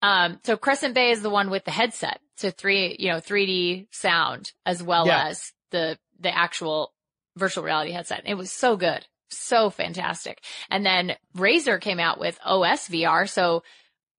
Um, 0.00 0.38
so 0.44 0.56
Crescent 0.56 0.94
Bay 0.94 1.10
is 1.10 1.22
the 1.22 1.30
one 1.30 1.50
with 1.50 1.64
the 1.64 1.70
headset. 1.70 2.20
So 2.36 2.50
three, 2.50 2.96
you 2.98 3.10
know, 3.10 3.18
3D 3.18 3.88
sound 3.90 4.52
as 4.66 4.82
well 4.82 5.06
Yeah. 5.06 5.28
as 5.28 5.52
the, 5.70 5.98
the 6.20 6.36
actual 6.36 6.92
virtual 7.36 7.64
reality 7.64 7.92
headset. 7.92 8.22
It 8.24 8.34
was 8.34 8.50
so 8.50 8.76
good. 8.76 9.06
So 9.30 9.70
fantastic. 9.70 10.42
And 10.70 10.84
then 10.84 11.16
Razer 11.36 11.80
came 11.80 11.98
out 11.98 12.18
with 12.20 12.38
OS 12.44 12.88
VR. 12.88 13.28
So 13.28 13.62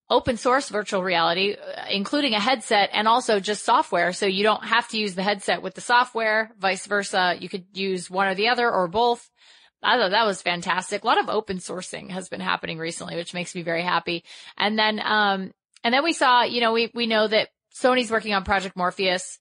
open 0.09 0.37
source 0.37 0.69
virtual 0.69 1.03
reality, 1.03 1.53
uh, 1.53 1.85
including 1.89 2.33
a 2.33 2.39
headset 2.39 2.89
and 2.93 3.07
also 3.07 3.39
just 3.39 3.63
software. 3.65 4.13
So 4.13 4.25
you 4.25 4.43
don't 4.43 4.63
have 4.63 4.87
to 4.89 4.97
use 4.97 5.15
the 5.15 5.23
headset 5.23 5.61
with 5.61 5.75
the 5.75 5.81
software, 5.81 6.51
vice 6.59 6.85
versa. 6.87 7.35
You 7.39 7.49
could 7.49 7.65
use 7.73 8.09
one 8.09 8.27
or 8.27 8.35
the 8.35 8.49
other 8.49 8.69
or 8.69 8.87
both. 8.87 9.29
I 9.83 9.97
thought 9.97 10.11
that 10.11 10.25
was 10.25 10.41
fantastic. 10.41 11.03
A 11.03 11.07
lot 11.07 11.19
of 11.19 11.29
open 11.29 11.57
sourcing 11.57 12.09
has 12.11 12.29
been 12.29 12.39
happening 12.39 12.77
recently, 12.77 13.15
which 13.15 13.33
makes 13.33 13.53
me 13.53 13.61
very 13.61 13.83
happy. 13.83 14.23
And 14.57 14.77
then, 14.79 14.99
um, 15.03 15.51
and 15.83 15.93
then 15.93 16.03
we 16.03 16.13
saw, 16.13 16.43
you 16.43 16.61
know, 16.61 16.73
we, 16.73 16.89
we 16.93 17.05
know 17.07 17.27
that 17.27 17.49
Sony's 17.75 18.09
working 18.11 18.33
on 18.33 18.43
Project 18.43 18.75
Morpheus. 18.75 19.39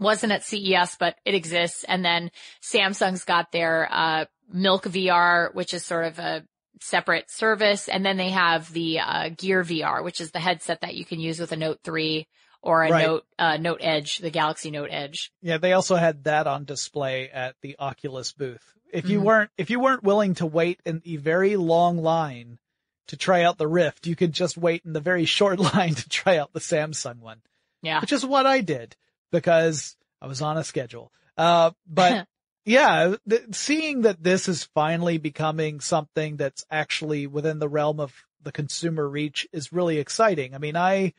Wasn't 0.00 0.32
at 0.32 0.42
CES, 0.42 0.96
but 0.98 1.14
it 1.24 1.34
exists. 1.34 1.84
And 1.84 2.04
then 2.04 2.30
Samsung's 2.62 3.24
got 3.24 3.52
their, 3.52 3.88
uh, 3.90 4.24
Milk 4.52 4.84
VR, 4.84 5.54
which 5.54 5.72
is 5.72 5.84
sort 5.84 6.04
of 6.06 6.18
a 6.18 6.44
separate 6.80 7.30
service. 7.30 7.88
And 7.88 8.04
then 8.04 8.16
they 8.16 8.30
have 8.30 8.72
the, 8.72 8.98
uh, 8.98 9.28
Gear 9.30 9.62
VR, 9.62 10.02
which 10.02 10.20
is 10.20 10.32
the 10.32 10.40
headset 10.40 10.80
that 10.80 10.96
you 10.96 11.04
can 11.04 11.20
use 11.20 11.38
with 11.38 11.52
a 11.52 11.56
Note 11.56 11.78
3 11.84 12.26
or 12.60 12.82
a 12.82 12.90
Right. 12.90 13.06
Note, 13.06 13.24
uh, 13.38 13.56
Note 13.56 13.80
Edge, 13.82 14.18
the 14.18 14.30
Galaxy 14.30 14.70
Note 14.72 14.88
Edge. 14.90 15.30
yeah. 15.42 15.58
They 15.58 15.72
also 15.72 15.94
had 15.94 16.24
that 16.24 16.46
on 16.48 16.64
display 16.64 17.30
at 17.30 17.54
the 17.62 17.76
Oculus 17.78 18.32
booth. 18.32 18.74
If 18.94 19.08
you 19.08 19.20
Mhm. 19.20 19.24
weren't 19.24 19.50
if 19.58 19.70
you 19.70 19.80
weren't 19.80 20.02
willing 20.04 20.34
to 20.36 20.46
wait 20.46 20.80
in 20.86 21.02
a 21.04 21.16
very 21.16 21.56
long 21.56 21.98
line 21.98 22.58
to 23.08 23.16
try 23.16 23.42
out 23.42 23.58
the 23.58 23.66
Rift, 23.68 24.06
you 24.06 24.16
could 24.16 24.32
just 24.32 24.56
wait 24.56 24.82
in 24.84 24.92
the 24.94 25.00
very 25.00 25.24
short 25.24 25.58
line 25.74 25.94
to 25.94 26.08
try 26.08 26.38
out 26.38 26.52
the 26.52 26.60
Samsung 26.60 27.18
one. 27.18 27.42
Yeah. 27.82 28.00
which 28.00 28.12
is 28.12 28.24
what 28.24 28.46
I 28.46 28.62
did 28.62 28.96
because 29.30 29.96
I 30.22 30.26
was 30.26 30.40
on 30.40 30.56
a 30.56 30.64
schedule. 30.64 31.12
Uh, 31.36 31.72
but 31.86 32.26
yeah, 32.64 33.16
th- 33.28 33.54
seeing 33.54 34.02
that 34.02 34.22
this 34.22 34.48
is 34.48 34.64
finally 34.64 35.18
becoming 35.18 35.80
something 35.80 36.36
that's 36.38 36.64
actually 36.70 37.26
within 37.26 37.58
the 37.58 37.68
realm 37.68 38.00
of 38.00 38.14
the 38.42 38.52
consumer 38.52 39.06
reach 39.06 39.46
is 39.52 39.70
really 39.72 39.98
exciting. 39.98 40.54
I 40.54 40.58
mean, 40.58 40.76
I, 40.76 41.12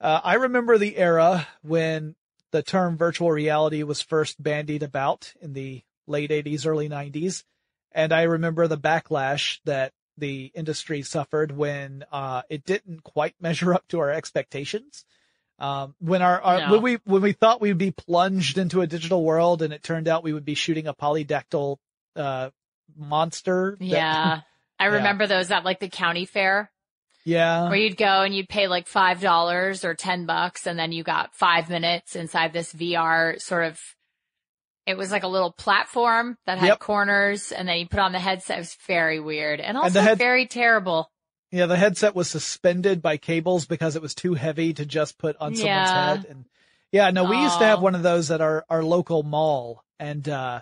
uh, 0.00 0.20
I 0.22 0.34
remember 0.34 0.76
the 0.76 0.96
era 0.98 1.46
when 1.62 2.14
the 2.50 2.62
term 2.62 2.98
virtual 2.98 3.30
reality 3.30 3.82
was 3.82 4.02
first 4.02 4.42
bandied 4.42 4.82
about 4.82 5.32
in 5.40 5.54
the 5.54 5.82
late 6.06 6.30
80s, 6.30 6.66
early 6.66 6.88
90s. 6.88 7.44
And 7.92 8.12
I 8.12 8.22
remember 8.22 8.66
the 8.68 8.78
backlash 8.78 9.58
that 9.64 9.92
the 10.18 10.50
industry 10.54 11.02
suffered 11.02 11.52
when 11.52 12.04
uh, 12.12 12.42
it 12.48 12.64
didn't 12.64 13.02
quite 13.04 13.34
measure 13.40 13.74
up 13.74 13.86
to 13.88 14.00
our 14.00 14.10
expectations. 14.10 15.04
Um, 15.58 15.94
when 16.00 16.20
our, 16.20 16.40
our 16.42 16.58
No. 16.60 16.72
when 16.72 16.82
we 16.82 16.98
when 17.04 17.22
we 17.22 17.32
thought 17.32 17.62
we'd 17.62 17.78
be 17.78 17.90
plunged 17.90 18.58
into 18.58 18.82
a 18.82 18.86
digital 18.86 19.24
world, 19.24 19.62
and 19.62 19.72
it 19.72 19.82
turned 19.82 20.06
out 20.06 20.22
we 20.22 20.34
would 20.34 20.44
be 20.44 20.54
shooting 20.54 20.86
a 20.86 20.92
polydactyl 20.92 21.78
uh, 22.14 22.50
monster. 22.96 23.76
that- 23.78 23.84
Yeah. 23.86 24.40
I 24.78 24.84
Yeah. 24.88 24.94
remember 24.96 25.26
those 25.26 25.50
at 25.50 25.64
like 25.64 25.80
the 25.80 25.88
county 25.88 26.26
fair 26.26 26.70
yeah, 27.24 27.68
where 27.70 27.76
you'd 27.78 27.96
go 27.96 28.22
and 28.22 28.34
you'd 28.34 28.48
pay 28.48 28.68
like 28.68 28.86
five 28.86 29.20
dollars 29.20 29.84
or 29.84 29.94
ten 29.94 30.26
bucks 30.26 30.66
and 30.66 30.78
then 30.78 30.92
you 30.92 31.02
got 31.02 31.34
five 31.34 31.68
minutes 31.70 32.14
inside 32.14 32.52
this 32.52 32.72
VR 32.72 33.40
sort 33.40 33.64
of 33.64 33.80
it 34.86 34.96
was 34.96 35.10
like 35.10 35.24
a 35.24 35.28
little 35.28 35.52
platform 35.52 36.38
that 36.46 36.58
had 36.58 36.66
Yep. 36.68 36.78
corners 36.78 37.52
and 37.52 37.68
then 37.68 37.78
you 37.78 37.88
put 37.88 37.98
on 38.00 38.12
the 38.12 38.18
headset. 38.20 38.58
It 38.58 38.60
was 38.60 38.76
very 38.86 39.18
weird 39.20 39.60
and 39.60 39.70
And 39.70 39.78
also 39.78 39.90
the 39.90 40.02
head- 40.02 40.18
very 40.18 40.46
terrible. 40.46 41.10
yeah. 41.50 41.66
The 41.66 41.76
headset 41.76 42.14
was 42.14 42.30
suspended 42.30 43.02
by 43.02 43.16
cables 43.16 43.66
because 43.66 43.96
it 43.96 44.02
was 44.02 44.14
too 44.14 44.34
heavy 44.34 44.72
to 44.74 44.86
just 44.86 45.18
put 45.18 45.36
on 45.38 45.54
someone's 45.54 45.64
Yeah. 45.90 46.06
head. 46.16 46.26
And 46.28 46.44
yeah, 46.92 47.10
no, 47.10 47.24
we 47.24 47.36
used 47.40 47.58
to 47.58 47.64
have 47.66 47.82
one 47.82 47.94
of 47.94 48.02
those 48.02 48.30
at 48.30 48.40
our 48.40 48.64
our 48.70 48.82
local 48.82 49.22
mall, 49.24 49.82
and 49.98 50.26
uh, 50.28 50.60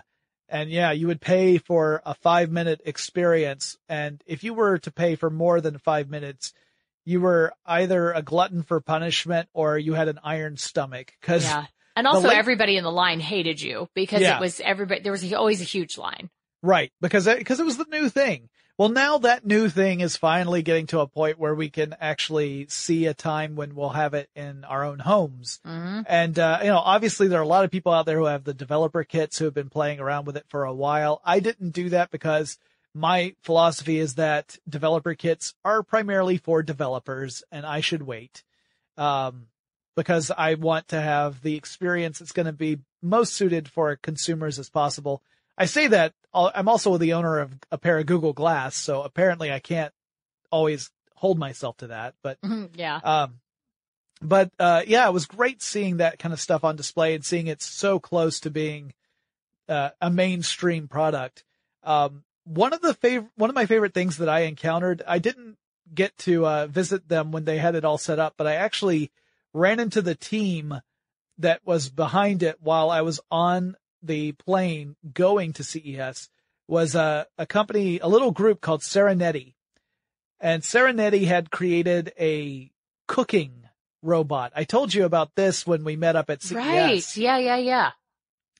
and 0.49 0.69
yeah, 0.69 0.91
you 0.91 1.07
would 1.07 1.21
pay 1.21 1.57
for 1.59 2.01
a 2.05 2.13
five 2.15 2.49
minute 2.51 2.81
experience, 2.83 3.77
and 3.87 4.23
if 4.25 4.43
you 4.43 4.53
were 4.53 4.77
to 4.79 4.91
pay 4.91 5.15
for 5.15 5.29
more 5.29 5.61
than 5.61 5.77
five 5.77 6.09
minutes. 6.09 6.53
You 7.07 7.21
were 7.21 7.53
either 7.67 8.11
a 8.13 8.23
glutton 8.23 8.63
for 8.63 8.81
punishment 8.81 9.47
or 9.53 9.77
you 9.77 9.93
had 9.93 10.07
an 10.07 10.17
iron 10.23 10.57
stomach. 10.57 11.13
Cause 11.21 11.43
Yeah. 11.43 11.65
And 11.95 12.07
also 12.07 12.27
late- 12.29 12.37
everybody 12.37 12.77
in 12.77 12.83
the 12.83 12.91
line 12.91 13.19
hated 13.19 13.61
you 13.61 13.87
because 13.95 14.21
Yeah. 14.21 14.37
it 14.37 14.41
was 14.41 14.59
everybody, 14.59 15.01
there 15.01 15.11
was 15.11 15.31
always 15.33 15.61
a 15.61 15.65
huge 15.65 15.97
line. 15.97 16.29
Right, 16.61 16.91
because 16.99 17.25
because 17.25 17.59
it 17.59 17.65
was 17.65 17.77
the 17.77 17.85
new 17.91 18.09
thing. 18.09 18.49
Well, 18.77 18.89
now 18.89 19.19
that 19.19 19.45
new 19.45 19.69
thing 19.69 20.01
is 20.01 20.17
finally 20.17 20.61
getting 20.61 20.87
to 20.87 20.99
a 20.99 21.07
point 21.07 21.39
where 21.39 21.55
we 21.55 21.69
can 21.69 21.95
actually 22.01 22.65
see 22.67 23.05
a 23.05 23.13
time 23.13 23.55
when 23.55 23.73
we'll 23.73 23.89
have 23.91 24.13
it 24.13 24.29
in 24.35 24.65
our 24.65 24.83
own 24.83 24.99
homes. 24.99 25.59
hmm 25.63 26.01
And 26.07 26.37
uh, 26.37 26.59
you 26.61 26.67
know, 26.67 26.79
obviously 26.79 27.27
there 27.29 27.39
are 27.39 27.43
a 27.43 27.47
lot 27.47 27.63
of 27.63 27.71
people 27.71 27.93
out 27.93 28.05
there 28.05 28.17
who 28.17 28.25
have 28.25 28.43
the 28.43 28.53
developer 28.53 29.03
kits 29.05 29.37
who 29.37 29.45
have 29.45 29.53
been 29.53 29.69
playing 29.69 30.01
around 30.01 30.25
with 30.25 30.35
it 30.35 30.45
for 30.49 30.65
a 30.65 30.73
while. 30.73 31.21
I 31.23 31.39
didn't 31.39 31.69
do 31.69 31.89
that 31.91 32.11
because 32.11 32.57
my 32.93 33.35
philosophy 33.43 33.97
is 33.99 34.15
that 34.15 34.57
developer 34.67 35.13
kits 35.15 35.53
are 35.63 35.81
primarily 35.83 36.37
for 36.37 36.61
developers 36.63 37.43
and 37.51 37.65
I 37.65 37.79
should 37.79 38.01
wait. 38.03 38.43
Um, 38.97 39.47
because 39.95 40.31
I 40.31 40.55
want 40.55 40.89
to 40.89 41.01
have 41.01 41.41
the 41.41 41.55
experience 41.55 42.19
that's 42.19 42.31
going 42.31 42.45
to 42.47 42.51
be 42.53 42.79
most 43.01 43.33
suited 43.33 43.67
for 43.69 43.95
consumers 43.95 44.59
as 44.59 44.69
possible. 44.69 45.21
I 45.57 45.65
say 45.65 45.87
that 45.87 46.13
I'm 46.33 46.67
also 46.67 46.97
the 46.97 47.13
owner 47.13 47.39
of 47.39 47.53
a 47.71 47.77
pair 47.77 47.97
of 47.97 48.05
Google 48.05 48.33
Glass, 48.33 48.75
so 48.75 49.03
apparently 49.03 49.51
I 49.51 49.59
can't 49.59 49.93
always 50.51 50.91
hold 51.15 51.39
myself 51.39 51.77
to 51.77 51.87
that, 51.87 52.13
but 52.21 52.37
Yeah. 52.75 52.97
um, 53.03 53.39
but 54.21 54.51
uh, 54.59 54.81
yeah, 54.85 55.07
it 55.07 55.13
was 55.13 55.25
great 55.25 55.61
seeing 55.61 55.97
that 55.97 56.19
kind 56.19 56.33
of 56.33 56.39
stuff 56.41 56.63
on 56.63 56.75
display 56.75 57.15
and 57.15 57.23
seeing 57.23 57.47
it 57.47 57.61
so 57.61 57.99
close 57.99 58.39
to 58.41 58.49
being 58.49 58.93
uh, 59.69 59.89
a 60.01 60.09
mainstream 60.09 60.87
product. 60.87 61.43
Um, 61.83 62.23
one 62.43 62.73
of 62.73 62.81
the 62.81 62.93
fav- 62.93 63.29
one 63.35 63.49
of 63.49 63.55
my 63.55 63.65
favorite 63.65 63.93
things 63.93 64.17
that 64.17 64.29
I 64.29 64.41
encountered, 64.41 65.03
I 65.07 65.19
didn't 65.19 65.57
get 65.93 66.17
to 66.19 66.45
uh, 66.45 66.67
visit 66.67 67.07
them 67.07 67.31
when 67.31 67.45
they 67.45 67.57
had 67.57 67.75
it 67.75 67.85
all 67.85 67.97
set 67.97 68.19
up, 68.19 68.33
but 68.37 68.47
I 68.47 68.55
actually 68.55 69.11
ran 69.55 69.79
into 69.79 70.01
the 70.01 70.15
team 70.15 70.81
that 71.37 71.61
was 71.65 71.89
behind 71.89 72.43
it 72.43 72.57
while 72.61 72.89
I 72.89 73.01
was 73.01 73.19
on 73.31 73.75
the 74.03 74.33
plane 74.33 74.95
going 75.13 75.53
to 75.53 75.63
CES. 75.63 76.29
Was 76.67 76.95
a, 76.95 77.27
a 77.37 77.45
company, 77.45 77.99
a 77.99 78.07
little 78.07 78.31
group 78.31 78.59
called 78.59 78.81
Sereneti. 78.81 79.53
And 80.39 80.63
Sereneti 80.63 81.25
had 81.25 81.51
created 81.51 82.11
a 82.19 82.71
cooking 83.07 83.65
robot. 84.01 84.51
I 84.55 84.63
told 84.63 84.93
you 84.93 85.05
about 85.05 85.35
this 85.35 85.67
when 85.67 85.83
we 85.83 85.95
met 85.95 86.15
up 86.15 86.29
at 86.31 86.41
CES. 86.41 86.55
Right. 86.55 87.17
Yeah. 87.17 87.37
Yeah. 87.37 87.57
Yeah. 87.57 87.91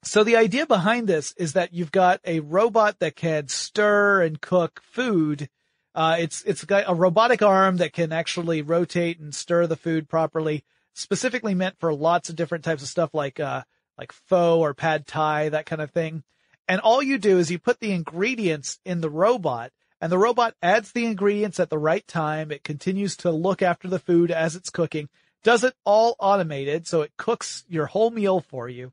So 0.04 0.24
the 0.24 0.36
idea 0.36 0.68
behind 0.68 1.08
this 1.08 1.34
is 1.36 1.54
that 1.54 1.74
you've 1.74 1.92
got 1.92 2.22
a 2.26 2.42
robot 2.42 3.00
that 3.00 3.16
can 3.16 3.48
stir 3.48 4.22
and 4.22 4.40
cook 4.40 4.82
food. 4.84 5.50
Uh, 5.96 6.18
it's, 6.20 6.44
it's 6.44 6.64
got 6.64 6.84
a 6.88 6.94
robotic 6.94 7.42
arm 7.42 7.78
that 7.78 7.92
can 7.92 8.12
actually 8.12 8.62
rotate 8.62 9.20
and 9.20 9.34
stir 9.34 9.66
the 9.66 9.76
food 9.76 10.08
properly, 10.08 10.64
specifically 10.96 11.54
meant 11.54 11.80
for 11.80 11.94
lots 11.94 12.30
of 12.30 12.36
different 12.36 12.64
types 12.64 12.82
of 12.82 12.90
stuff 12.90 13.14
like, 13.14 13.40
uh, 13.40 13.64
like 13.98 14.12
pho 14.12 14.60
or 14.60 14.74
pad 14.74 15.06
thai, 15.06 15.50
that 15.50 15.66
kind 15.66 15.82
of 15.82 15.92
thing. 15.92 16.24
And 16.68 16.82
all 16.82 17.04
you 17.04 17.18
do 17.18 17.38
is 17.38 17.52
you 17.52 17.60
put 17.60 17.80
the 17.80 17.92
ingredients 17.92 18.80
in 18.84 19.02
the 19.02 19.10
robot 19.10 19.72
and 20.02 20.12
the 20.12 20.18
robot 20.18 20.56
adds 20.62 20.92
the 20.92 21.06
ingredients 21.06 21.60
at 21.60 21.70
the 21.70 21.78
right 21.78 22.06
time. 22.08 22.52
It 22.52 22.64
continues 22.64 23.16
to 23.18 23.32
look 23.32 23.62
after 23.62 23.88
the 23.88 24.00
food 24.00 24.32
as 24.32 24.56
it's 24.56 24.70
cooking, 24.70 25.10
does 25.44 25.64
it 25.64 25.76
all 25.86 26.16
automated. 26.20 26.88
So 26.88 27.02
it 27.02 27.14
cooks 27.18 27.64
your 27.68 27.86
whole 27.86 28.12
meal 28.12 28.42
for 28.42 28.68
you. 28.68 28.92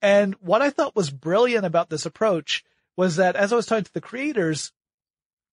And 0.00 0.34
what 0.40 0.62
I 0.62 0.70
thought 0.70 0.96
was 0.96 1.10
brilliant 1.10 1.66
about 1.66 1.90
this 1.90 2.06
approach 2.06 2.64
was 2.96 3.16
that 3.16 3.36
as 3.36 3.52
I 3.52 3.56
was 3.56 3.66
talking 3.66 3.84
to 3.84 3.92
the 3.92 4.00
creators, 4.00 4.72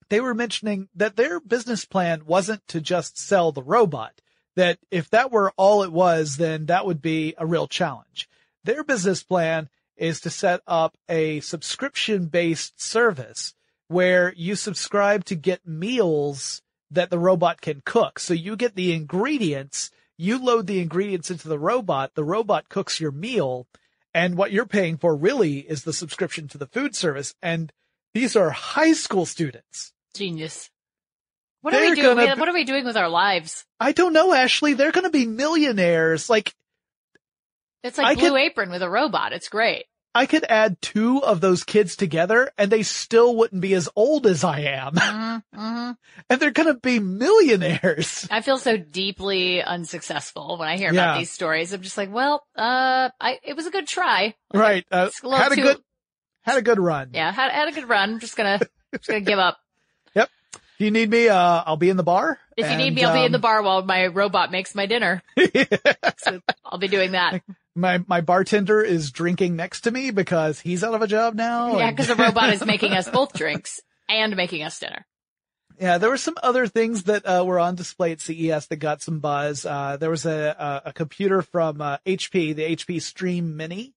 they 0.10 0.22
were 0.22 0.36
mentioning 0.36 0.88
that 0.96 1.16
their 1.16 1.40
business 1.40 1.86
plan 1.86 2.26
wasn't 2.26 2.66
to 2.68 2.80
just 2.80 3.18
sell 3.18 3.52
the 3.52 3.64
robot. 3.64 4.22
That 4.56 4.80
if 4.90 5.10
that 5.10 5.32
were 5.32 5.52
all 5.58 5.84
it 5.84 5.92
was, 5.92 6.38
then 6.38 6.68
that 6.68 6.86
would 6.86 7.02
be 7.02 7.34
a 7.38 7.46
real 7.46 7.68
challenge. 7.68 8.30
Their 8.64 8.84
business 8.84 9.22
plan 9.22 9.70
is 9.98 10.22
to 10.22 10.30
set 10.30 10.62
up 10.68 10.98
a 11.08 11.40
subscription 11.42 12.26
based 12.26 12.82
service 12.82 13.54
where 13.88 14.34
you 14.36 14.56
subscribe 14.56 15.26
to 15.26 15.36
get 15.36 15.68
meals 15.68 16.62
that 16.92 17.10
the 17.10 17.20
robot 17.20 17.62
can 17.62 17.82
cook. 17.86 18.20
So 18.20 18.34
you 18.34 18.56
get 18.56 18.76
the 18.76 18.94
ingredients, 18.94 19.92
you 20.18 20.38
load 20.38 20.68
the 20.68 20.80
ingredients 20.80 21.30
into 21.30 21.48
the 21.48 21.60
robot, 21.60 22.16
the 22.16 22.24
robot 22.24 22.70
cooks 22.70 23.00
your 23.00 23.12
meal, 23.12 23.68
and 24.14 24.38
what 24.38 24.52
you're 24.52 24.66
paying 24.66 24.98
for 24.98 25.16
really 25.16 25.60
is 25.60 25.84
the 25.84 25.94
subscription 25.94 26.48
to 26.50 26.58
the 26.58 26.68
food 26.68 26.96
service. 26.96 27.36
And 27.42 27.72
these 28.14 28.36
are 28.36 28.50
high 28.50 28.94
school 28.94 29.26
students. 29.26 29.94
Genius. 30.14 30.70
What 31.66 31.74
are 31.74 31.80
we 31.82 31.96
doing? 31.96 32.16
gonna 32.18 32.36
What 32.40 32.48
are 32.48 32.54
we 32.54 32.64
doing 32.64 32.86
with 32.86 32.96
our 32.96 33.10
lives? 33.10 33.66
I 33.80 33.92
don't 33.92 34.14
know, 34.14 34.34
Ashley. 34.34 34.74
They're 34.76 34.92
going 34.92 35.06
to 35.06 35.10
be 35.10 35.26
millionaires. 35.26 36.30
Like 36.30 36.54
It's 37.84 37.98
like 37.98 38.06
I 38.06 38.14
Blue 38.16 38.30
could- 38.30 38.38
Apron 38.40 38.70
with 38.70 38.84
a 38.84 38.90
robot. 38.90 39.34
It's 39.34 39.50
great. 39.50 39.86
I 40.14 40.28
could 40.28 40.46
add 40.48 40.82
two 40.82 41.22
of 41.24 41.42
those 41.42 41.64
kids 41.66 41.96
together 41.98 42.50
and 42.58 42.72
they 42.72 42.84
still 42.84 43.36
wouldn't 43.36 43.62
be 43.62 43.74
as 43.74 43.90
old 43.98 44.26
as 44.28 44.44
I 44.46 44.60
am. 44.60 44.94
hmm 44.98 45.38
hmm 45.60 45.92
and 46.30 46.40
they're 46.40 46.52
going 46.52 46.74
to 46.74 46.80
be 46.80 47.00
millionaires. 47.00 48.28
I 48.32 48.42
feel 48.42 48.58
so 48.58 48.78
deeply 48.78 49.62
unsuccessful 49.62 50.58
when 50.58 50.68
I 50.70 50.78
hear 50.78 50.94
Yeah. 50.94 51.02
about 51.02 51.18
these 51.20 51.32
stories. 51.32 51.74
I'm 51.74 51.82
just 51.82 51.98
like, 51.98 52.14
well, 52.14 52.46
uh, 52.56 53.10
I, 53.20 53.40
it 53.44 53.56
was 53.56 53.66
a 53.66 53.72
good 53.72 53.88
try. 53.88 54.36
Right. 54.54 54.86
Uh, 54.92 55.10
a 55.24 55.36
had 55.38 55.52
a 55.52 55.56
too- 55.56 55.64
good, 55.64 55.78
had 56.44 56.58
a 56.60 56.62
good 56.62 56.80
run. 56.80 57.10
Yeah, 57.14 57.32
had, 57.32 57.52
had 57.52 57.68
a 57.68 57.72
good 57.72 57.90
run. 57.90 58.12
I'm 58.14 58.20
just 58.20 58.38
gonna, 58.38 58.60
just 58.94 59.08
gonna 59.08 59.20
give 59.22 59.40
up. 59.40 59.58
If 60.76 60.82
you 60.82 60.92
need 60.92 61.10
me, 61.10 61.30
uh, 61.30 61.64
I'll 61.66 61.78
be 61.78 61.90
in 61.90 61.96
the 61.96 62.04
bar. 62.04 62.38
If 62.58 62.66
you 62.66 62.72
And, 62.72 62.78
need 62.80 62.94
me, 62.94 63.06
I'll 63.06 63.14
be 63.14 63.24
in 63.24 63.32
the 63.32 63.38
um, 63.38 63.42
bar 63.42 63.64
while 63.64 63.82
my 63.84 64.08
robot 64.08 64.52
makes 64.52 64.76
my 64.76 64.86
dinner. 64.86 65.24
So 66.18 66.40
I'll 66.66 66.80
be 66.80 66.88
doing 66.88 67.12
that. 67.12 67.44
my, 67.76 68.04
my 68.08 68.22
bartender 68.22 68.82
is 68.82 69.12
drinking 69.12 69.56
next 69.56 69.82
to 69.82 69.92
me 69.92 70.10
because 70.10 70.60
he's 70.60 70.84
out 70.84 70.96
of 70.96 71.02
a 71.04 71.08
job 71.08 71.36
now. 71.36 71.78
Yeah, 71.78 71.88
and- 71.88 71.96
because 71.96 72.08
the 72.08 72.16
robot 72.22 72.50
is 72.52 72.66
making 72.66 72.94
us 72.94 73.08
both 73.08 73.34
drinks 73.34 73.80
and 74.10 74.36
making 74.36 74.64
us 74.64 74.80
dinner. 74.80 75.06
Yeah, 75.80 75.98
there 75.98 76.10
were 76.10 76.18
some 76.18 76.36
other 76.42 76.68
things 76.68 77.04
that 77.04 77.26
uh, 77.26 77.44
were 77.46 77.60
on 77.60 77.76
display 77.76 78.14
at 78.14 78.22
CES 78.22 78.68
that 78.68 78.78
got 78.78 79.02
some 79.02 79.20
buzz. 79.20 79.66
Uh, 79.66 79.98
there 79.98 80.10
was 80.10 80.26
a, 80.26 80.56
a, 80.58 80.90
a 80.90 80.94
computer 80.94 81.42
from 81.42 81.82
uh, 81.82 81.98
HP, 82.06 82.56
the 82.56 82.76
HP 82.76 83.02
Stream 83.02 83.56
Mini, 83.58 83.94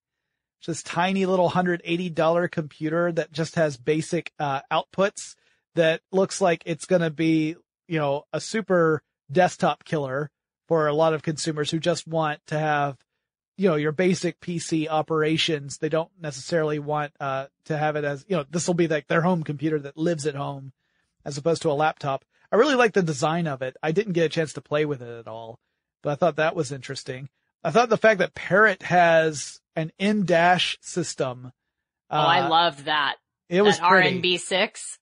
which 0.61 0.69
is 0.69 0.83
tiny 0.83 1.25
little 1.25 1.49
$180 1.49 2.51
computer 2.51 3.13
that 3.13 3.33
just 3.33 3.55
has 3.55 3.77
basic 3.77 4.33
uh, 4.39 4.61
outputs 4.73 5.37
that 5.75 6.01
looks 6.13 6.41
like 6.41 6.63
it's 6.67 6.87
going 6.87 7.03
to 7.03 7.11
be, 7.11 7.57
you 7.87 7.99
know, 7.99 8.25
a 8.33 8.41
super 8.41 9.03
desktop 9.31 9.85
killer 9.85 10.31
for 10.67 10.87
a 10.87 10.95
lot 10.95 11.15
of 11.15 11.23
consumers 11.23 11.71
who 11.71 11.79
just 11.79 12.07
want 12.07 12.41
to 12.47 12.59
have, 12.59 12.97
you 13.57 13.69
know, 13.69 13.77
your 13.77 13.93
basic 13.93 14.41
PC 14.41 14.89
operations. 14.89 15.79
They 15.79 15.89
don't 15.89 16.11
necessarily 16.21 16.79
want 16.79 17.13
uh, 17.21 17.47
to 17.67 17.77
have 17.77 17.97
it 17.97 18.05
as, 18.05 18.25
you 18.29 18.37
know, 18.37 18.45
this 18.51 18.67
will 18.67 18.75
be 18.75 18.89
like 18.89 19.07
their 19.07 19.23
home 19.23 19.43
computer 19.43 19.79
that 19.81 19.97
lives 19.97 20.27
at 20.27 20.35
home 20.35 20.73
as 21.25 21.39
opposed 21.39 21.63
to 21.63 21.71
a 21.71 21.73
laptop. 21.73 22.25
I 22.51 22.57
really 22.57 22.75
like 22.75 22.95
the 22.95 23.03
design 23.03 23.47
of 23.47 23.63
it. 23.63 23.77
I 23.83 23.93
didn't 23.93 24.15
get 24.15 24.27
a 24.27 24.31
chance 24.31 24.55
to 24.55 24.61
play 24.61 24.85
with 24.85 25.03
it 25.03 25.19
at 25.19 25.29
all, 25.29 25.59
but 26.03 26.11
I 26.11 26.15
thought 26.15 26.37
that 26.37 26.57
was 26.57 26.73
interesting. 26.73 27.29
I 27.63 27.71
thought 27.71 27.89
the 27.89 27.97
fact 27.97 28.21
that 28.21 28.35
Parrot 28.35 28.83
has 28.85 29.61
an 29.77 29.93
in-dash 29.99 30.79
system. 30.81 31.53
Oh, 32.11 32.17
I 32.17 32.49
loved 32.49 32.87
that. 32.87 33.17
it 33.49 33.63
was 33.63 33.79
that 33.79 33.89
pretty. 33.89 34.21
RNB 34.21 34.41
six. 34.41 34.99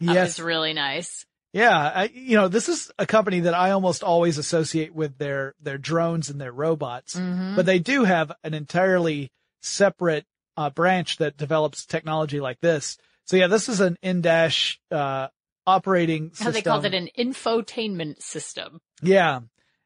Yes, 0.00 0.38
was 0.38 0.44
really 0.44 0.72
nice. 0.72 1.24
Yeah, 1.52 1.78
I, 1.78 2.10
you 2.12 2.36
know, 2.36 2.48
this 2.48 2.68
is 2.68 2.90
a 2.98 3.06
company 3.06 3.40
that 3.40 3.54
I 3.54 3.70
almost 3.70 4.02
always 4.02 4.38
associate 4.38 4.92
with 4.94 5.18
their 5.18 5.54
their 5.60 5.78
drones 5.78 6.28
and 6.28 6.40
their 6.40 6.52
robots, 6.52 7.14
Mhm. 7.14 7.54
but 7.54 7.64
they 7.64 7.78
do 7.78 8.04
have 8.04 8.32
an 8.42 8.54
entirely 8.54 9.30
separate 9.62 10.26
uh, 10.56 10.70
branch 10.70 11.18
that 11.18 11.36
develops 11.36 11.86
technology 11.86 12.40
like 12.40 12.60
this. 12.60 12.98
So 13.24 13.36
yeah, 13.36 13.46
this 13.46 13.68
is 13.68 13.80
an 13.80 13.96
in-dash 14.02 14.80
uh, 14.90 15.28
operating 15.66 16.30
system. 16.30 16.46
How 16.46 16.50
they 16.52 16.62
called 16.62 16.84
it 16.84 16.94
an 16.94 17.08
infotainment 17.18 18.20
system. 18.22 18.80
Yeah. 19.02 19.40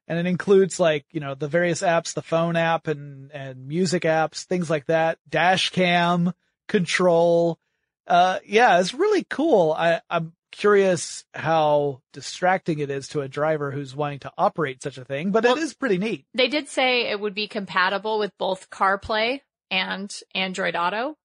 And 0.06 0.18
it 0.18 0.26
includes 0.26 0.80
like, 0.80 1.04
you 1.10 1.20
know, 1.20 1.34
the 1.34 1.48
various 1.48 1.82
apps, 1.82 2.14
the 2.14 2.22
phone 2.22 2.56
app 2.56 2.86
and, 2.86 3.30
and 3.30 3.68
music 3.68 4.04
apps, 4.04 4.44
things 4.44 4.70
like 4.70 4.86
that, 4.86 5.18
dash 5.28 5.68
cam, 5.70 6.32
control. 6.66 7.58
Uh, 8.08 8.38
yeah, 8.44 8.80
it's 8.80 8.94
really 8.94 9.24
cool. 9.24 9.72
I, 9.72 10.00
I'm 10.08 10.32
curious 10.50 11.24
how 11.34 12.00
distracting 12.12 12.78
it 12.78 12.90
is 12.90 13.08
to 13.08 13.20
a 13.20 13.28
driver 13.28 13.70
who's 13.70 13.94
wanting 13.94 14.20
to 14.20 14.32
operate 14.38 14.82
such 14.82 14.98
a 14.98 15.04
thing, 15.04 15.30
but 15.30 15.44
Well- 15.44 15.56
it 15.56 15.62
is 15.62 15.74
pretty 15.74 15.98
neat. 15.98 16.24
They 16.34 16.48
did 16.48 16.68
say 16.68 17.10
it 17.10 17.20
would 17.20 17.34
be 17.34 17.48
compatible 17.48 18.18
with 18.18 18.32
both 18.38 18.70
CarPlay 18.70 19.40
and 19.70 20.12
Android 20.34 20.74
Auto. 20.74 21.16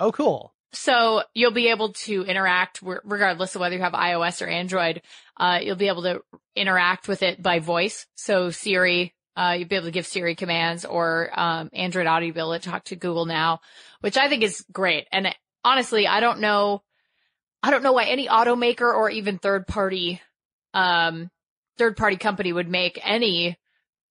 Oh, 0.00 0.10
cool. 0.10 0.52
So 0.72 1.22
you'll 1.34 1.52
be 1.52 1.68
able 1.68 1.92
to 1.92 2.24
interact 2.24 2.80
regardless 2.82 3.54
of 3.54 3.60
whether 3.60 3.76
you 3.76 3.82
have 3.82 3.92
iOS 3.92 4.42
or 4.42 4.48
Android. 4.48 5.02
Uh, 5.36 5.60
you'll 5.62 5.76
be 5.76 5.88
able 5.88 6.02
to 6.02 6.22
interact 6.56 7.08
with 7.08 7.22
it 7.22 7.42
by 7.42 7.58
voice. 7.60 8.06
So 8.16 8.50
Siri, 8.50 9.14
uh, 9.36 9.54
you'll 9.58 9.68
be 9.68 9.76
able 9.76 9.86
to 9.86 9.92
give 9.92 10.06
Siri 10.06 10.34
commands 10.34 10.84
or, 10.84 11.30
um, 11.38 11.68
Android 11.72 12.06
Auto, 12.06 12.24
you'll 12.24 12.34
be 12.34 12.40
able 12.40 12.54
to 12.54 12.58
talk 12.58 12.84
to 12.84 12.96
Google 12.96 13.26
now, 13.26 13.60
which 14.00 14.16
I 14.16 14.28
think 14.28 14.42
is 14.42 14.64
great. 14.72 15.06
And 15.12 15.34
honestly, 15.64 16.06
I 16.06 16.20
don't 16.20 16.40
know, 16.40 16.82
I 17.62 17.70
don't 17.70 17.82
know 17.82 17.92
why 17.92 18.04
any 18.04 18.28
automaker 18.28 18.94
or 18.94 19.10
even 19.10 19.38
third 19.38 19.66
party, 19.66 20.20
um, 20.74 21.30
third 21.78 21.96
party 21.96 22.16
company 22.16 22.52
would 22.52 22.68
make 22.68 23.00
any 23.02 23.58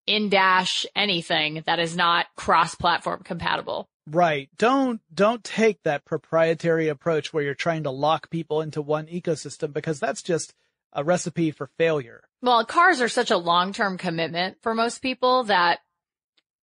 in 0.07 0.29
dash 0.29 0.85
anything 0.95 1.63
that 1.65 1.79
is 1.79 1.95
not 1.95 2.25
cross 2.35 2.75
platform 2.75 3.21
compatible. 3.23 3.87
Right. 4.07 4.49
Don't, 4.57 4.99
don't 5.13 5.43
take 5.43 5.83
that 5.83 6.05
proprietary 6.05 6.87
approach 6.87 7.31
where 7.31 7.43
you're 7.43 7.53
trying 7.53 7.83
to 7.83 7.91
lock 7.91 8.29
people 8.29 8.61
into 8.61 8.81
one 8.81 9.05
ecosystem 9.07 9.71
because 9.71 9.99
that's 9.99 10.23
just 10.23 10.53
a 10.93 11.03
recipe 11.03 11.51
for 11.51 11.67
failure. 11.77 12.23
Well, 12.41 12.65
cars 12.65 12.99
are 12.99 13.07
such 13.07 13.31
a 13.31 13.37
long-term 13.37 13.97
commitment 13.99 14.57
for 14.61 14.73
most 14.73 15.01
people 15.01 15.43
that 15.43 15.79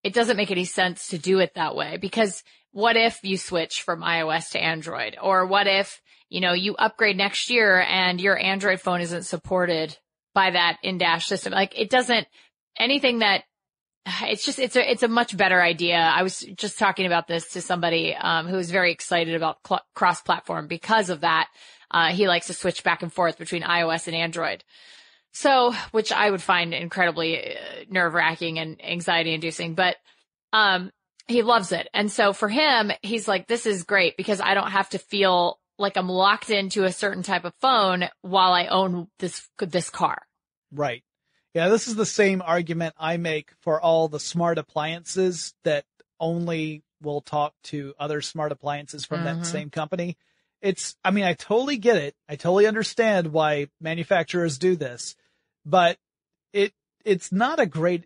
it 0.02 0.14
doesn't 0.14 0.36
make 0.36 0.50
any 0.50 0.64
sense 0.64 1.08
to 1.08 1.18
do 1.18 1.40
it 1.40 1.54
that 1.54 1.74
way 1.74 1.96
because 1.96 2.42
what 2.72 2.96
if 2.96 3.20
you 3.22 3.36
switch 3.36 3.82
from 3.82 4.02
iOS 4.02 4.50
to 4.50 4.62
Android 4.62 5.16
or 5.20 5.46
what 5.46 5.66
if, 5.66 6.00
you 6.28 6.40
know, 6.40 6.52
you 6.52 6.76
upgrade 6.76 7.16
next 7.16 7.50
year 7.50 7.80
and 7.80 8.20
your 8.20 8.38
Android 8.38 8.80
phone 8.80 9.00
isn't 9.00 9.24
supported 9.24 9.96
by 10.34 10.50
that 10.50 10.78
in-dash 10.82 11.26
system? 11.26 11.52
Like 11.52 11.78
it 11.78 11.90
doesn't, 11.90 12.26
anything 12.78 13.20
that 13.20 13.44
it's 14.22 14.44
just, 14.44 14.58
it's 14.58 14.76
a, 14.76 14.90
it's 14.90 15.02
a 15.02 15.08
much 15.08 15.36
better 15.36 15.60
idea. 15.60 15.96
I 15.96 16.22
was 16.22 16.40
just 16.40 16.78
talking 16.78 17.06
about 17.06 17.26
this 17.26 17.52
to 17.52 17.60
somebody, 17.60 18.14
um, 18.14 18.46
who 18.46 18.56
was 18.56 18.70
very 18.70 18.92
excited 18.92 19.34
about 19.34 19.58
cl- 19.66 19.84
cross-platform 19.94 20.66
because 20.66 21.10
of 21.10 21.22
that. 21.22 21.48
Uh, 21.90 22.12
he 22.12 22.28
likes 22.28 22.46
to 22.46 22.54
switch 22.54 22.84
back 22.84 23.02
and 23.02 23.12
forth 23.12 23.38
between 23.38 23.62
iOS 23.62 24.06
and 24.06 24.14
Android. 24.14 24.62
So, 25.32 25.72
which 25.92 26.10
I 26.10 26.30
would 26.30 26.42
find 26.42 26.74
incredibly 26.74 27.54
uh, 27.54 27.60
nerve 27.88 28.14
wracking 28.14 28.58
and 28.58 28.82
anxiety 28.84 29.34
inducing, 29.34 29.74
but, 29.74 29.96
um, 30.52 30.90
he 31.26 31.42
loves 31.42 31.72
it. 31.72 31.88
And 31.92 32.10
so 32.10 32.32
for 32.32 32.48
him, 32.48 32.90
he's 33.02 33.28
like, 33.28 33.46
this 33.46 33.66
is 33.66 33.84
great 33.84 34.16
because 34.16 34.40
I 34.40 34.54
don't 34.54 34.70
have 34.70 34.88
to 34.90 34.98
feel 34.98 35.60
like 35.78 35.96
I'm 35.96 36.08
locked 36.08 36.50
into 36.50 36.84
a 36.84 36.92
certain 36.92 37.22
type 37.22 37.44
of 37.44 37.52
phone 37.60 38.08
while 38.22 38.52
I 38.52 38.66
own 38.66 39.08
this, 39.18 39.46
this 39.58 39.90
car. 39.90 40.18
Right. 40.72 41.04
Yeah, 41.54 41.68
this 41.68 41.86
is 41.86 41.96
the 41.96 42.06
same 42.06 42.42
argument 42.42 42.94
I 42.98 43.16
make 43.18 43.52
for 43.60 43.80
all 43.80 44.08
the 44.08 44.20
smart 44.20 44.58
appliances 44.58 45.54
that 45.64 45.84
only 46.18 46.82
will 47.00 47.20
talk 47.20 47.54
to 47.64 47.94
other 47.98 48.20
smart 48.20 48.50
appliances 48.50 49.04
from 49.04 49.20
Mhm. 49.20 49.24
that 49.24 49.46
same 49.46 49.70
company. 49.70 50.16
It's, 50.60 50.96
I 51.04 51.10
mean, 51.10 51.24
I 51.24 51.34
totally 51.34 51.76
get 51.76 51.96
it. 51.96 52.16
I 52.28 52.36
totally 52.36 52.66
understand 52.66 53.28
why 53.28 53.68
manufacturers 53.80 54.58
do 54.58 54.76
this, 54.76 55.14
but 55.64 55.98
it, 56.52 56.72
it's 57.04 57.30
not 57.30 57.60
a 57.60 57.66
great, 57.66 58.04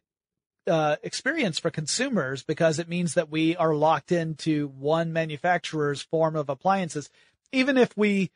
uh, 0.67 0.97
experience 1.03 1.59
for 1.59 1.71
consumers 1.71 2.43
because 2.43 2.79
it 2.79 2.89
means 2.89 3.15
that 3.15 3.31
we 3.31 3.57
are 3.57 3.75
locked 3.75 4.13
into 4.13 4.69
one 4.69 5.13
manufacturer's 5.13 6.03
form 6.03 6.37
of 6.37 6.49
appliances. 6.49 7.11
Even 7.53 7.77
if 7.77 7.97
we 7.97 8.31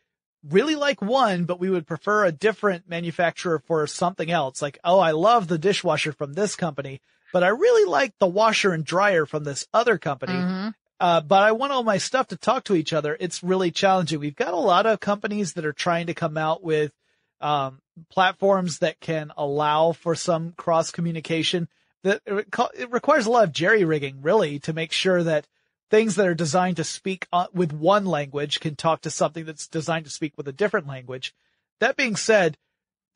really 0.48 0.74
like 0.76 1.00
one, 1.02 1.44
but 1.44 1.60
we 1.60 1.70
would 1.70 1.86
prefer 1.86 2.24
a 2.24 2.32
different 2.32 2.88
manufacturer 2.88 3.58
for 3.66 3.86
something 3.86 4.30
else. 4.30 4.62
Like, 4.62 4.78
oh, 4.84 4.98
I 4.98 5.12
love 5.12 5.48
the 5.48 5.58
dishwasher 5.58 6.12
from 6.12 6.32
this 6.34 6.56
company, 6.56 7.00
but 7.32 7.42
I 7.42 7.48
really 7.48 7.88
like 7.88 8.12
the 8.18 8.26
washer 8.26 8.72
and 8.72 8.84
dryer 8.84 9.26
from 9.26 9.44
this 9.44 9.66
other 9.72 9.98
company. 9.98 10.34
Mhm. 10.34 10.74
Uh, 10.99 11.20
but 11.20 11.42
I 11.42 11.53
want 11.53 11.72
all 11.72 11.82
my 11.82 11.99
stuff 11.99 12.28
to 12.28 12.36
talk 12.36 12.64
to 12.64 12.74
each 12.74 12.92
other. 12.92 13.16
It's 13.20 13.42
really 13.42 13.70
challenging. 13.70 14.18
We've 14.18 14.34
got 14.34 14.55
a 14.55 14.57
lot 14.57 14.86
of 14.86 15.01
companies 15.01 15.53
that 15.53 15.66
are 15.66 15.72
trying 15.72 16.07
to 16.07 16.14
come 16.14 16.38
out 16.38 16.62
with, 16.62 16.92
um, 17.40 17.80
platforms 18.11 18.78
that 18.78 19.01
can 19.01 19.32
allow 19.36 19.92
for 19.92 20.14
some 20.14 20.53
cross 20.53 20.90
communication 20.90 21.68
that 22.03 22.22
it 22.24 22.51
reco- 22.51 22.74
it 22.74 22.90
requires 22.92 23.26
a 23.26 23.30
lot 23.30 23.44
of 23.44 23.53
jerry 23.53 23.84
rigging 23.84 24.22
really 24.22 24.59
to 24.61 24.72
make 24.72 24.92
sure 24.92 25.22
that 25.22 25.47
things 25.90 26.16
that 26.16 26.26
are 26.26 26.34
designed 26.34 26.76
to 26.76 26.84
speak 26.84 27.26
uh, 27.32 27.47
with 27.53 27.72
one 27.72 28.05
language 28.05 28.61
can 28.61 28.76
talk 28.76 29.03
to 29.03 29.11
something 29.11 29.44
that's 29.44 29.68
designed 29.68 30.05
to 30.05 30.11
speak 30.11 30.32
with 30.36 30.49
a 30.49 30.53
different 30.53 30.86
language. 30.86 31.34
That 31.80 31.97
being 31.97 32.16
said, 32.16 32.57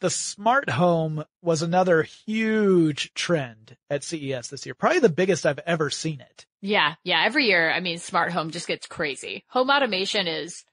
the 0.00 0.10
smart 0.10 0.70
home 0.70 1.24
was 1.42 1.62
another 1.62 2.02
huge 2.02 3.12
trend 3.14 3.76
at 3.88 4.04
CES 4.04 4.48
this 4.48 4.64
year. 4.64 4.74
Probably 4.74 5.00
the 5.00 5.08
biggest 5.08 5.46
I've 5.46 5.58
ever 5.60 5.90
seen 5.90 6.20
it. 6.20 6.46
Yeah. 6.60 6.94
Yeah. 7.04 7.22
Every 7.24 7.46
year, 7.46 7.70
I 7.70 7.80
mean, 7.80 7.98
smart 7.98 8.32
home 8.32 8.50
just 8.50 8.68
gets 8.68 8.86
crazy. 8.86 9.44
Home 9.48 9.70
automation 9.70 10.26
is, 10.26 10.64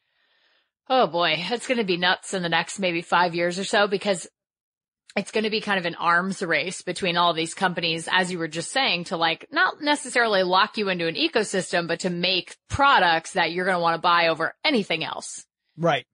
oh 0.89 1.07
boy, 1.07 1.35
it's 1.37 1.67
going 1.67 1.77
to 1.77 1.83
be 1.83 1.97
nuts 1.97 2.33
in 2.33 2.43
the 2.43 2.49
next 2.49 2.79
maybe 2.79 3.01
five 3.01 3.35
years 3.35 3.57
or 3.57 3.63
so 3.63 3.87
because 3.87 4.27
it's 5.15 5.31
going 5.31 5.45
to 5.45 5.49
be 5.49 5.61
kind 5.61 5.79
of 5.79 5.85
an 5.85 5.95
arms 5.95 6.43
race 6.43 6.83
between 6.83 7.17
all 7.17 7.33
these 7.33 7.55
companies, 7.55 8.07
as 8.11 8.31
you 8.31 8.37
were 8.37 8.47
just 8.47 8.71
saying, 8.71 9.05
to 9.05 9.17
like 9.17 9.47
not 9.51 9.81
necessarily 9.81 10.43
lock 10.43 10.77
you 10.77 10.89
into 10.89 11.07
an 11.07 11.15
ecosystem, 11.15 11.87
but 11.87 12.01
to 12.01 12.09
make 12.09 12.55
products 12.69 13.33
that 13.33 13.51
you're 13.51 13.65
going 13.65 13.77
to 13.77 13.81
want 13.81 13.95
to 13.95 14.01
buy 14.01 14.27
over 14.27 14.53
anything 14.63 15.03
else. 15.03 15.45
Right. 15.75 16.05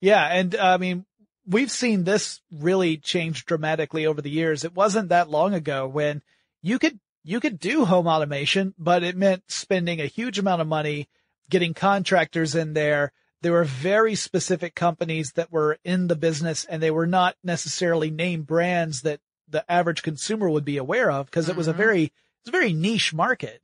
Yeah. 0.00 0.24
And 0.24 0.54
uh, 0.54 0.62
I 0.62 0.76
mean, 0.76 1.04
we've 1.46 1.70
seen 1.70 2.04
this 2.04 2.40
really 2.52 2.96
change 2.96 3.44
dramatically 3.44 4.06
over 4.06 4.22
the 4.22 4.30
years. 4.30 4.64
It 4.64 4.74
wasn't 4.74 5.08
that 5.08 5.30
long 5.30 5.54
ago 5.54 5.88
when 5.88 6.22
you 6.62 6.78
could, 6.78 6.98
you 7.24 7.40
could 7.40 7.58
do 7.58 7.86
home 7.86 8.06
automation, 8.06 8.74
but 8.78 9.02
it 9.02 9.16
meant 9.16 9.42
spending 9.50 10.00
a 10.00 10.06
huge 10.06 10.38
amount 10.38 10.60
of 10.60 10.68
money 10.68 11.08
getting 11.50 11.74
contractors 11.74 12.54
in 12.54 12.74
there. 12.74 13.12
There 13.42 13.52
were 13.52 13.64
very 13.64 14.14
specific 14.14 14.74
companies 14.74 15.32
that 15.32 15.50
were 15.50 15.78
in 15.84 16.06
the 16.06 16.16
business 16.16 16.64
and 16.64 16.82
they 16.82 16.90
were 16.90 17.06
not 17.06 17.36
necessarily 17.42 18.10
name 18.10 18.42
brands 18.42 19.02
that 19.02 19.20
the 19.48 19.70
average 19.70 20.02
consumer 20.02 20.48
would 20.48 20.64
be 20.64 20.76
aware 20.76 21.10
of 21.10 21.26
because 21.26 21.48
it 21.48 21.56
was 21.56 21.68
a 21.68 21.74
Mhm. 21.74 21.78
very, 21.78 22.02
it's 22.04 22.48
a 22.48 22.52
very 22.52 22.72
niche 22.72 23.12
market. 23.12 23.62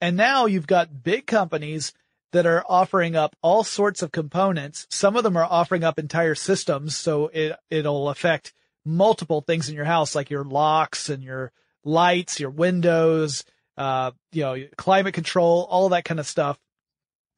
And 0.00 0.16
now 0.16 0.46
you've 0.46 0.66
got 0.66 1.02
big 1.02 1.26
companies 1.26 1.92
that 2.32 2.46
are 2.46 2.64
offering 2.68 3.16
up 3.16 3.36
all 3.42 3.64
sorts 3.64 4.02
of 4.02 4.12
components. 4.12 4.86
Some 4.88 5.16
of 5.16 5.24
them 5.24 5.36
are 5.36 5.44
offering 5.44 5.82
up 5.84 5.98
entire 5.98 6.34
systems. 6.36 6.96
So 6.96 7.28
it, 7.28 7.56
it'll 7.70 8.08
affect 8.08 8.52
multiple 8.84 9.40
things 9.40 9.68
in 9.68 9.74
your 9.74 9.84
house, 9.84 10.14
like 10.14 10.30
your 10.30 10.44
locks 10.44 11.08
and 11.08 11.22
your 11.22 11.52
lights, 11.84 12.40
your 12.40 12.50
windows, 12.50 13.44
uh, 13.76 14.10
you 14.32 14.42
know, 14.42 14.56
climate 14.76 15.14
control, 15.14 15.66
all 15.70 15.88
that 15.90 16.04
kind 16.04 16.20
of 16.20 16.26
stuff. 16.26 16.58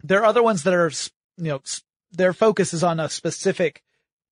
There 0.03 0.21
are 0.21 0.27
other 0.27 0.43
ones 0.43 0.65
that 0.65 0.75
are, 0.75 0.91
you 1.37 1.53
know, 1.53 1.63
their 2.11 2.33
focus 2.33 2.75
is 2.75 2.83
on 2.83 3.01
a 3.01 3.09
specific 3.09 3.83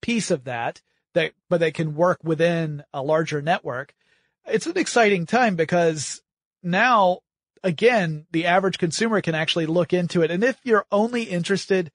piece 0.03 0.31
of 0.31 0.45
that, 0.45 0.83
that, 1.15 1.33
but 1.49 1.61
they 1.61 1.71
can 1.71 1.95
work 1.95 2.19
within 2.25 2.83
a 2.93 3.03
larger 3.03 3.41
network. 3.41 3.95
It's 4.47 4.67
an 4.67 4.77
exciting 4.79 5.27
time 5.27 5.57
because 5.57 6.23
now 6.63 7.21
again, 7.63 8.27
the 8.33 8.47
average 8.47 8.79
consumer 8.79 9.21
can 9.21 9.35
actually 9.35 9.67
look 9.67 9.93
into 9.93 10.23
it. 10.23 10.31
And 10.31 10.43
if 10.43 10.59
you're 10.65 10.87
only 10.91 11.25
interested 11.25 11.91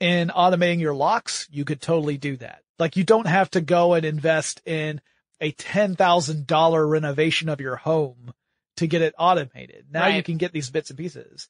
in 0.00 0.28
automating 0.28 0.80
your 0.80 0.94
locks, 0.94 1.48
you 1.50 1.64
could 1.64 1.80
totally 1.80 2.16
do 2.16 2.36
that. 2.38 2.62
Like 2.78 2.96
you 2.96 3.04
don't 3.04 3.26
have 3.26 3.50
to 3.52 3.60
go 3.60 3.94
and 3.94 4.04
invest 4.04 4.60
in 4.66 5.00
a 5.42 5.52
$10,000 5.52 6.88
renovation 6.88 7.48
of 7.48 7.60
your 7.60 7.76
home 7.76 8.32
to 8.76 8.86
get 8.86 9.02
it 9.02 9.14
automated. 9.18 9.86
Now 9.90 10.06
you 10.06 10.22
can 10.22 10.38
get 10.38 10.52
these 10.52 10.70
bits 10.70 10.90
and 10.90 10.98
pieces. 10.98 11.48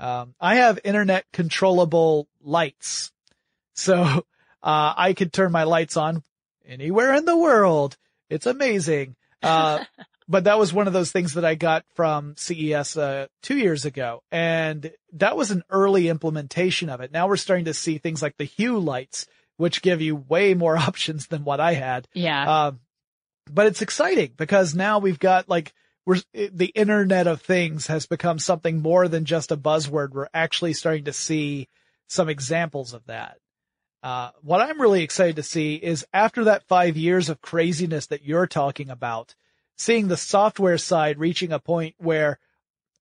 Um, 0.00 0.34
I 0.40 0.56
have 0.56 0.80
internet 0.84 1.24
controllable 1.32 2.28
lights. 2.42 3.12
So, 3.74 4.26
uh, 4.62 4.94
I 4.96 5.14
could 5.16 5.32
turn 5.32 5.52
my 5.52 5.62
lights 5.62 5.96
on 5.96 6.22
anywhere 6.66 7.14
in 7.14 7.24
the 7.24 7.36
world. 7.36 7.96
It's 8.28 8.46
amazing. 8.46 9.14
Uh, 9.42 9.84
but 10.28 10.44
that 10.44 10.58
was 10.58 10.72
one 10.72 10.88
of 10.88 10.92
those 10.92 11.12
things 11.12 11.34
that 11.34 11.44
I 11.44 11.54
got 11.54 11.84
from 11.94 12.34
CES, 12.36 12.96
uh, 12.96 13.28
two 13.42 13.56
years 13.56 13.84
ago. 13.84 14.22
And 14.32 14.92
that 15.14 15.36
was 15.36 15.52
an 15.52 15.62
early 15.70 16.08
implementation 16.08 16.90
of 16.90 17.00
it. 17.00 17.12
Now 17.12 17.28
we're 17.28 17.36
starting 17.36 17.66
to 17.66 17.74
see 17.74 17.98
things 17.98 18.20
like 18.20 18.36
the 18.36 18.44
Hue 18.44 18.78
lights 18.78 19.26
which 19.56 19.82
give 19.82 20.00
you 20.00 20.16
way 20.16 20.54
more 20.54 20.76
options 20.88 21.28
than 21.28 21.44
what 21.44 21.60
I 21.60 21.74
had. 21.74 22.08
Yeah. 22.14 22.66
Um, 22.66 22.80
but 23.52 23.66
it's 23.66 23.82
exciting 23.82 24.32
because 24.36 24.74
now 24.74 24.98
we've 24.98 25.18
got 25.18 25.48
like 25.48 25.72
we're 26.06 26.20
the 26.32 26.72
Internet 26.74 27.26
of 27.26 27.42
Things 27.42 27.86
has 27.88 28.06
become 28.06 28.38
something 28.38 28.80
more 28.80 29.08
than 29.08 29.24
just 29.24 29.52
a 29.52 29.56
buzzword. 29.56 30.12
We're 30.12 30.28
actually 30.32 30.72
starting 30.72 31.04
to 31.04 31.12
see 31.12 31.68
some 32.06 32.28
examples 32.28 32.94
of 32.94 33.04
that. 33.06 33.38
Uh, 34.02 34.30
what 34.42 34.60
I'm 34.60 34.80
really 34.80 35.02
excited 35.02 35.36
to 35.36 35.42
see 35.42 35.74
is 35.74 36.06
after 36.12 36.44
that 36.44 36.66
five 36.68 36.96
years 36.96 37.28
of 37.28 37.42
craziness 37.42 38.06
that 38.06 38.24
you're 38.24 38.46
talking 38.46 38.90
about, 38.90 39.34
seeing 39.76 40.08
the 40.08 40.16
software 40.16 40.78
side 40.78 41.18
reaching 41.18 41.52
a 41.52 41.58
point 41.58 41.94
where 41.98 42.38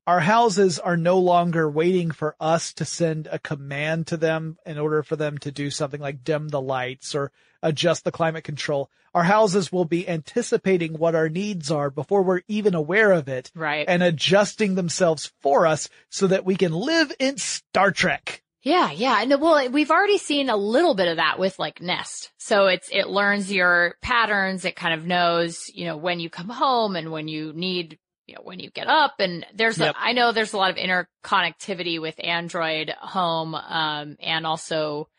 our 0.08 0.22
houses 0.22 0.80
are 0.80 0.96
no 0.96 1.20
longer 1.20 1.70
waiting 1.70 2.12
for 2.12 2.38
us 2.40 2.74
to 2.76 2.86
send 2.86 3.28
a 3.30 3.40
command 3.40 4.08
to 4.08 4.16
them 4.16 4.58
in 4.66 4.80
order 4.80 5.04
for 5.04 5.18
them 5.18 5.38
to 5.40 5.52
do 5.52 5.70
something 5.70 6.00
like 6.00 6.24
dim 6.24 6.48
the 6.48 6.62
lights 6.62 7.14
or 7.14 7.34
adjust 7.62 8.06
the 8.06 8.12
climate 8.12 8.46
control. 8.46 8.90
Our 9.14 9.24
houses 9.24 9.70
will 9.70 9.84
be 9.84 10.08
anticipating 10.08 10.94
what 10.94 11.14
our 11.14 11.28
needs 11.28 11.70
are 11.72 11.90
before 11.90 12.24
we're 12.24 12.44
even 12.48 12.74
aware 12.74 13.12
of 13.12 13.28
it. 13.28 13.52
Right. 13.54 13.86
And 13.86 14.02
adjusting 14.02 14.76
themselves 14.76 15.34
for 15.42 15.68
us 15.68 15.90
so 16.10 16.28
that 16.28 16.46
we 16.46 16.56
can 16.56 16.72
live 16.72 17.12
in 17.20 17.38
Star 17.38 17.92
Trek. 17.92 18.44
Yeah, 18.62 18.92
yeah. 18.92 19.22
And 19.22 19.42
well, 19.42 19.70
we've 19.70 19.92
already 19.92 20.20
seen 20.20 20.50
a 20.50 20.58
little 20.58 20.94
bit 20.94 21.10
of 21.10 21.18
that 21.18 21.38
with 21.38 21.60
like 21.60 21.82
Nest. 21.82 22.32
So 22.38 22.68
it's, 22.68 22.90
it 22.92 23.08
learns 23.08 23.52
your 23.52 23.96
patterns. 24.02 24.64
It 24.64 24.76
kind 24.78 24.94
of 24.94 25.06
knows, 25.06 25.70
you 25.74 25.86
know, 25.86 25.98
when 25.98 26.22
you 26.22 26.30
come 26.30 26.50
home 26.50 26.96
and 26.96 27.12
when 27.12 27.28
you 27.28 27.52
need, 27.54 27.98
you 28.28 28.36
know, 28.36 28.42
when 28.44 28.60
you 28.60 28.70
get 28.70 28.88
up 28.88 29.16
and 29.20 29.46
there's, 29.56 29.78
Yep. 29.78 29.96
a, 29.96 30.00
I 30.00 30.12
know 30.14 30.32
there's 30.32 30.54
a 30.54 30.58
lot 30.58 30.70
of 30.72 30.76
interconnectivity 30.78 32.00
with 32.00 32.16
Android 32.24 32.90
home, 33.00 33.56
um, 33.56 34.18
and 34.20 34.46
also, 34.46 35.10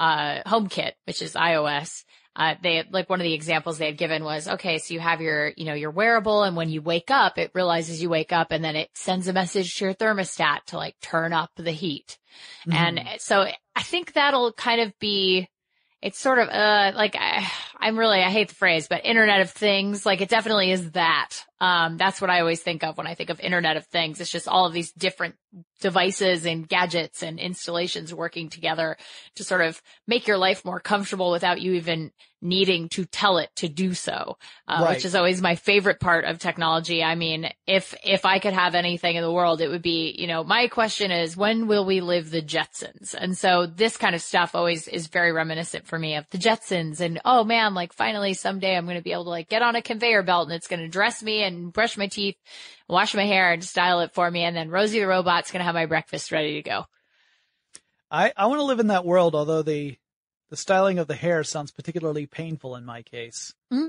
uh, 0.00 0.42
HomeKit, 0.44 0.92
which 1.04 1.22
is 1.22 1.34
iOS. 1.34 2.04
Uh, 2.34 2.54
they 2.62 2.84
like 2.90 3.08
one 3.08 3.18
of 3.18 3.24
the 3.24 3.32
examples 3.32 3.78
they 3.78 3.86
had 3.86 3.96
given 3.96 4.22
was, 4.22 4.46
okay, 4.46 4.76
so 4.76 4.92
you 4.92 5.00
have 5.00 5.22
your, 5.22 5.52
you 5.56 5.64
know, 5.64 5.72
your 5.72 5.90
wearable 5.90 6.42
and 6.42 6.54
when 6.54 6.68
you 6.68 6.82
wake 6.82 7.10
up, 7.10 7.38
it 7.38 7.50
realizes 7.54 8.02
you 8.02 8.10
wake 8.10 8.30
up 8.30 8.48
and 8.52 8.62
then 8.62 8.76
it 8.76 8.90
sends 8.92 9.26
a 9.26 9.32
message 9.32 9.74
to 9.76 9.86
your 9.86 9.94
thermostat 9.94 10.62
to 10.66 10.76
like 10.76 10.94
turn 11.00 11.32
up 11.32 11.50
the 11.56 11.70
heat. 11.72 12.18
And 12.76 12.98
so 13.22 13.46
I 13.74 13.82
think 13.82 14.12
that'll 14.12 14.52
kind 14.52 14.82
of 14.82 14.92
be, 14.98 15.48
it's 16.02 16.18
sort 16.18 16.38
of, 16.38 16.50
uh, 16.50 16.92
like, 16.94 17.16
I, 17.18 17.50
I'm 17.80 17.98
really, 17.98 18.20
I 18.20 18.28
hate 18.28 18.48
the 18.48 18.54
phrase, 18.54 18.86
but 18.86 19.06
internet 19.06 19.40
of 19.40 19.50
things, 19.50 20.04
like 20.04 20.20
it 20.20 20.28
definitely 20.28 20.72
is 20.72 20.90
that. 20.90 21.30
Um, 21.60 21.96
that's 21.96 22.20
what 22.20 22.30
I 22.30 22.40
always 22.40 22.60
think 22.60 22.84
of 22.84 22.98
when 22.98 23.06
I 23.06 23.14
think 23.14 23.30
of 23.30 23.40
internet 23.40 23.76
of 23.76 23.86
things. 23.86 24.20
It's 24.20 24.30
just 24.30 24.48
all 24.48 24.66
of 24.66 24.72
these 24.72 24.92
different 24.92 25.36
devices 25.80 26.44
and 26.44 26.68
gadgets 26.68 27.22
and 27.22 27.38
installations 27.38 28.12
working 28.12 28.50
together 28.50 28.96
to 29.36 29.44
sort 29.44 29.62
of 29.62 29.80
make 30.06 30.26
your 30.26 30.38
life 30.38 30.64
more 30.64 30.80
comfortable 30.80 31.30
without 31.30 31.60
you 31.60 31.74
even 31.74 32.12
needing 32.42 32.88
to 32.90 33.04
tell 33.06 33.38
it 33.38 33.48
to 33.56 33.68
do 33.68 33.94
so, 33.94 34.36
uh, 34.68 34.80
Right. 34.82 34.94
which 34.94 35.04
is 35.06 35.14
always 35.14 35.40
my 35.40 35.54
favorite 35.54 35.98
part 35.98 36.26
of 36.26 36.38
technology. 36.38 37.02
I 37.02 37.14
mean, 37.14 37.50
if, 37.66 37.94
if 38.04 38.26
I 38.26 38.38
could 38.38 38.52
have 38.52 38.74
anything 38.74 39.16
in 39.16 39.22
the 39.22 39.32
world, 39.32 39.62
it 39.62 39.68
would 39.68 39.82
be, 39.82 40.14
you 40.18 40.26
know, 40.26 40.44
my 40.44 40.68
question 40.68 41.10
is, 41.10 41.36
when 41.36 41.66
will 41.66 41.86
we 41.86 42.00
live 42.02 42.30
the 42.30 42.42
Jetsons? 42.42 43.14
And 43.18 43.36
so 43.36 43.66
this 43.66 43.96
kind 43.96 44.14
of 44.14 44.20
stuff 44.20 44.54
always 44.54 44.86
is 44.86 45.06
very 45.06 45.32
reminiscent 45.32 45.86
for 45.86 45.98
me 45.98 46.16
of 46.16 46.28
the 46.30 46.38
Jetsons 46.38 47.00
and, 47.00 47.20
oh 47.24 47.42
man, 47.42 47.74
like 47.74 47.94
finally 47.94 48.34
someday 48.34 48.76
I'm 48.76 48.84
going 48.84 48.98
to 48.98 49.02
be 49.02 49.12
able 49.12 49.24
to 49.24 49.30
like 49.30 49.48
get 49.48 49.62
on 49.62 49.74
a 49.74 49.82
conveyor 49.82 50.22
belt 50.22 50.48
and 50.48 50.54
it's 50.54 50.68
going 50.68 50.80
to 50.80 50.88
dress 50.88 51.22
me 51.22 51.42
and 51.52 51.72
brush 51.72 51.96
my 51.96 52.06
teeth, 52.08 52.36
wash 52.88 53.14
my 53.14 53.24
hair 53.26 53.52
and 53.52 53.64
style 53.64 54.00
it 54.00 54.12
for 54.14 54.30
me. 54.30 54.42
And 54.42 54.56
then 54.56 54.70
Rosie 54.70 55.00
the 55.00 55.06
robot's 55.06 55.50
going 55.50 55.60
to 55.60 55.64
have 55.64 55.74
my 55.74 55.86
breakfast 55.86 56.30
ready 56.32 56.54
to 56.54 56.62
go. 56.62 56.84
I, 58.10 58.32
I 58.36 58.46
want 58.46 58.58
to 58.60 58.64
live 58.64 58.80
in 58.80 58.88
that 58.88 59.04
world, 59.04 59.34
although 59.34 59.62
the 59.62 59.96
the 60.48 60.56
styling 60.56 61.00
of 61.00 61.08
the 61.08 61.14
hair 61.16 61.42
sounds 61.42 61.72
particularly 61.72 62.26
painful 62.26 62.76
in 62.76 62.84
my 62.84 63.02
case. 63.02 63.52
Mhm. 63.72 63.88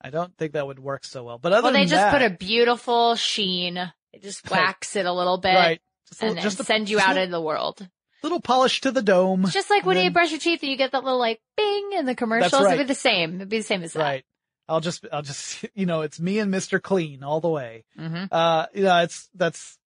I 0.00 0.08
don't 0.08 0.34
think 0.38 0.52
that 0.54 0.66
would 0.66 0.78
work 0.78 1.04
so 1.04 1.22
well. 1.24 1.36
But 1.38 1.52
other 1.52 1.64
Well, 1.64 1.72
they 1.74 1.82
just 1.82 1.92
that, 1.92 2.10
put 2.12 2.22
a 2.22 2.30
beautiful 2.30 3.16
sheen. 3.16 3.74
They 3.74 4.18
just 4.18 4.50
Right. 4.50 4.60
wax 4.62 4.96
it 4.96 5.04
a 5.04 5.12
little 5.12 5.36
bit 5.36 5.54
right, 5.54 5.80
just, 6.08 6.22
and, 6.22 6.30
little- 6.30 6.42
just 6.42 6.58
a- 6.60 6.64
send 6.64 6.88
you 6.88 6.98
out 6.98 7.18
into 7.18 7.30
the 7.32 7.40
world. 7.40 7.86
little 8.22 8.40
polish 8.40 8.80
to 8.82 8.90
the 8.90 9.02
dome. 9.02 9.44
It's 9.44 9.52
just 9.52 9.68
like 9.68 9.84
when 9.84 9.98
and 9.98 10.04
you 10.06 10.10
brush 10.10 10.30
your 10.30 10.40
teeth 10.40 10.62
and 10.62 10.70
you 10.70 10.76
get 10.78 10.92
that 10.92 11.04
little 11.04 11.18
like 11.18 11.40
bing 11.56 11.90
in 11.92 12.06
the 12.06 12.14
commercials. 12.14 12.62
right. 12.64 12.74
It'd 12.74 12.86
be 12.86 12.92
the 12.94 12.98
same. 12.98 13.36
It'd 13.36 13.48
be 13.50 13.58
the 13.58 13.62
same 13.64 13.82
as 13.82 13.92
that. 13.92 14.00
Right. 14.00 14.24
I'll 14.70 14.80
just, 14.80 15.04
I'll 15.12 15.22
just, 15.22 15.64
you 15.74 15.84
know, 15.86 16.00
it's 16.02 16.18
me 16.20 16.38
and 16.38 16.52
Mr. 16.52 16.80
Clean 16.80 17.22
all 17.22 17.40
the 17.40 17.48
way. 17.48 17.84
hmm 17.96 18.24
Uh, 18.30 18.66
you 18.74 18.84
know, 18.84 18.98
it's, 19.02 19.28
that's, 19.34 19.76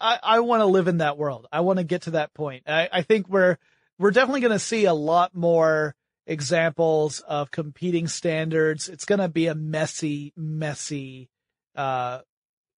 I, 0.00 0.18
I 0.22 0.40
want 0.40 0.60
to 0.60 0.66
live 0.66 0.88
in 0.88 0.98
that 0.98 1.18
world. 1.18 1.46
I 1.52 1.60
want 1.60 1.78
to 1.78 1.84
get 1.84 2.02
to 2.02 2.12
that 2.12 2.32
point. 2.34 2.64
I, 2.66 2.88
I 2.92 3.02
think 3.02 3.28
we're, 3.28 3.58
we're 3.98 4.10
definitely 4.12 4.40
going 4.40 4.52
to 4.52 4.58
see 4.58 4.84
a 4.86 4.94
lot 4.94 5.34
more 5.34 5.94
examples 6.26 7.20
of 7.20 7.50
competing 7.50 8.06
standards. 8.08 8.88
It's 8.88 9.04
going 9.04 9.20
to 9.20 9.28
be 9.28 9.46
a 9.48 9.54
messy, 9.54 10.32
messy, 10.36 11.28
uh, 11.74 12.20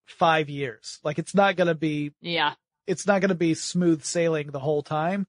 five 0.07 0.49
years. 0.49 0.99
Like 1.05 1.19
it's 1.19 1.35
not 1.35 1.57
going 1.57 1.69
to 1.69 1.75
be, 1.75 2.13
Yeah. 2.21 2.55
it's 2.87 3.07
not 3.07 3.21
going 3.21 3.29
to 3.29 3.35
be 3.35 3.55
smooth 3.55 4.03
sailing 4.03 4.51
the 4.51 4.59
whole 4.61 4.83
time. 4.83 5.27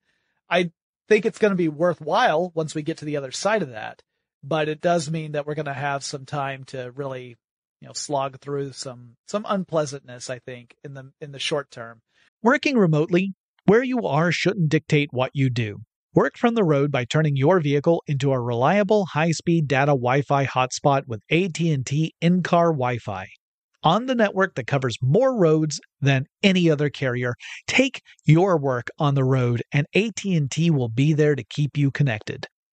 I 0.49 0.71
think 1.07 1.25
it's 1.25 1.37
going 1.39 1.51
to 1.51 1.57
be 1.57 1.67
worthwhile 1.69 2.51
once 2.55 2.73
we 2.73 2.81
get 2.81 2.97
to 2.97 3.05
the 3.05 3.17
other 3.17 3.31
side 3.31 3.61
of 3.61 3.69
that, 3.71 4.01
but 4.43 4.69
it 4.69 4.81
does 4.81 5.09
mean 5.09 5.33
that 5.33 5.45
we're 5.45 5.55
going 5.55 5.65
to 5.65 5.73
have 5.73 6.03
some 6.03 6.25
time 6.25 6.63
to 6.65 6.91
really, 6.91 7.35
you 7.79 7.87
know, 7.87 7.93
slog 7.93 8.39
through 8.39 8.73
some, 8.73 9.15
some 9.27 9.45
unpleasantness, 9.47 10.29
I 10.29 10.39
think, 10.39 10.75
in 10.83 10.93
the, 10.93 11.11
in 11.21 11.31
the 11.31 11.39
short 11.39 11.71
term. 11.71 12.01
Working 12.41 12.77
remotely, 12.77 13.33
where 13.65 13.83
you 13.83 14.05
are 14.07 14.31
shouldn't 14.31 14.69
dictate 14.69 15.09
what 15.11 15.31
you 15.33 15.49
do. 15.49 15.79
Work 16.13 16.37
from 16.37 16.55
the 16.55 16.63
road 16.63 16.91
by 16.91 17.05
turning 17.05 17.37
your 17.37 17.61
vehicle 17.61 18.03
into 18.05 18.33
a 18.33 18.39
reliable 18.39 19.05
high-speed 19.05 19.67
data 19.67 19.91
Wi-Fi 19.91 20.45
hotspot 20.45 21.03
with 21.07 21.21
AT&T 21.31 22.13
in-car 22.19 22.71
Wi-Fi. 22.71 23.27
On 23.83 24.05
the 24.05 24.15
network 24.15 24.55
that 24.55 24.67
covers 24.67 24.97
more 25.01 25.35
roads 25.35 25.79
than 26.01 26.25
any 26.43 26.69
other 26.69 26.89
carrier, 26.89 27.33
take 27.65 28.01
your 28.25 28.59
work 28.59 28.89
on 28.99 29.15
the 29.15 29.23
road 29.23 29.63
and 29.71 29.87
AT&T 29.95 30.69
will 30.69 30.89
be 30.89 31.13
there 31.13 31.35
to 31.35 31.43
keep 31.43 31.77
you 31.77 31.91
connected. 31.91 32.45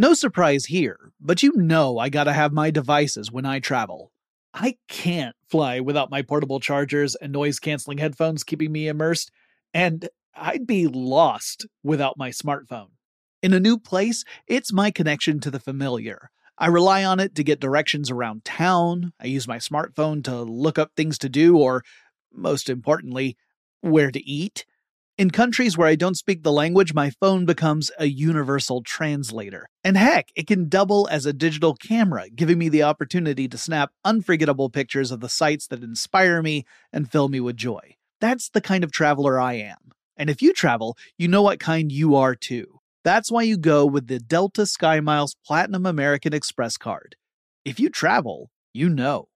No 0.00 0.14
surprise 0.14 0.64
here, 0.64 1.12
but 1.20 1.42
you 1.42 1.52
know 1.56 1.98
I 1.98 2.08
gotta 2.08 2.32
have 2.32 2.54
my 2.54 2.70
devices 2.70 3.30
when 3.30 3.44
I 3.44 3.60
travel. 3.60 4.12
I 4.54 4.78
can't 4.88 5.36
fly 5.46 5.78
without 5.78 6.10
my 6.10 6.22
portable 6.22 6.58
chargers 6.58 7.16
and 7.16 7.30
noise 7.30 7.58
canceling 7.58 7.98
headphones 7.98 8.42
keeping 8.42 8.72
me 8.72 8.88
immersed, 8.88 9.30
and 9.74 10.08
I'd 10.34 10.66
be 10.66 10.86
lost 10.86 11.66
without 11.82 12.16
my 12.16 12.30
smartphone. 12.30 12.92
In 13.42 13.52
a 13.52 13.60
new 13.60 13.76
place, 13.76 14.24
it's 14.46 14.72
my 14.72 14.90
connection 14.90 15.38
to 15.40 15.50
the 15.50 15.60
familiar. 15.60 16.30
I 16.56 16.68
rely 16.68 17.04
on 17.04 17.20
it 17.20 17.34
to 17.34 17.44
get 17.44 17.60
directions 17.60 18.10
around 18.10 18.42
town. 18.42 19.12
I 19.20 19.26
use 19.26 19.46
my 19.46 19.58
smartphone 19.58 20.24
to 20.24 20.40
look 20.40 20.78
up 20.78 20.92
things 20.96 21.18
to 21.18 21.28
do, 21.28 21.58
or, 21.58 21.82
most 22.32 22.70
importantly, 22.70 23.36
where 23.82 24.10
to 24.10 24.26
eat. 24.26 24.64
In 25.20 25.30
countries 25.30 25.76
where 25.76 25.86
I 25.86 25.96
don't 25.96 26.16
speak 26.16 26.42
the 26.42 26.50
language, 26.50 26.94
my 26.94 27.10
phone 27.10 27.44
becomes 27.44 27.90
a 27.98 28.06
universal 28.06 28.82
translator. 28.82 29.68
And 29.84 29.98
heck, 29.98 30.30
it 30.34 30.46
can 30.46 30.70
double 30.70 31.06
as 31.10 31.26
a 31.26 31.34
digital 31.34 31.74
camera, 31.74 32.30
giving 32.30 32.56
me 32.56 32.70
the 32.70 32.84
opportunity 32.84 33.46
to 33.46 33.58
snap 33.58 33.92
unforgettable 34.02 34.70
pictures 34.70 35.10
of 35.10 35.20
the 35.20 35.28
sights 35.28 35.66
that 35.66 35.82
inspire 35.82 36.40
me 36.40 36.64
and 36.90 37.12
fill 37.12 37.28
me 37.28 37.38
with 37.38 37.58
joy. 37.58 37.96
That's 38.22 38.48
the 38.48 38.62
kind 38.62 38.82
of 38.82 38.92
traveler 38.92 39.38
I 39.38 39.56
am. 39.56 39.92
And 40.16 40.30
if 40.30 40.40
you 40.40 40.54
travel, 40.54 40.96
you 41.18 41.28
know 41.28 41.42
what 41.42 41.60
kind 41.60 41.92
you 41.92 42.16
are 42.16 42.34
too. 42.34 42.80
That's 43.04 43.30
why 43.30 43.42
you 43.42 43.58
go 43.58 43.84
with 43.84 44.06
the 44.06 44.20
Delta 44.20 44.62
SkyMiles 44.62 45.36
Platinum 45.44 45.84
American 45.84 46.32
Express 46.32 46.78
card. 46.78 47.14
If 47.62 47.78
you 47.78 47.90
travel, 47.90 48.48
you 48.72 48.88
know. 48.88 49.28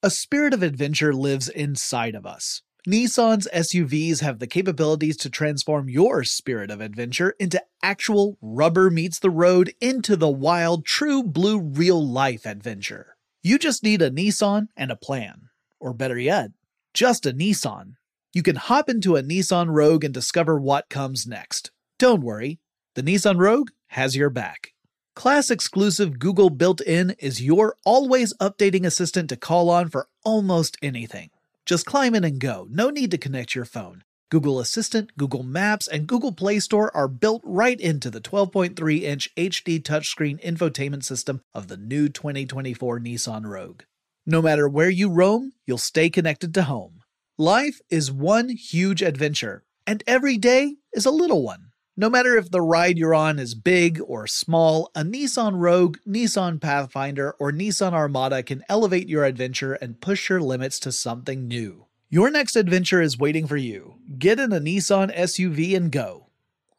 A 0.00 0.10
spirit 0.10 0.54
of 0.54 0.62
adventure 0.62 1.12
lives 1.12 1.48
inside 1.48 2.14
of 2.14 2.24
us. 2.24 2.62
Nissan's 2.88 3.46
SUVs 3.52 4.22
have 4.22 4.38
the 4.38 4.46
capabilities 4.46 5.18
to 5.18 5.28
transform 5.28 5.90
your 5.90 6.24
spirit 6.24 6.70
of 6.70 6.80
adventure 6.80 7.34
into 7.38 7.62
actual 7.82 8.38
rubber 8.40 8.88
meets 8.88 9.18
the 9.18 9.28
road 9.28 9.74
into 9.78 10.16
the 10.16 10.30
wild, 10.30 10.86
true 10.86 11.22
blue 11.22 11.60
real 11.60 12.02
life 12.02 12.46
adventure. 12.46 13.18
You 13.42 13.58
just 13.58 13.82
need 13.82 14.00
a 14.00 14.10
Nissan 14.10 14.68
and 14.74 14.90
a 14.90 14.96
plan. 14.96 15.50
Or 15.78 15.92
better 15.92 16.18
yet, 16.18 16.52
just 16.94 17.26
a 17.26 17.34
Nissan. 17.34 17.96
You 18.32 18.42
can 18.42 18.56
hop 18.56 18.88
into 18.88 19.16
a 19.16 19.22
Nissan 19.22 19.66
Rogue 19.68 20.02
and 20.02 20.14
discover 20.14 20.58
what 20.58 20.88
comes 20.88 21.26
next. 21.26 21.70
Don't 21.98 22.22
worry, 22.22 22.58
the 22.94 23.02
Nissan 23.02 23.36
Rogue 23.36 23.68
has 23.88 24.16
your 24.16 24.30
back. 24.30 24.72
Class 25.14 25.50
exclusive 25.50 26.18
Google 26.18 26.48
built 26.48 26.80
in 26.80 27.10
is 27.18 27.42
your 27.42 27.76
always 27.84 28.32
updating 28.40 28.86
assistant 28.86 29.28
to 29.28 29.36
call 29.36 29.68
on 29.68 29.90
for 29.90 30.08
almost 30.24 30.78
anything. 30.80 31.28
Just 31.68 31.84
climb 31.84 32.14
in 32.14 32.24
and 32.24 32.40
go, 32.40 32.66
no 32.70 32.88
need 32.88 33.10
to 33.10 33.18
connect 33.18 33.54
your 33.54 33.66
phone. 33.66 34.02
Google 34.30 34.58
Assistant, 34.58 35.10
Google 35.18 35.42
Maps, 35.42 35.86
and 35.86 36.06
Google 36.06 36.32
Play 36.32 36.60
Store 36.60 36.90
are 36.96 37.08
built 37.08 37.42
right 37.44 37.78
into 37.78 38.10
the 38.10 38.22
12.3 38.22 39.02
inch 39.02 39.28
HD 39.36 39.78
touchscreen 39.78 40.42
infotainment 40.42 41.04
system 41.04 41.42
of 41.54 41.68
the 41.68 41.76
new 41.76 42.08
2024 42.08 43.00
Nissan 43.00 43.44
Rogue. 43.44 43.82
No 44.24 44.40
matter 44.40 44.66
where 44.66 44.88
you 44.88 45.10
roam, 45.10 45.52
you'll 45.66 45.76
stay 45.76 46.08
connected 46.08 46.54
to 46.54 46.62
home. 46.62 47.00
Life 47.36 47.82
is 47.90 48.10
one 48.10 48.48
huge 48.48 49.02
adventure, 49.02 49.62
and 49.86 50.02
every 50.06 50.38
day 50.38 50.76
is 50.94 51.04
a 51.04 51.10
little 51.10 51.42
one. 51.42 51.67
No 52.00 52.08
matter 52.08 52.36
if 52.36 52.48
the 52.48 52.62
ride 52.62 52.96
you're 52.96 53.12
on 53.12 53.40
is 53.40 53.56
big 53.56 54.00
or 54.06 54.28
small, 54.28 54.88
a 54.94 55.02
Nissan 55.02 55.54
Rogue, 55.56 55.96
Nissan 56.06 56.60
Pathfinder, 56.60 57.32
or 57.40 57.50
Nissan 57.50 57.92
Armada 57.92 58.44
can 58.44 58.62
elevate 58.68 59.08
your 59.08 59.24
adventure 59.24 59.72
and 59.72 60.00
push 60.00 60.28
your 60.28 60.40
limits 60.40 60.78
to 60.78 60.92
something 60.92 61.48
new. 61.48 61.86
Your 62.08 62.30
next 62.30 62.54
adventure 62.54 63.02
is 63.02 63.18
waiting 63.18 63.48
for 63.48 63.56
you. 63.56 63.96
Get 64.16 64.38
in 64.38 64.52
a 64.52 64.60
Nissan 64.60 65.12
SUV 65.12 65.76
and 65.76 65.90
go. 65.90 66.28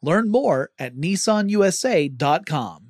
Learn 0.00 0.30
more 0.30 0.70
at 0.78 0.96
nissanusa.com. 0.96 2.89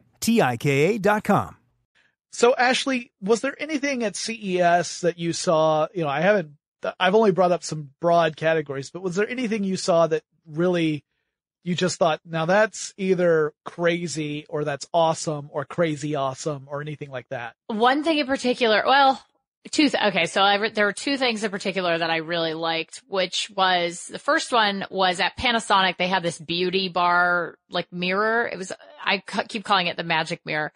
T-I-K-A 0.21 0.99
dot 0.99 1.23
com. 1.23 1.57
So 2.31 2.55
Ashley, 2.55 3.11
was 3.21 3.41
there 3.41 3.55
anything 3.59 4.03
at 4.03 4.15
CES 4.15 5.01
that 5.01 5.19
you 5.19 5.33
saw, 5.33 5.87
you 5.93 6.03
know, 6.03 6.09
I 6.09 6.21
haven't, 6.21 6.51
I've 6.99 7.15
only 7.15 7.31
brought 7.31 7.51
up 7.51 7.63
some 7.63 7.89
broad 7.99 8.37
categories, 8.37 8.89
but 8.89 9.01
was 9.01 9.15
there 9.15 9.29
anything 9.29 9.63
you 9.63 9.75
saw 9.75 10.07
that 10.07 10.23
really 10.47 11.03
you 11.63 11.75
just 11.75 11.99
thought, 11.99 12.21
now 12.25 12.45
that's 12.45 12.93
either 12.97 13.53
crazy 13.65 14.45
or 14.49 14.63
that's 14.63 14.87
awesome 14.93 15.49
or 15.51 15.65
crazy 15.65 16.15
awesome 16.15 16.67
or 16.67 16.81
anything 16.81 17.11
like 17.11 17.27
that? 17.29 17.55
One 17.67 18.03
thing 18.03 18.17
in 18.17 18.27
particular, 18.27 18.83
well, 18.85 19.21
two, 19.69 19.89
th- 19.89 20.03
okay. 20.07 20.25
So 20.25 20.41
I 20.41 20.55
re- 20.55 20.69
there 20.71 20.85
were 20.85 20.93
two 20.93 21.17
things 21.17 21.43
in 21.43 21.51
particular 21.51 21.97
that 21.97 22.09
I 22.09 22.17
really 22.17 22.53
liked, 22.53 23.01
which 23.07 23.51
was 23.55 24.07
the 24.07 24.19
first 24.19 24.51
one 24.51 24.85
was 24.89 25.19
at 25.19 25.37
Panasonic. 25.37 25.97
They 25.97 26.07
had 26.07 26.23
this 26.23 26.39
beauty 26.39 26.89
bar, 26.89 27.57
like 27.69 27.91
mirror. 27.91 28.49
It 28.51 28.57
was, 28.57 28.71
I 29.03 29.21
c- 29.29 29.43
keep 29.47 29.63
calling 29.63 29.87
it 29.87 29.97
the 29.97 30.03
magic 30.03 30.45
mirror. 30.45 30.71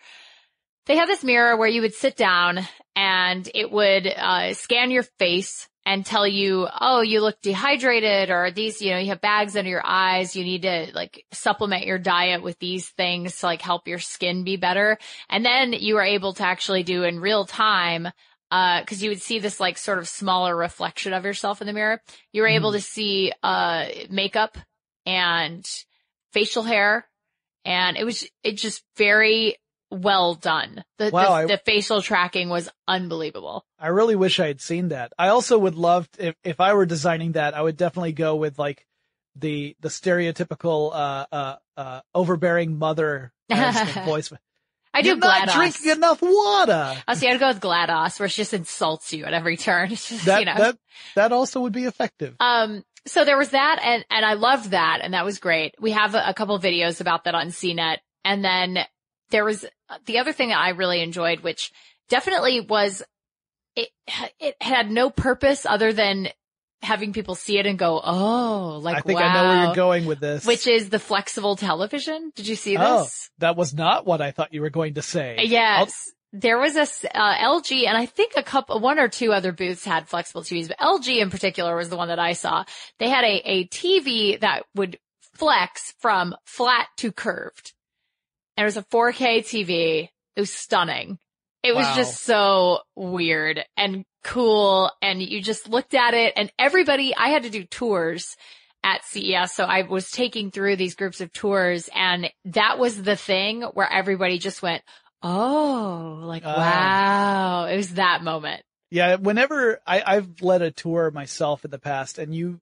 They 0.86 0.96
had 0.96 1.10
this 1.10 1.24
mirror 1.24 1.58
where 1.58 1.68
you 1.68 1.82
would 1.82 1.96
sit 1.96 2.16
down 2.16 2.60
and 2.96 3.50
it 3.56 3.72
would, 3.72 4.08
uh, 4.08 4.54
scan 4.54 4.92
your 4.92 5.04
face 5.18 5.68
and 5.88 6.06
tell 6.06 6.28
you, 6.28 6.68
oh, 6.82 7.02
you 7.02 7.22
look 7.22 7.40
dehydrated 7.42 8.32
or 8.32 8.50
these, 8.52 8.82
you 8.82 8.92
know, 8.92 8.98
you 8.98 9.10
have 9.10 9.22
bags 9.22 9.56
under 9.56 9.70
your 9.70 9.86
eyes. 9.86 10.36
You 10.36 10.44
need 10.44 10.64
to 10.64 10.92
like 10.94 11.26
supplement 11.32 11.86
your 11.86 12.00
diet 12.00 12.42
with 12.42 12.58
these 12.60 12.90
things 12.90 13.40
to 13.40 13.46
like 13.46 13.62
help 13.62 13.88
your 13.88 14.00
skin 14.00 14.44
be 14.44 14.58
better. 14.58 14.98
And 15.30 15.46
then 15.46 15.74
you 15.74 15.96
were 15.96 16.04
able 16.04 16.34
to 16.34 16.44
actually 16.44 16.84
do 16.84 17.04
in 17.04 17.20
real 17.20 17.46
time 17.46 18.10
uh, 18.52 18.84
cause 18.84 19.02
you 19.02 19.10
would 19.10 19.22
see 19.22 19.40
this 19.40 19.60
like 19.60 19.78
sort 19.78 19.98
of 19.98 20.08
smaller 20.08 20.56
reflection 20.56 21.14
of 21.14 21.26
yourself 21.26 21.62
in 21.62 21.68
the 21.68 21.74
mirror. 21.74 22.02
You 22.32 22.42
were 22.44 22.48
able 22.48 22.72
to 22.74 22.82
see, 22.82 23.32
uh, 23.44 23.86
makeup 24.10 24.58
and 25.06 25.66
facial 26.34 26.64
hair. 26.64 27.08
And 27.66 27.98
it 27.98 28.04
was, 28.04 28.28
it 28.44 28.54
just 28.58 28.84
very 28.98 29.58
well 29.92 30.36
done. 30.36 30.84
The, 30.98 31.10
Wow, 31.12 31.24
the, 31.24 31.30
I- 31.32 31.46
the 31.46 31.62
facial 31.66 32.02
tracking 32.02 32.50
was 32.50 32.70
unbelievable. 32.88 33.66
I 33.80 33.88
really 33.88 34.16
wish 34.16 34.40
I 34.40 34.48
had 34.48 34.62
seen 34.62 34.90
that. 34.90 35.14
I 35.18 35.30
also 35.30 35.58
would 35.58 35.76
love, 35.76 36.10
to, 36.12 36.28
if, 36.28 36.36
if 36.44 36.60
I 36.60 36.74
were 36.74 36.86
designing 36.86 37.34
that, 37.34 37.56
I 37.56 37.62
would 37.62 37.78
definitely 37.78 38.14
go 38.14 38.36
with 38.36 38.60
like 38.60 38.86
the, 39.36 39.76
the 39.82 39.90
stereotypical, 39.90 40.92
uh, 40.94 41.26
uh, 41.32 41.56
uh, 41.78 42.02
overbearing 42.14 42.78
mother 42.78 43.34
voice. 44.06 44.32
I 44.96 45.02
do 45.02 45.10
You're 45.10 45.18
not 45.18 45.50
GLaDOS. 45.50 45.54
drinking 45.54 45.92
enough 45.92 46.22
water. 46.22 46.96
Oh, 47.08 47.14
see, 47.16 47.28
I'd 47.28 47.40
go 47.40 47.50
with 47.50 47.60
GLaDOS 47.60 48.20
where 48.20 48.30
she 48.30 48.42
just 48.42 48.54
insults 48.54 49.12
you 49.12 49.26
at 49.26 49.34
every 49.34 49.58
turn. 49.58 49.90
Just, 49.96 50.26
That, 50.26 50.40
you 50.40 50.46
know. 50.46 50.56
that, 50.56 50.78
that 51.16 51.32
also 51.34 51.60
would 51.60 51.74
be 51.74 51.84
effective. 51.84 52.36
Um, 52.40 52.84
so 53.06 53.26
there 53.26 53.38
was 53.38 53.50
that 53.50 53.80
and, 53.84 54.06
and 54.10 54.26
I 54.26 54.34
loved 54.34 54.72
that 54.72 55.00
and 55.04 55.14
that 55.14 55.26
was 55.26 55.40
great. 55.40 55.76
We 55.80 55.92
have 55.92 56.16
a, 56.16 56.30
a 56.30 56.34
couple 56.34 56.58
videos 56.60 57.02
about 57.02 57.26
that 57.26 57.36
on 57.36 57.48
CNET. 57.48 57.98
And 58.24 58.44
then 58.44 58.80
there 59.32 59.44
was 59.44 59.66
the 60.06 60.20
other 60.20 60.32
thing 60.32 60.50
that 60.50 60.58
I 60.60 60.70
really 60.70 61.02
enjoyed, 61.02 61.42
which 61.42 61.72
definitely 62.10 62.62
was, 62.62 63.04
it, 63.76 63.90
it 64.40 64.56
had 64.62 64.90
no 64.90 65.10
purpose 65.10 65.66
other 65.66 65.92
than 65.92 66.30
having 66.82 67.14
people 67.14 67.36
see 67.36 67.58
it 67.58 67.66
and 67.66 67.80
go, 67.80 68.00
Oh, 68.04 68.80
like, 68.82 68.98
I 68.98 69.02
think 69.02 69.20
wow. 69.20 69.26
I 69.28 69.34
know 69.34 69.50
where 69.50 69.66
you're 69.66 69.76
going 69.76 70.06
with 70.06 70.20
this. 70.20 70.46
Which 70.46 70.68
is 70.68 70.90
the 70.90 71.00
flexible 71.00 71.56
television. 71.56 72.32
Did 72.36 72.48
you 72.48 72.56
see 72.56 72.78
Oh, 72.78 73.04
this? 73.04 73.30
that 73.40 73.56
was 73.56 73.74
not 73.74 74.06
what 74.06 74.22
I 74.22 74.32
thought 74.32 74.54
you 74.54 74.62
were 74.62 74.70
going 74.70 74.96
to 74.96 75.02
say. 75.02 75.38
Yes. 75.44 76.12
There 76.34 76.60
was 76.60 76.76
a 76.76 76.82
uh, 77.18 77.38
LG 77.38 77.88
and 77.88 77.98
I 77.98 78.06
think 78.06 78.34
a 78.36 78.44
couple, 78.44 78.80
one 78.82 79.00
or 79.00 79.08
two 79.08 79.32
other 79.32 79.54
booths 79.54 79.86
had 79.86 80.08
flexible 80.10 80.42
TVs, 80.42 80.68
but 80.68 80.78
LG 80.80 81.22
in 81.22 81.30
particular 81.30 81.76
was 81.78 81.90
the 81.90 81.96
one 81.96 82.10
that 82.10 82.20
I 82.20 82.34
saw. 82.34 82.66
They 83.00 83.10
had 83.10 83.24
a, 83.24 83.42
a 83.50 83.68
TV 83.68 84.40
that 84.42 84.64
would 84.76 85.00
flex 85.34 85.94
from 86.00 86.36
flat 86.46 86.88
to 86.98 87.12
curved. 87.12 87.74
And 88.58 88.64
it 88.64 88.68
was 88.68 88.78
a 88.78 88.84
4K 88.84 89.40
TV. 89.40 90.10
It 90.36 90.40
was 90.40 90.52
stunning. 90.52 91.20
It 91.64 91.74
was 91.74 91.96
just 91.96 92.22
so 92.22 92.82
weird 92.96 93.66
and 93.76 94.06
cool. 94.26 94.92
And 95.02 95.22
you 95.22 95.42
just 95.42 95.70
looked 95.70 95.94
at 95.94 96.14
it 96.14 96.34
and 96.36 96.52
everybody, 96.60 97.16
I 97.16 97.30
had 97.30 97.44
to 97.44 97.50
do 97.50 97.64
tours 97.64 98.36
at 98.84 99.06
CES. 99.06 99.54
So 99.54 99.64
I 99.64 99.84
was 99.84 100.12
taking 100.12 100.52
through 100.52 100.76
these 100.76 100.96
groups 100.96 101.22
of 101.22 101.32
tours 101.32 101.90
and 101.94 102.30
that 102.46 102.78
was 102.80 103.02
the 103.02 103.16
thing 103.16 103.62
where 103.62 103.90
everybody 103.92 104.38
just 104.40 104.62
went, 104.62 104.84
Oh, 105.22 106.20
like, 106.24 106.44
Ah. 106.46 106.58
wow. 106.58 107.66
It 107.66 107.78
was 107.78 107.94
that 107.94 108.24
moment. 108.24 108.64
Yeah, 108.92 109.16
whenever 109.16 109.80
I, 109.86 110.04
I've 110.06 110.42
led 110.42 110.62
a 110.62 110.72
tour 110.72 111.10
myself 111.12 111.66
in 111.66 111.72
the 111.72 111.80
past 111.80 112.18
and 112.20 112.34
you, 112.34 112.60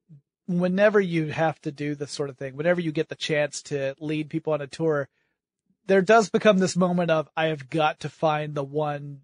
whenever 0.47 0.99
you 0.99 1.27
have 1.27 1.59
to 1.61 1.71
do 1.71 1.95
this 1.95 2.11
sort 2.11 2.29
of 2.29 2.37
thing, 2.37 2.55
whenever 2.55 2.81
you 2.81 2.91
get 2.91 3.09
the 3.09 3.15
chance 3.15 3.61
to 3.63 3.95
lead 3.99 4.29
people 4.29 4.53
on 4.53 4.61
a 4.61 4.67
tour, 4.67 5.09
there 5.87 6.01
does 6.01 6.29
become 6.29 6.57
this 6.57 6.77
moment 6.77 7.11
of, 7.11 7.27
I 7.35 7.47
have 7.47 7.69
got 7.69 8.01
to 8.01 8.09
find 8.09 8.55
the 8.55 8.63
one 8.63 9.21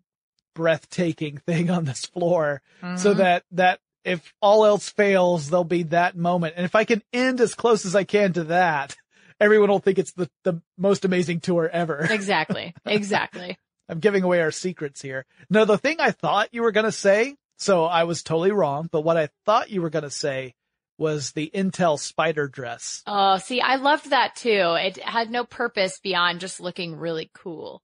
breathtaking 0.59 1.37
thing 1.37 1.69
on 1.69 1.85
this 1.85 2.03
floor 2.05 2.61
so 2.97 3.13
Mhm. 3.13 3.17
that, 3.17 3.43
that 3.51 3.79
if 4.03 4.33
all 4.41 4.65
else 4.65 4.89
fails, 4.89 5.49
there'll 5.49 5.63
be 5.63 5.83
that 5.83 6.17
moment. 6.17 6.55
And 6.57 6.65
if 6.65 6.75
I 6.75 6.83
can 6.83 7.01
end 7.13 7.39
as 7.39 7.55
close 7.55 7.85
as 7.85 7.95
I 7.95 8.03
can 8.03 8.33
to 8.33 8.43
that, 8.45 8.97
everyone 9.39 9.69
will 9.69 9.79
think 9.79 9.97
it's 9.99 10.11
the, 10.11 10.29
the 10.43 10.61
most 10.77 11.05
amazing 11.05 11.39
tour 11.39 11.69
ever. 11.71 12.05
Exactly. 12.11 12.73
Exactly. 12.85 13.57
I'm 13.87 13.99
giving 13.99 14.23
away 14.23 14.41
our 14.41 14.51
secrets 14.51 15.01
here. 15.01 15.25
No, 15.49 15.63
the 15.63 15.77
thing 15.77 15.97
I 15.99 16.11
thought 16.11 16.49
you 16.53 16.61
were 16.61 16.73
going 16.73 16.85
to 16.85 16.91
say, 16.91 17.37
so 17.57 17.85
I 17.85 18.03
was 18.03 18.21
totally 18.21 18.51
wrong, 18.51 18.89
but 18.91 19.01
what 19.01 19.15
I 19.17 19.29
thought 19.45 19.69
you 19.71 19.81
were 19.81 19.89
going 19.89 20.03
to 20.03 20.11
say 20.11 20.55
was 20.97 21.31
the 21.31 21.49
Intel 21.55 21.97
spider 21.97 22.47
dress. 22.49 23.01
Oh, 23.07 23.37
see, 23.37 23.61
I 23.61 23.77
loved 23.77 24.09
that 24.09 24.35
too. 24.35 24.75
It 24.77 24.97
had 25.01 25.31
no 25.31 25.45
purpose 25.45 25.99
beyond 26.03 26.41
just 26.41 26.59
looking 26.59 26.97
really 26.97 27.31
cool. 27.33 27.81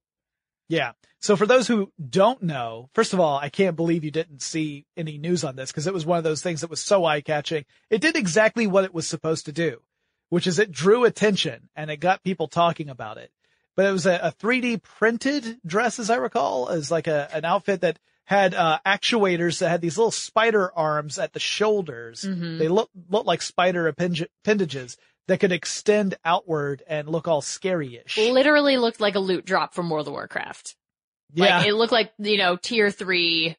Yeah. 0.68 0.92
So 1.20 1.36
for 1.36 1.46
those 1.46 1.68
who 1.68 1.92
don't 2.10 2.42
know, 2.44 2.90
first 2.94 3.14
of 3.14 3.20
all, 3.20 3.38
I 3.38 3.50
can't 3.50 3.76
believe 3.76 4.04
you 4.04 4.12
didn't 4.12 4.42
see 4.42 4.86
any 4.96 5.18
news 5.18 5.44
on 5.44 5.56
this 5.56 5.72
because 5.72 5.88
it 5.88 5.94
was 5.94 6.06
one 6.06 6.18
of 6.18 6.24
those 6.24 6.42
things 6.42 6.62
that 6.62 6.70
was 6.70 6.84
so 6.84 7.04
eye 7.06 7.22
catching. 7.22 7.66
It 7.90 8.02
did 8.02 8.16
exactly 8.16 8.68
what 8.68 8.84
it 8.84 8.94
was 8.94 9.08
supposed 9.08 9.46
to 9.46 9.52
do, 9.52 9.82
which 10.30 10.46
is 10.48 10.60
it 10.60 10.72
drew 10.72 11.04
attention 11.04 11.70
and 11.76 11.90
it 11.90 11.98
got 11.98 12.24
people 12.24 12.48
talking 12.48 12.90
about 12.90 13.18
it. 13.18 13.32
But 13.76 13.88
it 13.88 13.92
was 13.92 14.06
a, 14.06 14.20
a 14.22 14.32
3D 14.32 14.84
printed 14.84 15.58
dress, 15.66 16.00
as 16.00 16.10
I 16.10 16.16
recall, 16.16 16.70
as 16.70 16.92
like 16.92 17.08
a, 17.08 17.28
an 17.34 17.44
outfit 17.44 17.82
that 17.82 18.00
had, 18.26 18.54
uh, 18.54 18.80
actuators 18.86 19.60
that 19.60 19.70
had 19.70 19.82
these 19.82 19.98
little 19.98 20.12
spider 20.12 20.72
arms 20.76 21.20
at 21.20 21.34
the 21.34 21.40
shoulders. 21.40 22.22
Mhm. 22.24 22.58
They 22.58 22.68
look, 22.70 22.90
look 23.10 23.26
like 23.26 23.42
spider 23.42 23.88
appendages 23.88 24.98
that 25.28 25.40
could 25.40 25.52
extend 25.52 26.16
outward 26.24 26.84
and 26.88 27.08
look 27.08 27.28
all 27.28 27.42
scary-ish. 27.42 28.18
Literally 28.18 28.78
looked 28.78 29.02
like 29.02 29.16
a 29.16 29.20
loot 29.20 29.46
drop 29.46 29.74
from 29.74 29.90
World 29.90 30.08
of 30.08 30.14
Warcraft. 30.14 30.76
Yeah. 31.34 31.58
Like 31.58 31.68
it 31.68 31.74
looked 31.74 31.92
like, 31.92 32.14
you 32.20 32.38
know, 32.38 32.56
tier 32.56 32.92
three, 32.92 33.56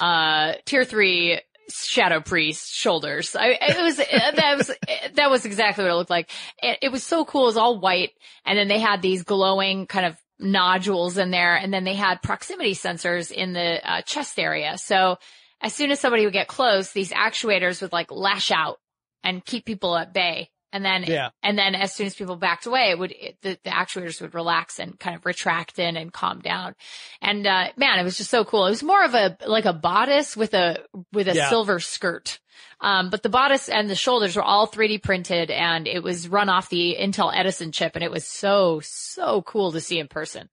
uh, 0.00 0.54
tier 0.64 0.84
three 0.84 1.40
shadow 1.68 2.20
priest 2.20 2.72
shoulders. 2.72 3.34
I, 3.36 3.58
it 3.60 3.82
was, 3.82 3.96
that 4.36 4.54
was, 4.56 4.70
that 5.14 5.30
was 5.30 5.44
exactly 5.44 5.84
what 5.84 5.92
it 5.92 5.96
looked 5.96 6.10
like. 6.10 6.30
It, 6.62 6.78
it 6.82 6.92
was 6.92 7.02
so 7.02 7.24
cool. 7.24 7.42
It 7.42 7.46
was 7.46 7.56
all 7.56 7.80
white. 7.80 8.10
And 8.44 8.58
then 8.58 8.68
they 8.68 8.78
had 8.78 9.02
these 9.02 9.24
glowing 9.24 9.86
kind 9.86 10.06
of 10.06 10.16
nodules 10.38 11.18
in 11.18 11.30
there. 11.30 11.56
And 11.56 11.72
then 11.72 11.84
they 11.84 11.94
had 11.94 12.22
proximity 12.22 12.74
sensors 12.74 13.30
in 13.30 13.52
the 13.52 13.90
uh, 13.90 14.02
chest 14.02 14.38
area. 14.38 14.78
So 14.78 15.18
as 15.60 15.74
soon 15.74 15.90
as 15.90 16.00
somebody 16.00 16.24
would 16.24 16.32
get 16.32 16.48
close, 16.48 16.92
these 16.92 17.10
actuators 17.10 17.82
would 17.82 17.92
like 17.92 18.10
lash 18.10 18.50
out 18.50 18.78
and 19.22 19.44
keep 19.44 19.64
people 19.64 19.96
at 19.96 20.12
bay. 20.12 20.50
And 20.72 20.84
then, 20.84 21.04
Yeah. 21.04 21.30
and 21.42 21.58
then 21.58 21.74
as 21.74 21.92
soon 21.94 22.06
as 22.06 22.14
people 22.14 22.36
backed 22.36 22.64
away, 22.66 22.90
it 22.90 22.98
would, 22.98 23.12
it, 23.12 23.36
the, 23.42 23.58
the 23.62 23.70
actuators 23.70 24.20
would 24.22 24.34
relax 24.34 24.78
and 24.78 24.98
kind 24.98 25.14
of 25.14 25.26
retract 25.26 25.78
in 25.78 25.96
and 25.96 26.12
calm 26.12 26.40
down. 26.40 26.74
And, 27.20 27.46
uh, 27.46 27.68
man, 27.76 27.98
it 27.98 28.04
was 28.04 28.16
just 28.16 28.30
so 28.30 28.44
cool. 28.44 28.66
It 28.66 28.70
was 28.70 28.82
more 28.82 29.04
of 29.04 29.14
a, 29.14 29.36
like 29.46 29.66
a 29.66 29.72
bodice 29.74 30.36
with 30.36 30.54
a, 30.54 30.78
with 31.12 31.28
a 31.28 31.34
Yeah. 31.34 31.50
silver 31.50 31.78
skirt. 31.78 32.40
Um, 32.80 33.10
but 33.10 33.22
the 33.22 33.28
bodice 33.28 33.68
and 33.68 33.88
the 33.88 33.94
shoulders 33.94 34.34
were 34.34 34.42
all 34.42 34.66
3D 34.66 35.02
printed 35.02 35.50
and 35.50 35.86
it 35.86 36.02
was 36.02 36.26
run 36.28 36.48
off 36.48 36.68
the 36.68 36.96
Intel 36.98 37.32
Edison 37.34 37.70
chip 37.70 37.92
and 37.94 38.02
it 38.02 38.10
was 38.10 38.26
so, 38.26 38.80
so 38.82 39.42
cool 39.42 39.72
to 39.72 39.80
see 39.80 39.98
in 39.98 40.08
person. 40.08 40.48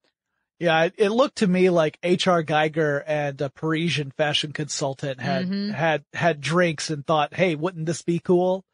Yeah, 0.60 0.84
it, 0.84 0.96
it 0.98 1.10
looked 1.10 1.38
to 1.38 1.48
me 1.48 1.70
like 1.70 1.98
H.R. 2.04 2.44
Giger 2.44 3.02
and 3.08 3.40
a 3.40 3.50
Parisian 3.50 4.12
fashion 4.12 4.52
consultant 4.52 5.22
had 5.22 5.48
Mhm. 5.48 5.74
had 5.74 6.04
had 6.14 6.42
drinks 6.42 6.90
and 6.90 7.08
thought, 7.08 7.34
"Hey, 7.34 7.56
wouldn't 7.56 7.86
this 7.86 8.02
be 8.02 8.20
cool?" 8.20 8.66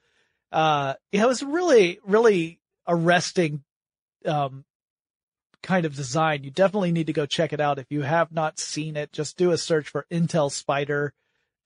Uh, 0.55 0.93
it 1.11 1.27
was 1.27 1.43
really 1.43 1.99
really 2.05 2.61
arresting 2.87 3.63
um 4.25 4.63
kind 5.61 5.85
of 5.85 5.95
design. 5.95 6.43
You 6.45 6.51
definitely 6.51 6.93
need 6.93 7.07
to 7.07 7.13
go 7.13 7.25
check 7.25 7.51
it 7.51 7.59
out 7.59 7.79
if 7.79 7.87
you 7.89 8.03
have 8.03 8.31
not 8.31 8.59
seen 8.59 8.95
it. 8.95 9.11
Just 9.11 9.35
do 9.37 9.51
a 9.51 9.57
search 9.57 9.89
for 9.89 10.05
Intel 10.11 10.49
Spider 10.49 11.13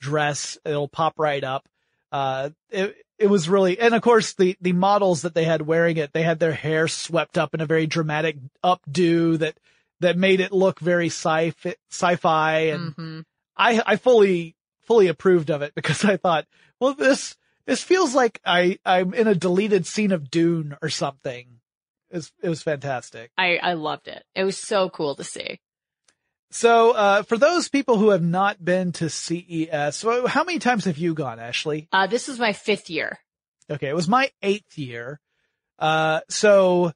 dress; 0.02 0.58
it'll 0.66 0.88
pop 0.88 1.20
right 1.20 1.44
up. 1.44 1.70
Uh, 2.12 2.50
it 2.72 2.96
it 3.20 3.28
was 3.28 3.48
really, 3.48 3.80
and 3.80 3.94
of 3.94 4.02
course 4.02 4.34
the 4.34 4.58
the 4.60 4.74
models 4.74 5.22
that 5.22 5.36
they 5.36 5.44
had 5.44 5.62
wearing 5.62 5.98
it, 5.98 6.12
they 6.14 6.24
had 6.24 6.40
their 6.40 6.54
hair 6.54 6.88
swept 6.88 7.38
up 7.38 7.54
in 7.54 7.62
a 7.62 7.68
very 7.68 7.86
dramatic 7.86 8.38
updo 8.64 9.38
that 9.38 9.60
that 10.00 10.18
made 10.18 10.40
it 10.40 10.52
look 10.52 10.80
very 10.80 11.08
sci 11.08 11.54
sci-fi, 11.92 12.60
and 12.60 12.96
hmm 12.96 13.20
I 13.56 13.84
I 13.86 13.96
fully 13.98 14.56
fully 14.82 15.08
approved 15.10 15.52
of 15.52 15.62
it 15.62 15.76
because 15.76 16.04
I 16.04 16.18
thought, 16.18 16.48
well, 16.80 16.96
this 16.96 17.36
this 17.70 17.84
feels 17.84 18.16
like 18.16 18.42
I 18.44 18.80
I'm 18.84 19.14
in 19.14 19.28
a 19.28 19.36
deleted 19.36 19.86
scene 19.86 20.12
of 20.12 20.32
Dune 20.32 20.76
or 20.82 20.90
something. 20.90 21.60
It 22.10 22.16
was, 22.16 22.32
it 22.42 22.50
was 22.50 22.64
fantastic. 22.64 23.30
I, 23.38 23.58
I 23.58 23.74
loved 23.74 24.08
it. 24.08 24.24
It 24.34 24.44
was 24.44 24.58
so 24.58 24.90
cool 24.90 25.16
to 25.16 25.24
see. 25.24 25.60
So, 26.50 26.94
uh, 26.96 27.22
for 27.22 27.38
those 27.38 27.70
people 27.70 28.00
who 28.00 28.10
have 28.10 28.24
not 28.24 28.66
been 28.66 28.92
to 28.94 29.08
CES, 29.08 29.98
so 29.98 30.26
how 30.26 30.44
many 30.44 30.58
times 30.58 30.86
have 30.86 30.98
you 30.98 31.14
gone, 31.14 31.40
Ashley? 31.40 31.88
Uh, 31.92 32.08
this 32.08 32.28
is 32.28 32.40
my 32.40 32.54
fifth 32.54 32.90
year. 32.90 33.20
Okay, 33.70 33.88
it 33.88 33.96
was 33.96 34.08
my 34.08 34.32
eighth 34.42 34.76
year. 34.80 35.20
Uh, 35.78 36.22
so 36.28 36.92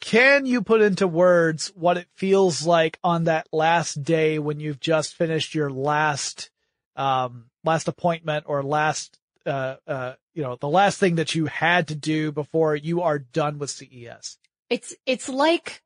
can 0.00 0.46
you 0.46 0.62
put 0.62 0.80
into 0.80 1.08
words 1.08 1.72
what 1.74 1.96
it 1.96 2.06
feels 2.14 2.64
like 2.64 3.00
on 3.02 3.24
that 3.24 3.48
last 3.52 4.04
day 4.04 4.38
when 4.38 4.60
you've 4.60 4.78
just 4.78 5.14
finished 5.14 5.56
your 5.56 5.70
last, 5.70 6.50
um, 6.94 7.46
last 7.64 7.88
appointment 7.88 8.44
or 8.46 8.62
last, 8.62 9.17
uh, 9.48 9.76
uh, 9.86 10.14
you 10.34 10.42
know, 10.42 10.56
the 10.60 10.68
last 10.68 10.98
thing 10.98 11.16
that 11.16 11.34
you 11.34 11.46
had 11.46 11.88
to 11.88 11.94
do 11.94 12.30
before 12.30 12.76
you 12.76 13.02
are 13.02 13.18
done 13.18 13.58
with 13.58 13.70
CES? 13.70 14.38
It's, 14.70 14.94
it's 15.06 15.28
like, 15.28 15.82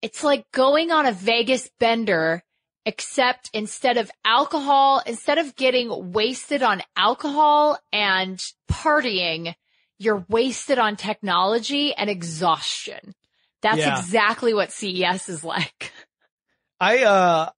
it's 0.00 0.22
like 0.22 0.50
going 0.52 0.90
on 0.90 1.04
a 1.06 1.12
Vegas 1.12 1.68
bender, 1.80 2.42
except 2.86 3.50
instead 3.52 3.98
of 3.98 4.10
alcohol, 4.24 5.02
instead 5.04 5.38
of 5.38 5.56
getting 5.56 6.12
wasted 6.12 6.62
on 6.62 6.82
alcohol 6.96 7.78
and 7.92 8.42
partying, 8.70 9.54
you're 9.98 10.24
wasted 10.28 10.78
on 10.78 10.96
technology 10.96 11.92
and 11.94 12.08
exhaustion. 12.08 13.14
That's 13.62 13.78
Yeah. 13.78 13.98
exactly 13.98 14.54
what 14.54 14.72
CES 14.72 15.28
is 15.28 15.42
like. 15.42 15.92
I, 16.80 17.02
uh, 17.02 17.50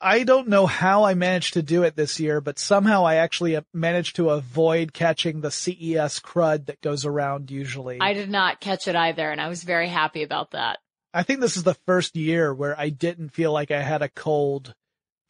I 0.00 0.24
don't 0.24 0.48
know 0.48 0.66
how 0.66 1.04
I 1.04 1.14
managed 1.14 1.54
to 1.54 1.62
do 1.62 1.82
it 1.82 1.96
this 1.96 2.20
year, 2.20 2.40
but 2.40 2.58
somehow 2.58 3.04
I 3.04 3.16
actually 3.16 3.56
uh, 3.56 3.62
managed 3.72 4.16
to 4.16 4.30
avoid 4.30 4.92
catching 4.92 5.40
the 5.40 5.50
CES 5.50 6.20
crud 6.20 6.66
that 6.66 6.80
goes 6.80 7.04
around 7.04 7.50
usually. 7.50 7.98
I 8.00 8.12
did 8.12 8.30
not 8.30 8.60
catch 8.60 8.88
it 8.88 8.96
either, 8.96 9.30
and 9.30 9.40
I 9.40 9.48
was 9.48 9.62
very 9.62 9.88
happy 9.88 10.22
about 10.22 10.50
that. 10.50 10.78
I 11.14 11.22
think 11.22 11.40
this 11.40 11.56
is 11.56 11.62
the 11.62 11.76
first 11.86 12.16
year 12.16 12.52
where 12.52 12.78
I 12.78 12.88
didn't 12.88 13.30
feel 13.30 13.52
like 13.52 13.70
I 13.70 13.80
had 13.80 14.02
a 14.02 14.08
cold 14.08 14.74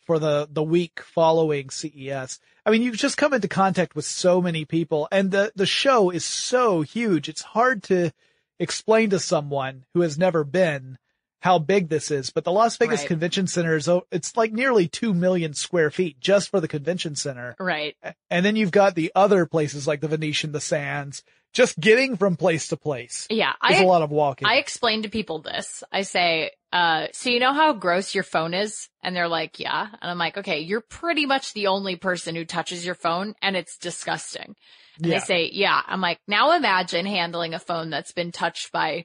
for 0.04 0.18
the, 0.18 0.48
the 0.50 0.62
week 0.62 1.00
following 1.00 1.70
CES. 1.70 2.40
I 2.64 2.70
mean, 2.70 2.82
you've 2.82 2.96
just 2.96 3.16
come 3.16 3.34
into 3.34 3.48
contact 3.48 3.94
with 3.94 4.04
so 4.04 4.40
many 4.40 4.64
people 4.64 5.08
and 5.10 5.30
the, 5.30 5.52
the 5.54 5.66
show 5.66 6.10
is 6.10 6.24
so 6.24 6.82
huge. 6.82 7.28
It's 7.28 7.42
hard 7.42 7.82
to 7.84 8.12
explain 8.58 9.10
to 9.10 9.18
someone 9.18 9.84
who 9.94 10.00
has 10.00 10.18
never 10.18 10.44
been 10.44 10.98
how 11.44 11.58
big 11.58 11.90
this 11.90 12.10
is, 12.10 12.30
but 12.30 12.42
the 12.42 12.50
Las 12.50 12.78
Vegas 12.78 13.00
Right. 13.00 13.08
Convention 13.08 13.46
Center 13.46 13.76
is, 13.76 13.86
it's 14.10 14.34
like 14.34 14.54
nearly 14.54 14.88
2 14.88 15.12
million 15.12 15.52
square 15.52 15.90
feet 15.90 16.18
just 16.18 16.48
for 16.48 16.58
the 16.58 16.66
convention 16.66 17.14
center. 17.16 17.54
Right. 17.60 17.96
And 18.30 18.46
then 18.46 18.56
you've 18.56 18.70
got 18.70 18.94
the 18.94 19.12
other 19.14 19.44
places 19.44 19.86
like 19.86 20.00
the 20.00 20.08
Venetian, 20.08 20.52
the 20.52 20.60
Sands, 20.62 21.22
just 21.52 21.78
getting 21.78 22.16
from 22.16 22.36
place 22.36 22.68
to 22.68 22.78
place. 22.78 23.26
Yeah. 23.28 23.52
It's 23.62 23.78
I, 23.78 23.82
a 23.82 23.86
lot 23.86 24.00
of 24.00 24.10
walking. 24.10 24.48
I 24.48 24.54
explain 24.54 25.02
to 25.02 25.10
people 25.10 25.42
this. 25.42 25.84
I 25.92 26.00
say, 26.00 26.52
uh, 26.72 27.08
so 27.12 27.28
you 27.28 27.40
know 27.40 27.52
how 27.52 27.74
gross 27.74 28.14
your 28.14 28.24
phone 28.24 28.54
is? 28.54 28.88
And 29.02 29.14
they're 29.14 29.28
like, 29.28 29.60
yeah. 29.60 29.82
And 30.00 30.10
I'm 30.10 30.16
like, 30.16 30.38
okay, 30.38 30.60
you're 30.60 30.80
pretty 30.80 31.26
much 31.26 31.52
the 31.52 31.66
only 31.66 31.96
person 31.96 32.34
who 32.34 32.46
touches 32.46 32.86
your 32.86 32.94
phone 32.94 33.34
and 33.42 33.54
it's 33.54 33.76
disgusting. 33.76 34.54
And 34.96 35.06
Yeah. 35.06 35.18
they 35.18 35.24
say, 35.26 35.50
yeah. 35.52 35.82
I'm 35.86 36.00
like, 36.00 36.20
now 36.26 36.52
imagine 36.56 37.04
handling 37.04 37.52
a 37.52 37.58
phone 37.58 37.90
that's 37.90 38.12
been 38.12 38.32
touched 38.32 38.72
by 38.72 39.04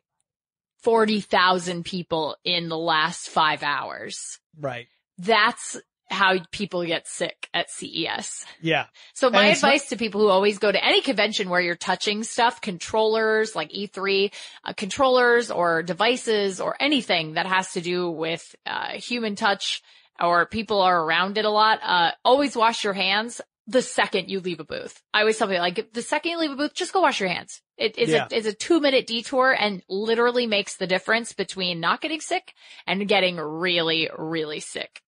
40,000 0.84 1.84
people 1.86 2.36
in 2.44 2.70
the 2.70 2.78
last 2.78 3.30
five 3.30 3.64
hours. 3.64 4.40
right. 4.60 4.88
That's 5.22 5.76
how 6.10 6.38
people 6.52 6.84
get 6.86 7.08
sick 7.08 7.50
at 7.54 7.70
CES. 7.70 8.46
Yeah. 8.62 8.86
So 9.14 9.30
my 9.30 9.50
it's 9.50 9.62
not- 9.62 9.74
advice 9.76 9.90
to 9.90 9.98
people 9.98 10.22
who 10.22 10.30
always 10.30 10.58
go 10.58 10.72
to 10.72 10.84
any 10.84 11.02
convention 11.02 11.50
where 11.50 11.62
you're 11.62 11.76
touching 11.76 12.24
stuff, 12.24 12.62
controllers 12.62 13.56
like 13.56 13.70
E3, 13.72 14.32
uh, 14.64 14.74
controllers 14.74 15.52
or 15.52 15.84
devices 15.84 16.60
or 16.62 16.76
anything 16.80 17.34
that 17.34 17.46
has 17.46 17.74
to 17.74 17.82
do 17.82 18.10
with 18.10 18.56
uh, 18.66 18.94
human 18.94 19.36
touch 19.36 19.84
or 20.20 20.46
people 20.46 20.82
are 20.82 21.04
around 21.04 21.38
it 21.38 21.46
a 21.46 21.50
lot, 21.50 21.80
uh, 21.84 22.12
always 22.26 22.56
wash 22.56 22.84
your 22.84 22.94
hands 22.94 23.40
the 23.70 23.82
second 23.84 24.30
you 24.30 24.40
leave 24.40 24.60
a 24.60 24.64
booth. 24.64 25.02
I 25.14 25.20
always 25.22 25.38
tell 25.38 25.48
people 25.48 25.62
like 25.62 25.94
the 25.94 26.02
second 26.02 26.32
you 26.32 26.40
leave 26.40 26.52
a 26.52 26.56
booth, 26.56 26.74
just 26.74 26.92
go 26.92 27.02
wash 27.02 27.20
your 27.20 27.30
hands. 27.30 27.62
It 27.78 27.98
is 27.98 28.10
Yeah. 28.10 28.28
a, 28.32 28.36
it's 28.36 28.48
a 28.48 28.54
two 28.54 28.80
minute 28.80 29.06
detour 29.08 29.52
and 29.58 29.84
literally 29.88 30.48
makes 30.48 30.76
the 30.78 30.88
difference 30.88 31.34
between 31.34 31.80
not 31.80 32.02
getting 32.02 32.20
sick 32.20 32.54
and 32.88 33.08
getting 33.08 33.38
really, 33.38 34.10
really 34.18 34.60
sick. 34.60 35.02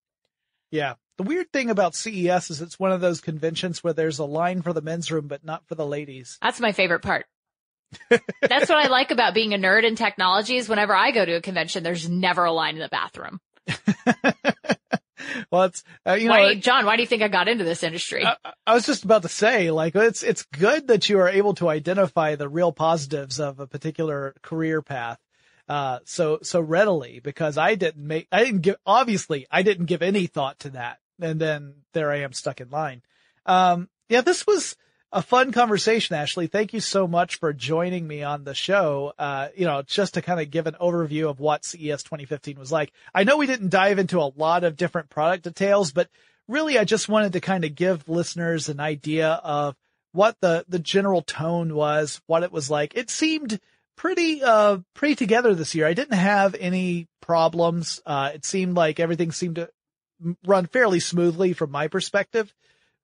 Yeah. 0.69 0.93
The 1.17 1.23
weird 1.23 1.51
thing 1.51 1.69
about 1.69 1.95
CES 1.95 2.49
is 2.51 2.61
it's 2.61 2.79
one 2.79 2.91
of 2.91 3.01
those 3.01 3.19
conventions 3.19 3.83
where 3.83 3.93
there's 3.93 4.19
a 4.19 4.25
line 4.25 4.61
for 4.61 4.73
the 4.73 4.81
men's 4.81 5.11
room, 5.11 5.27
but 5.27 5.43
not 5.43 5.67
for 5.67 5.75
the 5.75 5.85
ladies. 5.85 6.37
That's 6.41 6.59
my 6.59 6.71
favorite 6.71 7.01
part. 7.01 7.25
That's 8.09 8.69
what 8.69 8.77
I 8.77 8.87
like 8.87 9.11
about 9.11 9.33
being 9.33 9.53
a 9.53 9.57
nerd 9.57 9.83
in 9.83 9.95
technology 9.95 10.55
is 10.55 10.69
whenever 10.69 10.95
I 10.95 11.11
go 11.11 11.25
to 11.25 11.33
a 11.33 11.41
convention, 11.41 11.83
there's 11.83 12.07
never 12.09 12.45
a 12.45 12.51
line 12.51 12.75
in 12.75 12.81
the 12.81 12.87
bathroom. 12.89 13.39
well, 15.51 15.63
it's, 15.63 15.83
uh, 16.07 16.13
you 16.13 16.25
know, 16.27 16.31
why, 16.31 16.51
it- 16.51 16.59
John, 16.59 16.85
why 16.85 16.95
do 16.95 17.01
you 17.03 17.07
think 17.07 17.21
I 17.21 17.27
got 17.27 17.47
into 17.47 17.63
this 17.63 17.83
industry? 17.83 18.25
I, 18.25 18.35
I 18.65 18.73
was 18.73 18.85
just 18.85 19.03
about 19.03 19.21
to 19.23 19.29
say, 19.29 19.71
like, 19.71 19.95
it's, 19.95 20.23
it's 20.23 20.43
good 20.43 20.87
that 20.87 21.09
you 21.09 21.19
are 21.19 21.29
able 21.29 21.53
to 21.55 21.69
identify 21.69 22.35
the 22.35 22.49
real 22.49 22.71
positives 22.71 23.39
of 23.39 23.59
a 23.59 23.67
particular 23.67 24.35
career 24.41 24.81
path. 24.81 25.17
Uh, 25.69 25.99
so, 26.03 26.39
so 26.41 26.59
readily 26.59 27.21
because 27.23 27.57
I 27.57 27.75
didn't 27.75 28.05
make, 28.05 28.27
I 28.31 28.43
didn't 28.43 28.61
give, 28.61 28.75
obviously 28.85 29.47
I 29.49 29.61
didn't 29.61 29.85
give 29.85 30.01
any 30.01 30.27
thought 30.27 30.59
to 30.59 30.71
that. 30.71 30.99
And 31.21 31.39
then 31.39 31.75
there 31.93 32.11
I 32.11 32.21
am 32.21 32.33
stuck 32.33 32.59
in 32.61 32.69
line. 32.69 33.03
Um, 33.45 33.87
yeah, 34.09 34.21
this 34.21 34.45
was 34.45 34.75
a 35.13 35.21
fun 35.21 35.51
conversation, 35.51 36.15
Ashley. 36.15 36.47
Thank 36.47 36.73
you 36.73 36.79
so 36.79 37.07
much 37.07 37.35
for 37.35 37.51
joining 37.51 38.07
me 38.07 38.23
on 38.23 38.43
the 38.43 38.53
show. 38.53 39.13
Uh, 39.19 39.49
you 39.55 39.65
know, 39.65 39.81
just 39.81 40.13
to 40.13 40.21
kind 40.21 40.39
of 40.39 40.49
give 40.49 40.67
an 40.67 40.77
overview 40.79 41.29
of 41.29 41.39
what 41.39 41.65
CES 41.65 42.03
2015 42.03 42.57
was 42.57 42.71
like. 42.71 42.93
I 43.13 43.23
know 43.23 43.37
we 43.37 43.47
didn't 43.47 43.69
dive 43.69 43.99
into 43.99 44.21
a 44.21 44.31
lot 44.35 44.63
of 44.63 44.77
different 44.77 45.09
product 45.09 45.43
details, 45.43 45.91
but 45.91 46.09
really 46.47 46.77
I 46.77 46.85
just 46.85 47.09
wanted 47.09 47.33
to 47.33 47.41
kind 47.41 47.65
of 47.65 47.75
give 47.75 48.07
listeners 48.07 48.69
an 48.69 48.79
idea 48.79 49.29
of 49.43 49.75
what 50.13 50.37
the, 50.41 50.65
the 50.69 50.79
general 50.79 51.21
tone 51.21 51.75
was, 51.75 52.21
what 52.27 52.43
it 52.43 52.51
was 52.51 52.69
like. 52.69 52.95
It 52.95 53.09
seemed 53.09 53.59
pretty, 53.97 54.41
uh, 54.43 54.79
pretty 54.93 55.15
together 55.15 55.53
this 55.53 55.75
year. 55.75 55.87
I 55.87 55.93
didn't 55.93 56.17
have 56.17 56.55
any 56.57 57.07
problems. 57.21 58.01
Uh, 58.05 58.31
it 58.33 58.45
seemed 58.45 58.75
like 58.75 58.99
everything 58.99 59.31
seemed 59.31 59.55
to 59.55 59.69
run 60.45 60.67
fairly 60.67 60.99
smoothly 61.01 61.53
from 61.53 61.71
my 61.71 61.87
perspective, 61.87 62.53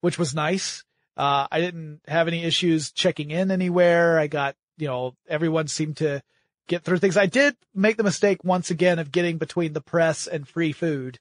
which 0.00 0.18
was 0.18 0.34
nice. 0.34 0.84
Uh, 1.18 1.48
I 1.50 1.60
didn't 1.60 2.00
have 2.06 2.28
any 2.28 2.44
issues 2.44 2.92
checking 2.92 3.32
in 3.32 3.50
anywhere. 3.50 4.18
I 4.18 4.28
got, 4.28 4.54
you 4.76 4.86
know, 4.86 5.14
everyone 5.28 5.66
seemed 5.66 5.96
to 5.98 6.22
get 6.68 6.84
through 6.84 6.98
things. 6.98 7.16
I 7.16 7.26
did 7.26 7.56
make 7.74 7.96
the 7.96 8.04
mistake 8.04 8.44
once 8.44 8.70
again 8.70 9.00
of 9.00 9.10
getting 9.10 9.36
between 9.38 9.72
the 9.72 9.80
press 9.80 10.28
and 10.28 10.46
free 10.46 10.70
food, 10.72 11.18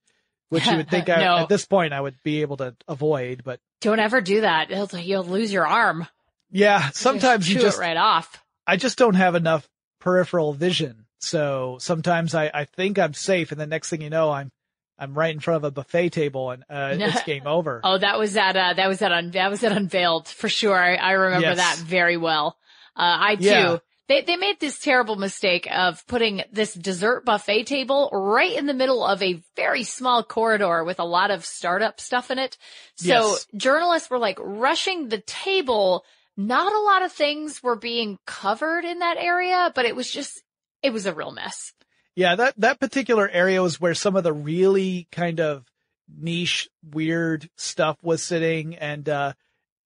which 0.49 0.67
you 0.67 0.77
would 0.77 0.89
think 0.91 1.09
I, 1.09 1.41
at 1.41 1.49
this 1.49 1.65
point 1.65 1.93
I 1.93 2.01
would 2.01 2.15
be 2.23 2.41
able 2.41 2.57
to 2.57 2.75
avoid, 2.87 3.43
but 3.43 3.59
Don't 3.81 3.99
ever 3.99 4.21
do 4.21 4.41
that. 4.41 4.69
It'll, 4.69 4.99
you'll 4.99 5.23
lose 5.23 5.51
your 5.51 5.65
arm. 5.65 6.07
yeah, 6.51 6.91
sometimes 6.91 7.49
you 7.49 7.59
just, 7.59 7.79
it 7.79 7.81
right 7.81 7.97
off. 7.97 8.43
I 8.67 8.77
just 8.77 8.99
don't 8.99 9.15
have 9.15 9.33
enough 9.33 9.67
peripheral 9.99 10.53
vision 10.53 11.05
So 11.19 11.77
sometimes 11.79 12.35
I, 12.35 12.51
I 12.53 12.65
think 12.65 12.99
I'm 12.99 13.13
safe, 13.13 13.51
and 13.51 13.59
the 13.59 13.65
next 13.65 13.89
thing 13.89 14.01
you 14.01 14.09
know, 14.11 14.29
I'm 14.29 14.51
I'm 14.99 15.13
right 15.13 15.33
in 15.33 15.39
front 15.39 15.57
of 15.57 15.63
a 15.63 15.71
buffet 15.71 16.09
table, 16.09 16.51
and 16.51 16.63
uh, 16.69 16.89
it's 16.99 17.23
game 17.23 17.45
over. 17.47 17.81
Oh, 17.83 17.97
that 17.97 18.17
was 18.17 18.35
at 18.37 18.55
uh, 18.57 18.73
that 18.73 18.87
was 18.87 19.01
at 19.01 19.11
un- 19.11 19.31
that 19.31 19.49
was 19.49 19.63
at 19.63 19.71
Unveiled 19.71 20.27
for 20.27 20.49
sure. 20.49 20.75
I, 20.77 20.95
I 20.95 21.11
remember 21.13 21.47
Yes. 21.49 21.57
that 21.57 21.77
very 21.85 22.17
well. 22.17 22.57
Uh, 22.95 23.17
I 23.19 23.35
too. 23.35 23.43
Yeah. 23.45 23.77
They 24.09 24.21
they 24.21 24.37
made 24.37 24.59
this 24.61 24.79
terrible 24.79 25.17
mistake 25.17 25.67
of 25.69 26.05
putting 26.07 26.41
this 26.53 26.73
dessert 26.73 27.25
buffet 27.25 27.65
table 27.65 28.09
right 28.13 28.53
in 28.57 28.65
the 28.65 28.73
middle 28.73 29.05
of 29.05 29.21
a 29.21 29.41
very 29.57 29.83
small 29.83 30.23
corridor 30.23 30.85
with 30.85 30.99
a 30.99 31.03
lot 31.03 31.29
of 31.29 31.43
startup 31.45 31.99
stuff 31.99 32.31
in 32.31 32.39
it. 32.39 32.57
So 32.95 33.07
Yes. 33.31 33.47
journalists 33.57 34.09
were 34.09 34.17
like 34.17 34.37
rushing 34.41 35.09
the 35.09 35.19
table. 35.19 36.05
Not 36.37 36.71
a 36.71 36.79
lot 36.79 37.01
of 37.03 37.11
things 37.11 37.61
were 37.61 37.75
being 37.75 38.17
covered 38.25 38.85
in 38.85 38.99
that 38.99 39.17
area, 39.17 39.71
but 39.75 39.85
it 39.85 39.95
was 39.95 40.09
just 40.09 40.41
it 40.81 40.93
was 40.93 41.05
a 41.05 41.13
real 41.13 41.31
mess. 41.31 41.73
Yeah, 42.17 42.35
that 42.35 42.55
that 42.57 42.79
particular 42.79 43.29
area 43.29 43.61
was 43.61 43.79
where 43.79 43.93
some 43.93 44.15
of 44.15 44.23
the 44.23 44.33
really 44.33 45.07
kind 45.11 45.39
of 45.39 45.63
niche, 46.09 46.67
weird 46.83 47.47
stuff 47.57 47.95
was 48.01 48.23
sitting, 48.23 48.73
and 48.73 49.07
uh, 49.07 49.33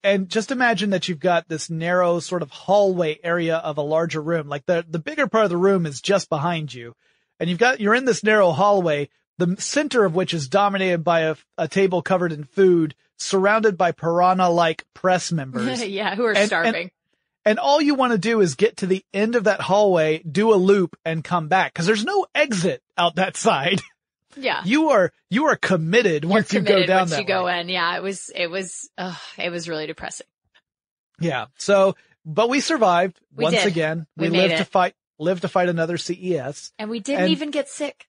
and 0.02 0.30
just 0.30 0.50
imagine 0.50 0.92
that 0.92 1.10
you've 1.10 1.20
got 1.20 1.50
this 1.50 1.70
narrow 1.70 2.22
sort 2.22 2.42
of 2.42 2.50
hallway 2.50 3.20
area 3.22 3.58
of 3.58 3.78
a 3.78 3.82
larger 3.82 4.22
room. 4.22 4.48
Like 4.48 4.66
the 4.66 4.86
the 4.88 4.98
bigger 4.98 5.28
part 5.28 5.44
of 5.44 5.50
the 5.50 5.58
room 5.58 5.86
is 5.86 6.00
just 6.00 6.30
behind 6.30 6.74
you, 6.74 6.96
and 7.38 7.50
you've 7.50 7.60
got 7.60 7.82
you're 7.82 7.96
in 7.96 8.06
this 8.06 8.24
narrow 8.24 8.52
hallway, 8.52 9.10
the 9.38 9.58
center 9.60 10.06
of 10.06 10.16
which 10.16 10.34
is 10.34 10.48
dominated 10.48 11.04
by 11.04 11.24
a, 11.24 11.36
a 11.58 11.68
table 11.68 12.02
covered 12.02 12.32
in 12.32 12.46
food, 12.46 12.96
surrounded 13.18 13.78
by 13.78 13.92
piranha-like 13.92 14.86
press 14.94 15.34
members. 15.34 15.84
yeah, 15.86 16.16
who 16.16 16.24
are 16.24 16.32
and- 16.32 16.48
starving. 16.48 16.76
And 16.84 16.92
all 17.60 17.82
you 17.82 17.96
want 17.96 18.12
to 18.14 18.18
do 18.18 18.42
is 18.42 18.56
get 18.56 18.78
to 18.78 18.88
the 18.88 19.04
end 19.14 19.36
of 19.36 19.46
that 19.46 19.62
hallway, 19.62 20.20
do 20.20 20.54
a 20.54 20.56
loop 20.56 20.96
and 21.06 21.24
come 21.24 21.48
back. 21.48 21.74
Cause 21.74 21.86
there's 21.86 22.06
no 22.06 22.26
exit 22.36 22.82
out 22.98 23.16
that 23.16 23.36
side. 23.38 23.82
yeah. 24.36 24.62
You 24.64 24.90
are, 24.90 25.12
you 25.30 25.46
are 25.46 25.56
committed 25.56 26.24
once 26.26 26.54
You're 26.54 26.62
you 26.62 26.68
go 26.68 26.74
committed 26.74 26.88
down 26.88 27.00
once 27.02 27.12
that 27.12 27.22
you 27.22 27.28
go 27.28 27.46
way. 27.46 27.60
in. 27.62 27.70
Yeah, 27.70 27.98
it 27.98 28.04
was, 28.04 28.30
it 28.36 28.48
was, 28.48 28.90
uh, 28.98 29.16
it 29.38 29.50
was 29.50 29.68
really 29.68 29.88
depressing. 29.88 30.28
Yeah. 31.20 31.46
So, 31.58 31.96
but 32.26 32.50
we 32.50 32.60
survived 32.60 33.20
We 33.36 33.44
once 33.46 33.58
did. 33.58 33.68
again. 33.68 34.08
We 34.18 34.30
We, 34.30 34.38
lived 34.38 34.58
to 34.58 34.66
fight, 34.66 34.94
lived 35.20 35.42
to 35.42 35.48
fight 35.48 35.70
another 35.70 35.98
CES. 35.98 36.72
And 36.80 36.90
we 36.90 37.00
didn't 37.00 37.24
And- 37.24 37.32
even 37.32 37.52
get 37.52 37.70
sick. 37.70 38.08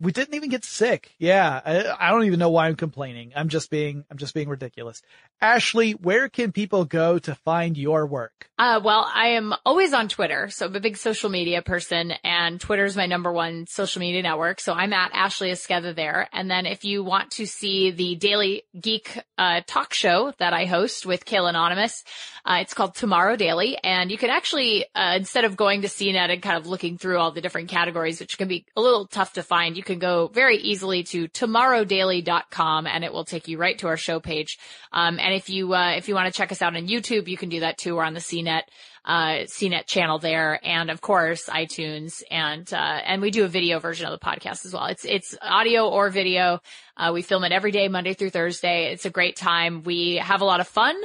We 0.00 0.12
didn't 0.12 0.34
even 0.34 0.50
get 0.50 0.64
sick. 0.64 1.14
Yeah. 1.18 1.60
I, 1.64 2.08
I 2.08 2.10
don't 2.10 2.24
even 2.24 2.38
know 2.38 2.50
why 2.50 2.66
I'm 2.66 2.76
complaining. 2.76 3.32
I'm 3.36 3.48
just 3.48 3.70
being, 3.70 4.04
I'm 4.10 4.18
just 4.18 4.34
being 4.34 4.48
ridiculous. 4.48 5.02
Ashley, 5.40 5.92
where 5.92 6.28
can 6.28 6.52
people 6.52 6.84
go 6.84 7.18
to 7.20 7.34
find 7.34 7.76
your 7.76 8.06
work? 8.06 8.50
Uh, 8.58 8.80
well, 8.82 9.08
I 9.12 9.28
am 9.28 9.54
always 9.64 9.92
on 9.92 10.08
Twitter. 10.08 10.48
So 10.50 10.66
I'm 10.66 10.74
a 10.74 10.80
big 10.80 10.96
social 10.96 11.30
media 11.30 11.62
person 11.62 12.12
and 12.24 12.60
Twitter 12.60 12.84
is 12.84 12.96
my 12.96 13.06
number 13.06 13.32
one 13.32 13.66
social 13.66 14.00
media 14.00 14.22
network. 14.22 14.60
So 14.60 14.72
I'm 14.72 14.92
at 14.92 15.12
Ashley 15.14 15.50
Esqueda 15.50 15.94
there. 15.94 16.28
And 16.32 16.50
then 16.50 16.66
if 16.66 16.84
you 16.84 17.04
want 17.04 17.32
to 17.32 17.46
see 17.46 17.90
the 17.90 18.16
daily 18.16 18.64
geek, 18.78 19.18
uh, 19.38 19.60
talk 19.66 19.94
show 19.94 20.32
that 20.38 20.52
I 20.52 20.64
host 20.64 21.06
with 21.06 21.24
Khail 21.24 21.48
Anonymous, 21.48 22.04
uh, 22.44 22.58
it's 22.60 22.74
called 22.74 22.94
Tomorrow 22.94 23.36
Daily. 23.36 23.78
And 23.82 24.10
you 24.10 24.18
can 24.18 24.30
actually, 24.30 24.86
uh, 24.94 25.14
instead 25.16 25.44
of 25.44 25.56
going 25.56 25.82
to 25.82 25.88
CNET 25.88 26.32
and 26.32 26.42
kind 26.42 26.56
of 26.56 26.66
looking 26.66 26.98
through 26.98 27.18
all 27.18 27.30
the 27.30 27.40
different 27.40 27.68
categories, 27.68 28.20
which 28.20 28.38
can 28.38 28.48
be 28.48 28.66
a 28.76 28.80
little 28.80 29.06
tough 29.06 29.34
to 29.34 29.42
find, 29.42 29.76
you 29.76 29.83
can 29.84 29.98
go 29.98 30.28
very 30.28 30.56
easily 30.56 31.02
to 31.04 31.28
tomorrowdaily.com 31.28 32.86
and 32.86 33.04
it 33.04 33.12
will 33.12 33.24
take 33.24 33.48
you 33.48 33.58
right 33.58 33.78
to 33.78 33.88
our 33.88 33.96
show 33.96 34.20
page. 34.20 34.58
Um, 34.92 35.18
and 35.18 35.34
if 35.34 35.48
you, 35.48 35.74
uh, 35.74 35.92
if 35.96 36.08
you 36.08 36.14
want 36.14 36.32
to 36.32 36.36
check 36.36 36.52
us 36.52 36.62
out 36.62 36.76
on 36.76 36.88
YouTube, 36.88 37.28
you 37.28 37.36
can 37.36 37.48
do 37.48 37.60
that 37.60 37.78
too. 37.78 37.96
We're 37.96 38.04
on 38.04 38.14
the 38.14 38.20
CNET, 38.20 38.62
uh, 39.04 39.44
CNET 39.44 39.86
channel 39.86 40.18
there. 40.18 40.58
And 40.64 40.90
of 40.90 41.00
course, 41.00 41.46
iTunes 41.48 42.22
and, 42.30 42.72
uh, 42.72 43.00
and 43.04 43.22
we 43.22 43.30
do 43.30 43.44
a 43.44 43.48
video 43.48 43.78
version 43.78 44.06
of 44.06 44.18
the 44.18 44.24
podcast 44.24 44.64
as 44.66 44.72
well. 44.72 44.86
It's, 44.86 45.04
it's 45.04 45.36
audio 45.42 45.88
or 45.88 46.10
video. 46.10 46.60
Uh, 46.96 47.10
we 47.12 47.22
film 47.22 47.44
it 47.44 47.52
every 47.52 47.70
day, 47.70 47.88
Monday 47.88 48.14
through 48.14 48.30
Thursday. 48.30 48.92
It's 48.92 49.04
a 49.04 49.10
great 49.10 49.36
time. 49.36 49.82
We 49.82 50.16
have 50.16 50.40
a 50.40 50.44
lot 50.44 50.60
of 50.60 50.68
fun. 50.68 50.96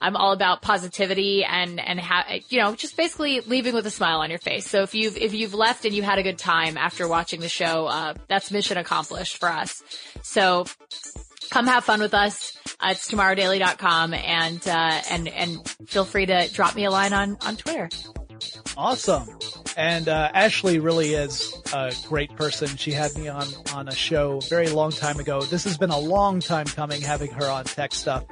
I'm 0.00 0.16
all 0.16 0.32
about 0.32 0.62
positivity 0.62 1.44
and, 1.44 1.78
and 1.78 2.00
ha- 2.00 2.38
you 2.48 2.58
know, 2.58 2.74
just 2.74 2.96
basically 2.96 3.40
leaving 3.40 3.74
with 3.74 3.86
a 3.86 3.90
smile 3.90 4.20
on 4.20 4.30
your 4.30 4.38
face. 4.38 4.68
So 4.68 4.82
if 4.82 4.94
you've, 4.94 5.16
if 5.16 5.34
you've 5.34 5.54
left 5.54 5.84
and 5.84 5.94
you 5.94 6.02
had 6.02 6.18
a 6.18 6.22
good 6.22 6.38
time 6.38 6.76
after 6.76 7.06
watching 7.06 7.40
the 7.40 7.48
show, 7.48 7.86
uh, 7.86 8.14
that's 8.28 8.50
mission 8.50 8.78
accomplished 8.78 9.38
for 9.38 9.48
us. 9.48 9.82
So 10.22 10.64
come 11.50 11.66
have 11.66 11.84
fun 11.84 12.00
with 12.00 12.14
us. 12.14 12.56
Uh, 12.80 12.88
it's 12.92 13.10
tomorrowdaily.com 13.10 14.14
and, 14.14 14.66
uh, 14.66 15.00
and, 15.10 15.28
and 15.28 15.68
feel 15.86 16.04
free 16.04 16.26
to 16.26 16.48
drop 16.52 16.74
me 16.74 16.84
a 16.84 16.90
line 16.90 17.12
on, 17.12 17.36
on 17.42 17.56
Twitter. 17.56 17.88
Awesome. 18.76 19.28
And 19.76 20.08
uh, 20.08 20.30
Ashley 20.34 20.78
really 20.78 21.14
is 21.14 21.54
a 21.72 21.94
great 22.06 22.34
person. 22.36 22.68
She 22.76 22.92
had 22.92 23.14
me 23.16 23.28
on 23.28 23.46
on 23.74 23.88
a 23.88 23.94
show 23.94 24.38
a 24.38 24.48
very 24.48 24.68
long 24.68 24.90
time 24.90 25.18
ago. 25.18 25.42
This 25.42 25.64
has 25.64 25.78
been 25.78 25.90
a 25.90 25.98
long 25.98 26.40
time 26.40 26.66
coming, 26.66 27.00
having 27.00 27.30
her 27.32 27.48
on 27.48 27.64
tech 27.64 27.92
stuff. 27.92 28.24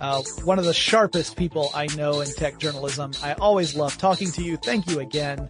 Uh, 0.00 0.22
one 0.44 0.58
of 0.58 0.64
the 0.64 0.74
sharpest 0.74 1.36
people 1.36 1.70
I 1.74 1.86
know 1.96 2.20
in 2.20 2.28
tech 2.32 2.58
journalism. 2.58 3.12
I 3.22 3.34
always 3.34 3.76
love 3.76 3.96
talking 3.98 4.30
to 4.32 4.42
you. 4.42 4.56
Thank 4.56 4.90
you 4.90 5.00
again. 5.00 5.48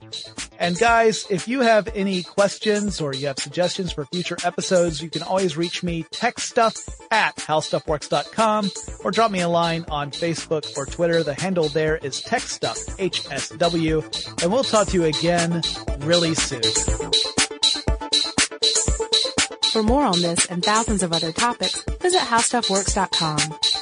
And 0.62 0.78
guys, 0.78 1.26
if 1.28 1.48
you 1.48 1.62
have 1.62 1.88
any 1.92 2.22
questions 2.22 3.00
or 3.00 3.12
you 3.12 3.26
have 3.26 3.40
suggestions 3.40 3.90
for 3.90 4.06
future 4.06 4.36
episodes, 4.44 5.02
you 5.02 5.10
can 5.10 5.22
always 5.22 5.56
reach 5.56 5.82
me 5.82 6.04
techstuff 6.04 6.78
at 7.10 7.34
howstuffworks.com 7.34 8.70
or 9.02 9.10
drop 9.10 9.32
me 9.32 9.40
a 9.40 9.48
line 9.48 9.84
on 9.90 10.12
Facebook 10.12 10.76
or 10.76 10.86
Twitter. 10.86 11.24
The 11.24 11.34
handle 11.34 11.68
there 11.68 11.96
is 11.96 12.22
techstuff, 12.22 12.78
HSW. 12.96 14.42
And 14.44 14.52
we'll 14.52 14.62
talk 14.62 14.86
to 14.86 14.94
you 14.94 15.04
again 15.06 15.62
really 16.02 16.36
soon. 16.36 16.62
For 19.72 19.82
more 19.82 20.04
on 20.04 20.22
this 20.22 20.46
and 20.46 20.62
thousands 20.62 21.02
of 21.02 21.12
other 21.12 21.32
topics, 21.32 21.82
visit 22.00 22.20
howstuffworks.com. 22.20 23.81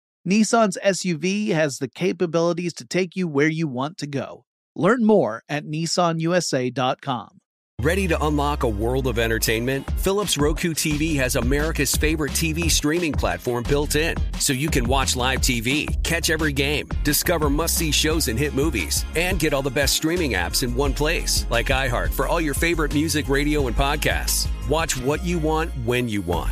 Nissan's 0.27 0.77
SUV 0.83 1.47
has 1.49 1.79
the 1.79 1.87
capabilities 1.87 2.73
to 2.75 2.85
take 2.85 3.15
you 3.15 3.27
where 3.27 3.47
you 3.47 3.67
want 3.67 3.97
to 3.97 4.07
go. 4.07 4.45
Learn 4.75 5.03
more 5.03 5.41
at 5.49 5.65
nissanusa.com. 5.65 7.39
Ready 7.81 8.07
to 8.09 8.25
unlock 8.25 8.61
a 8.61 8.67
world 8.67 9.07
of 9.07 9.17
entertainment? 9.17 9.89
Philips 9.93 10.37
Roku 10.37 10.75
TV 10.75 11.15
has 11.15 11.35
America's 11.35 11.95
favorite 11.95 12.33
TV 12.33 12.69
streaming 12.69 13.11
platform 13.11 13.63
built 13.67 13.95
in, 13.95 14.15
so 14.37 14.53
you 14.53 14.69
can 14.69 14.87
watch 14.87 15.15
live 15.15 15.39
TV, 15.39 15.87
catch 16.03 16.29
every 16.29 16.53
game, 16.53 16.87
discover 17.03 17.49
must 17.49 17.79
see 17.79 17.91
shows 17.91 18.27
and 18.27 18.37
hit 18.37 18.53
movies, 18.53 19.03
and 19.15 19.39
get 19.39 19.51
all 19.51 19.63
the 19.63 19.71
best 19.71 19.95
streaming 19.95 20.33
apps 20.33 20.61
in 20.61 20.75
one 20.75 20.93
place, 20.93 21.47
like 21.49 21.67
iHeart 21.67 22.13
for 22.13 22.27
all 22.27 22.39
your 22.39 22.53
favorite 22.53 22.93
music, 22.93 23.27
radio, 23.27 23.65
and 23.65 23.75
podcasts. 23.75 24.47
Watch 24.69 24.95
what 25.01 25.25
you 25.25 25.39
want 25.39 25.71
when 25.83 26.07
you 26.07 26.21
want. 26.21 26.51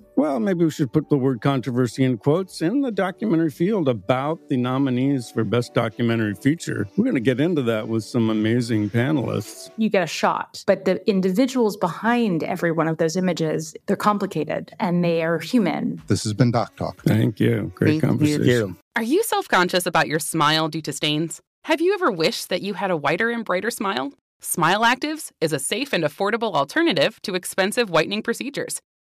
Well, 0.21 0.39
maybe 0.39 0.63
we 0.63 0.69
should 0.69 0.93
put 0.93 1.09
the 1.09 1.17
word 1.17 1.41
controversy 1.41 2.03
in 2.03 2.19
quotes 2.19 2.61
in 2.61 2.81
the 2.81 2.91
documentary 2.91 3.49
field 3.49 3.89
about 3.89 4.49
the 4.49 4.55
nominees 4.55 5.31
for 5.31 5.43
Best 5.43 5.73
Documentary 5.73 6.35
Feature. 6.35 6.87
We're 6.95 7.05
going 7.05 7.15
to 7.15 7.19
get 7.19 7.39
into 7.39 7.63
that 7.63 7.87
with 7.87 8.03
some 8.03 8.29
amazing 8.29 8.91
panelists. 8.91 9.71
you 9.77 9.89
get 9.89 10.03
a 10.03 10.07
shot. 10.07 10.63
But 10.67 10.85
the 10.85 11.03
individuals 11.09 11.75
behind 11.75 12.43
every 12.43 12.71
one 12.71 12.87
of 12.87 12.99
those 12.99 13.17
images, 13.17 13.73
they're 13.87 13.95
complicated 13.95 14.71
and 14.79 15.03
they 15.03 15.23
are 15.23 15.39
human. 15.39 15.99
This 16.05 16.23
has 16.23 16.35
been 16.35 16.51
Doc 16.51 16.75
Talk. 16.75 17.01
Thank 17.01 17.39
you. 17.39 17.71
Great 17.73 18.03
conversation. 18.03 18.45
You. 18.45 18.75
Are 18.95 19.01
you 19.01 19.23
self 19.23 19.47
conscious 19.47 19.87
about 19.87 20.07
your 20.07 20.19
smile 20.19 20.69
due 20.69 20.83
to 20.83 20.93
stains? 20.93 21.41
Have 21.63 21.81
you 21.81 21.95
ever 21.95 22.11
wished 22.11 22.49
that 22.49 22.61
you 22.61 22.75
had 22.75 22.91
a 22.91 22.95
whiter 22.95 23.31
and 23.31 23.43
brighter 23.43 23.71
smile? 23.71 24.13
Smile 24.39 24.81
Actives 24.81 25.31
is 25.41 25.51
a 25.51 25.57
safe 25.57 25.93
and 25.93 26.03
affordable 26.03 26.53
alternative 26.53 27.19
to 27.23 27.33
expensive 27.33 27.89
whitening 27.89 28.21
procedures. 28.21 28.81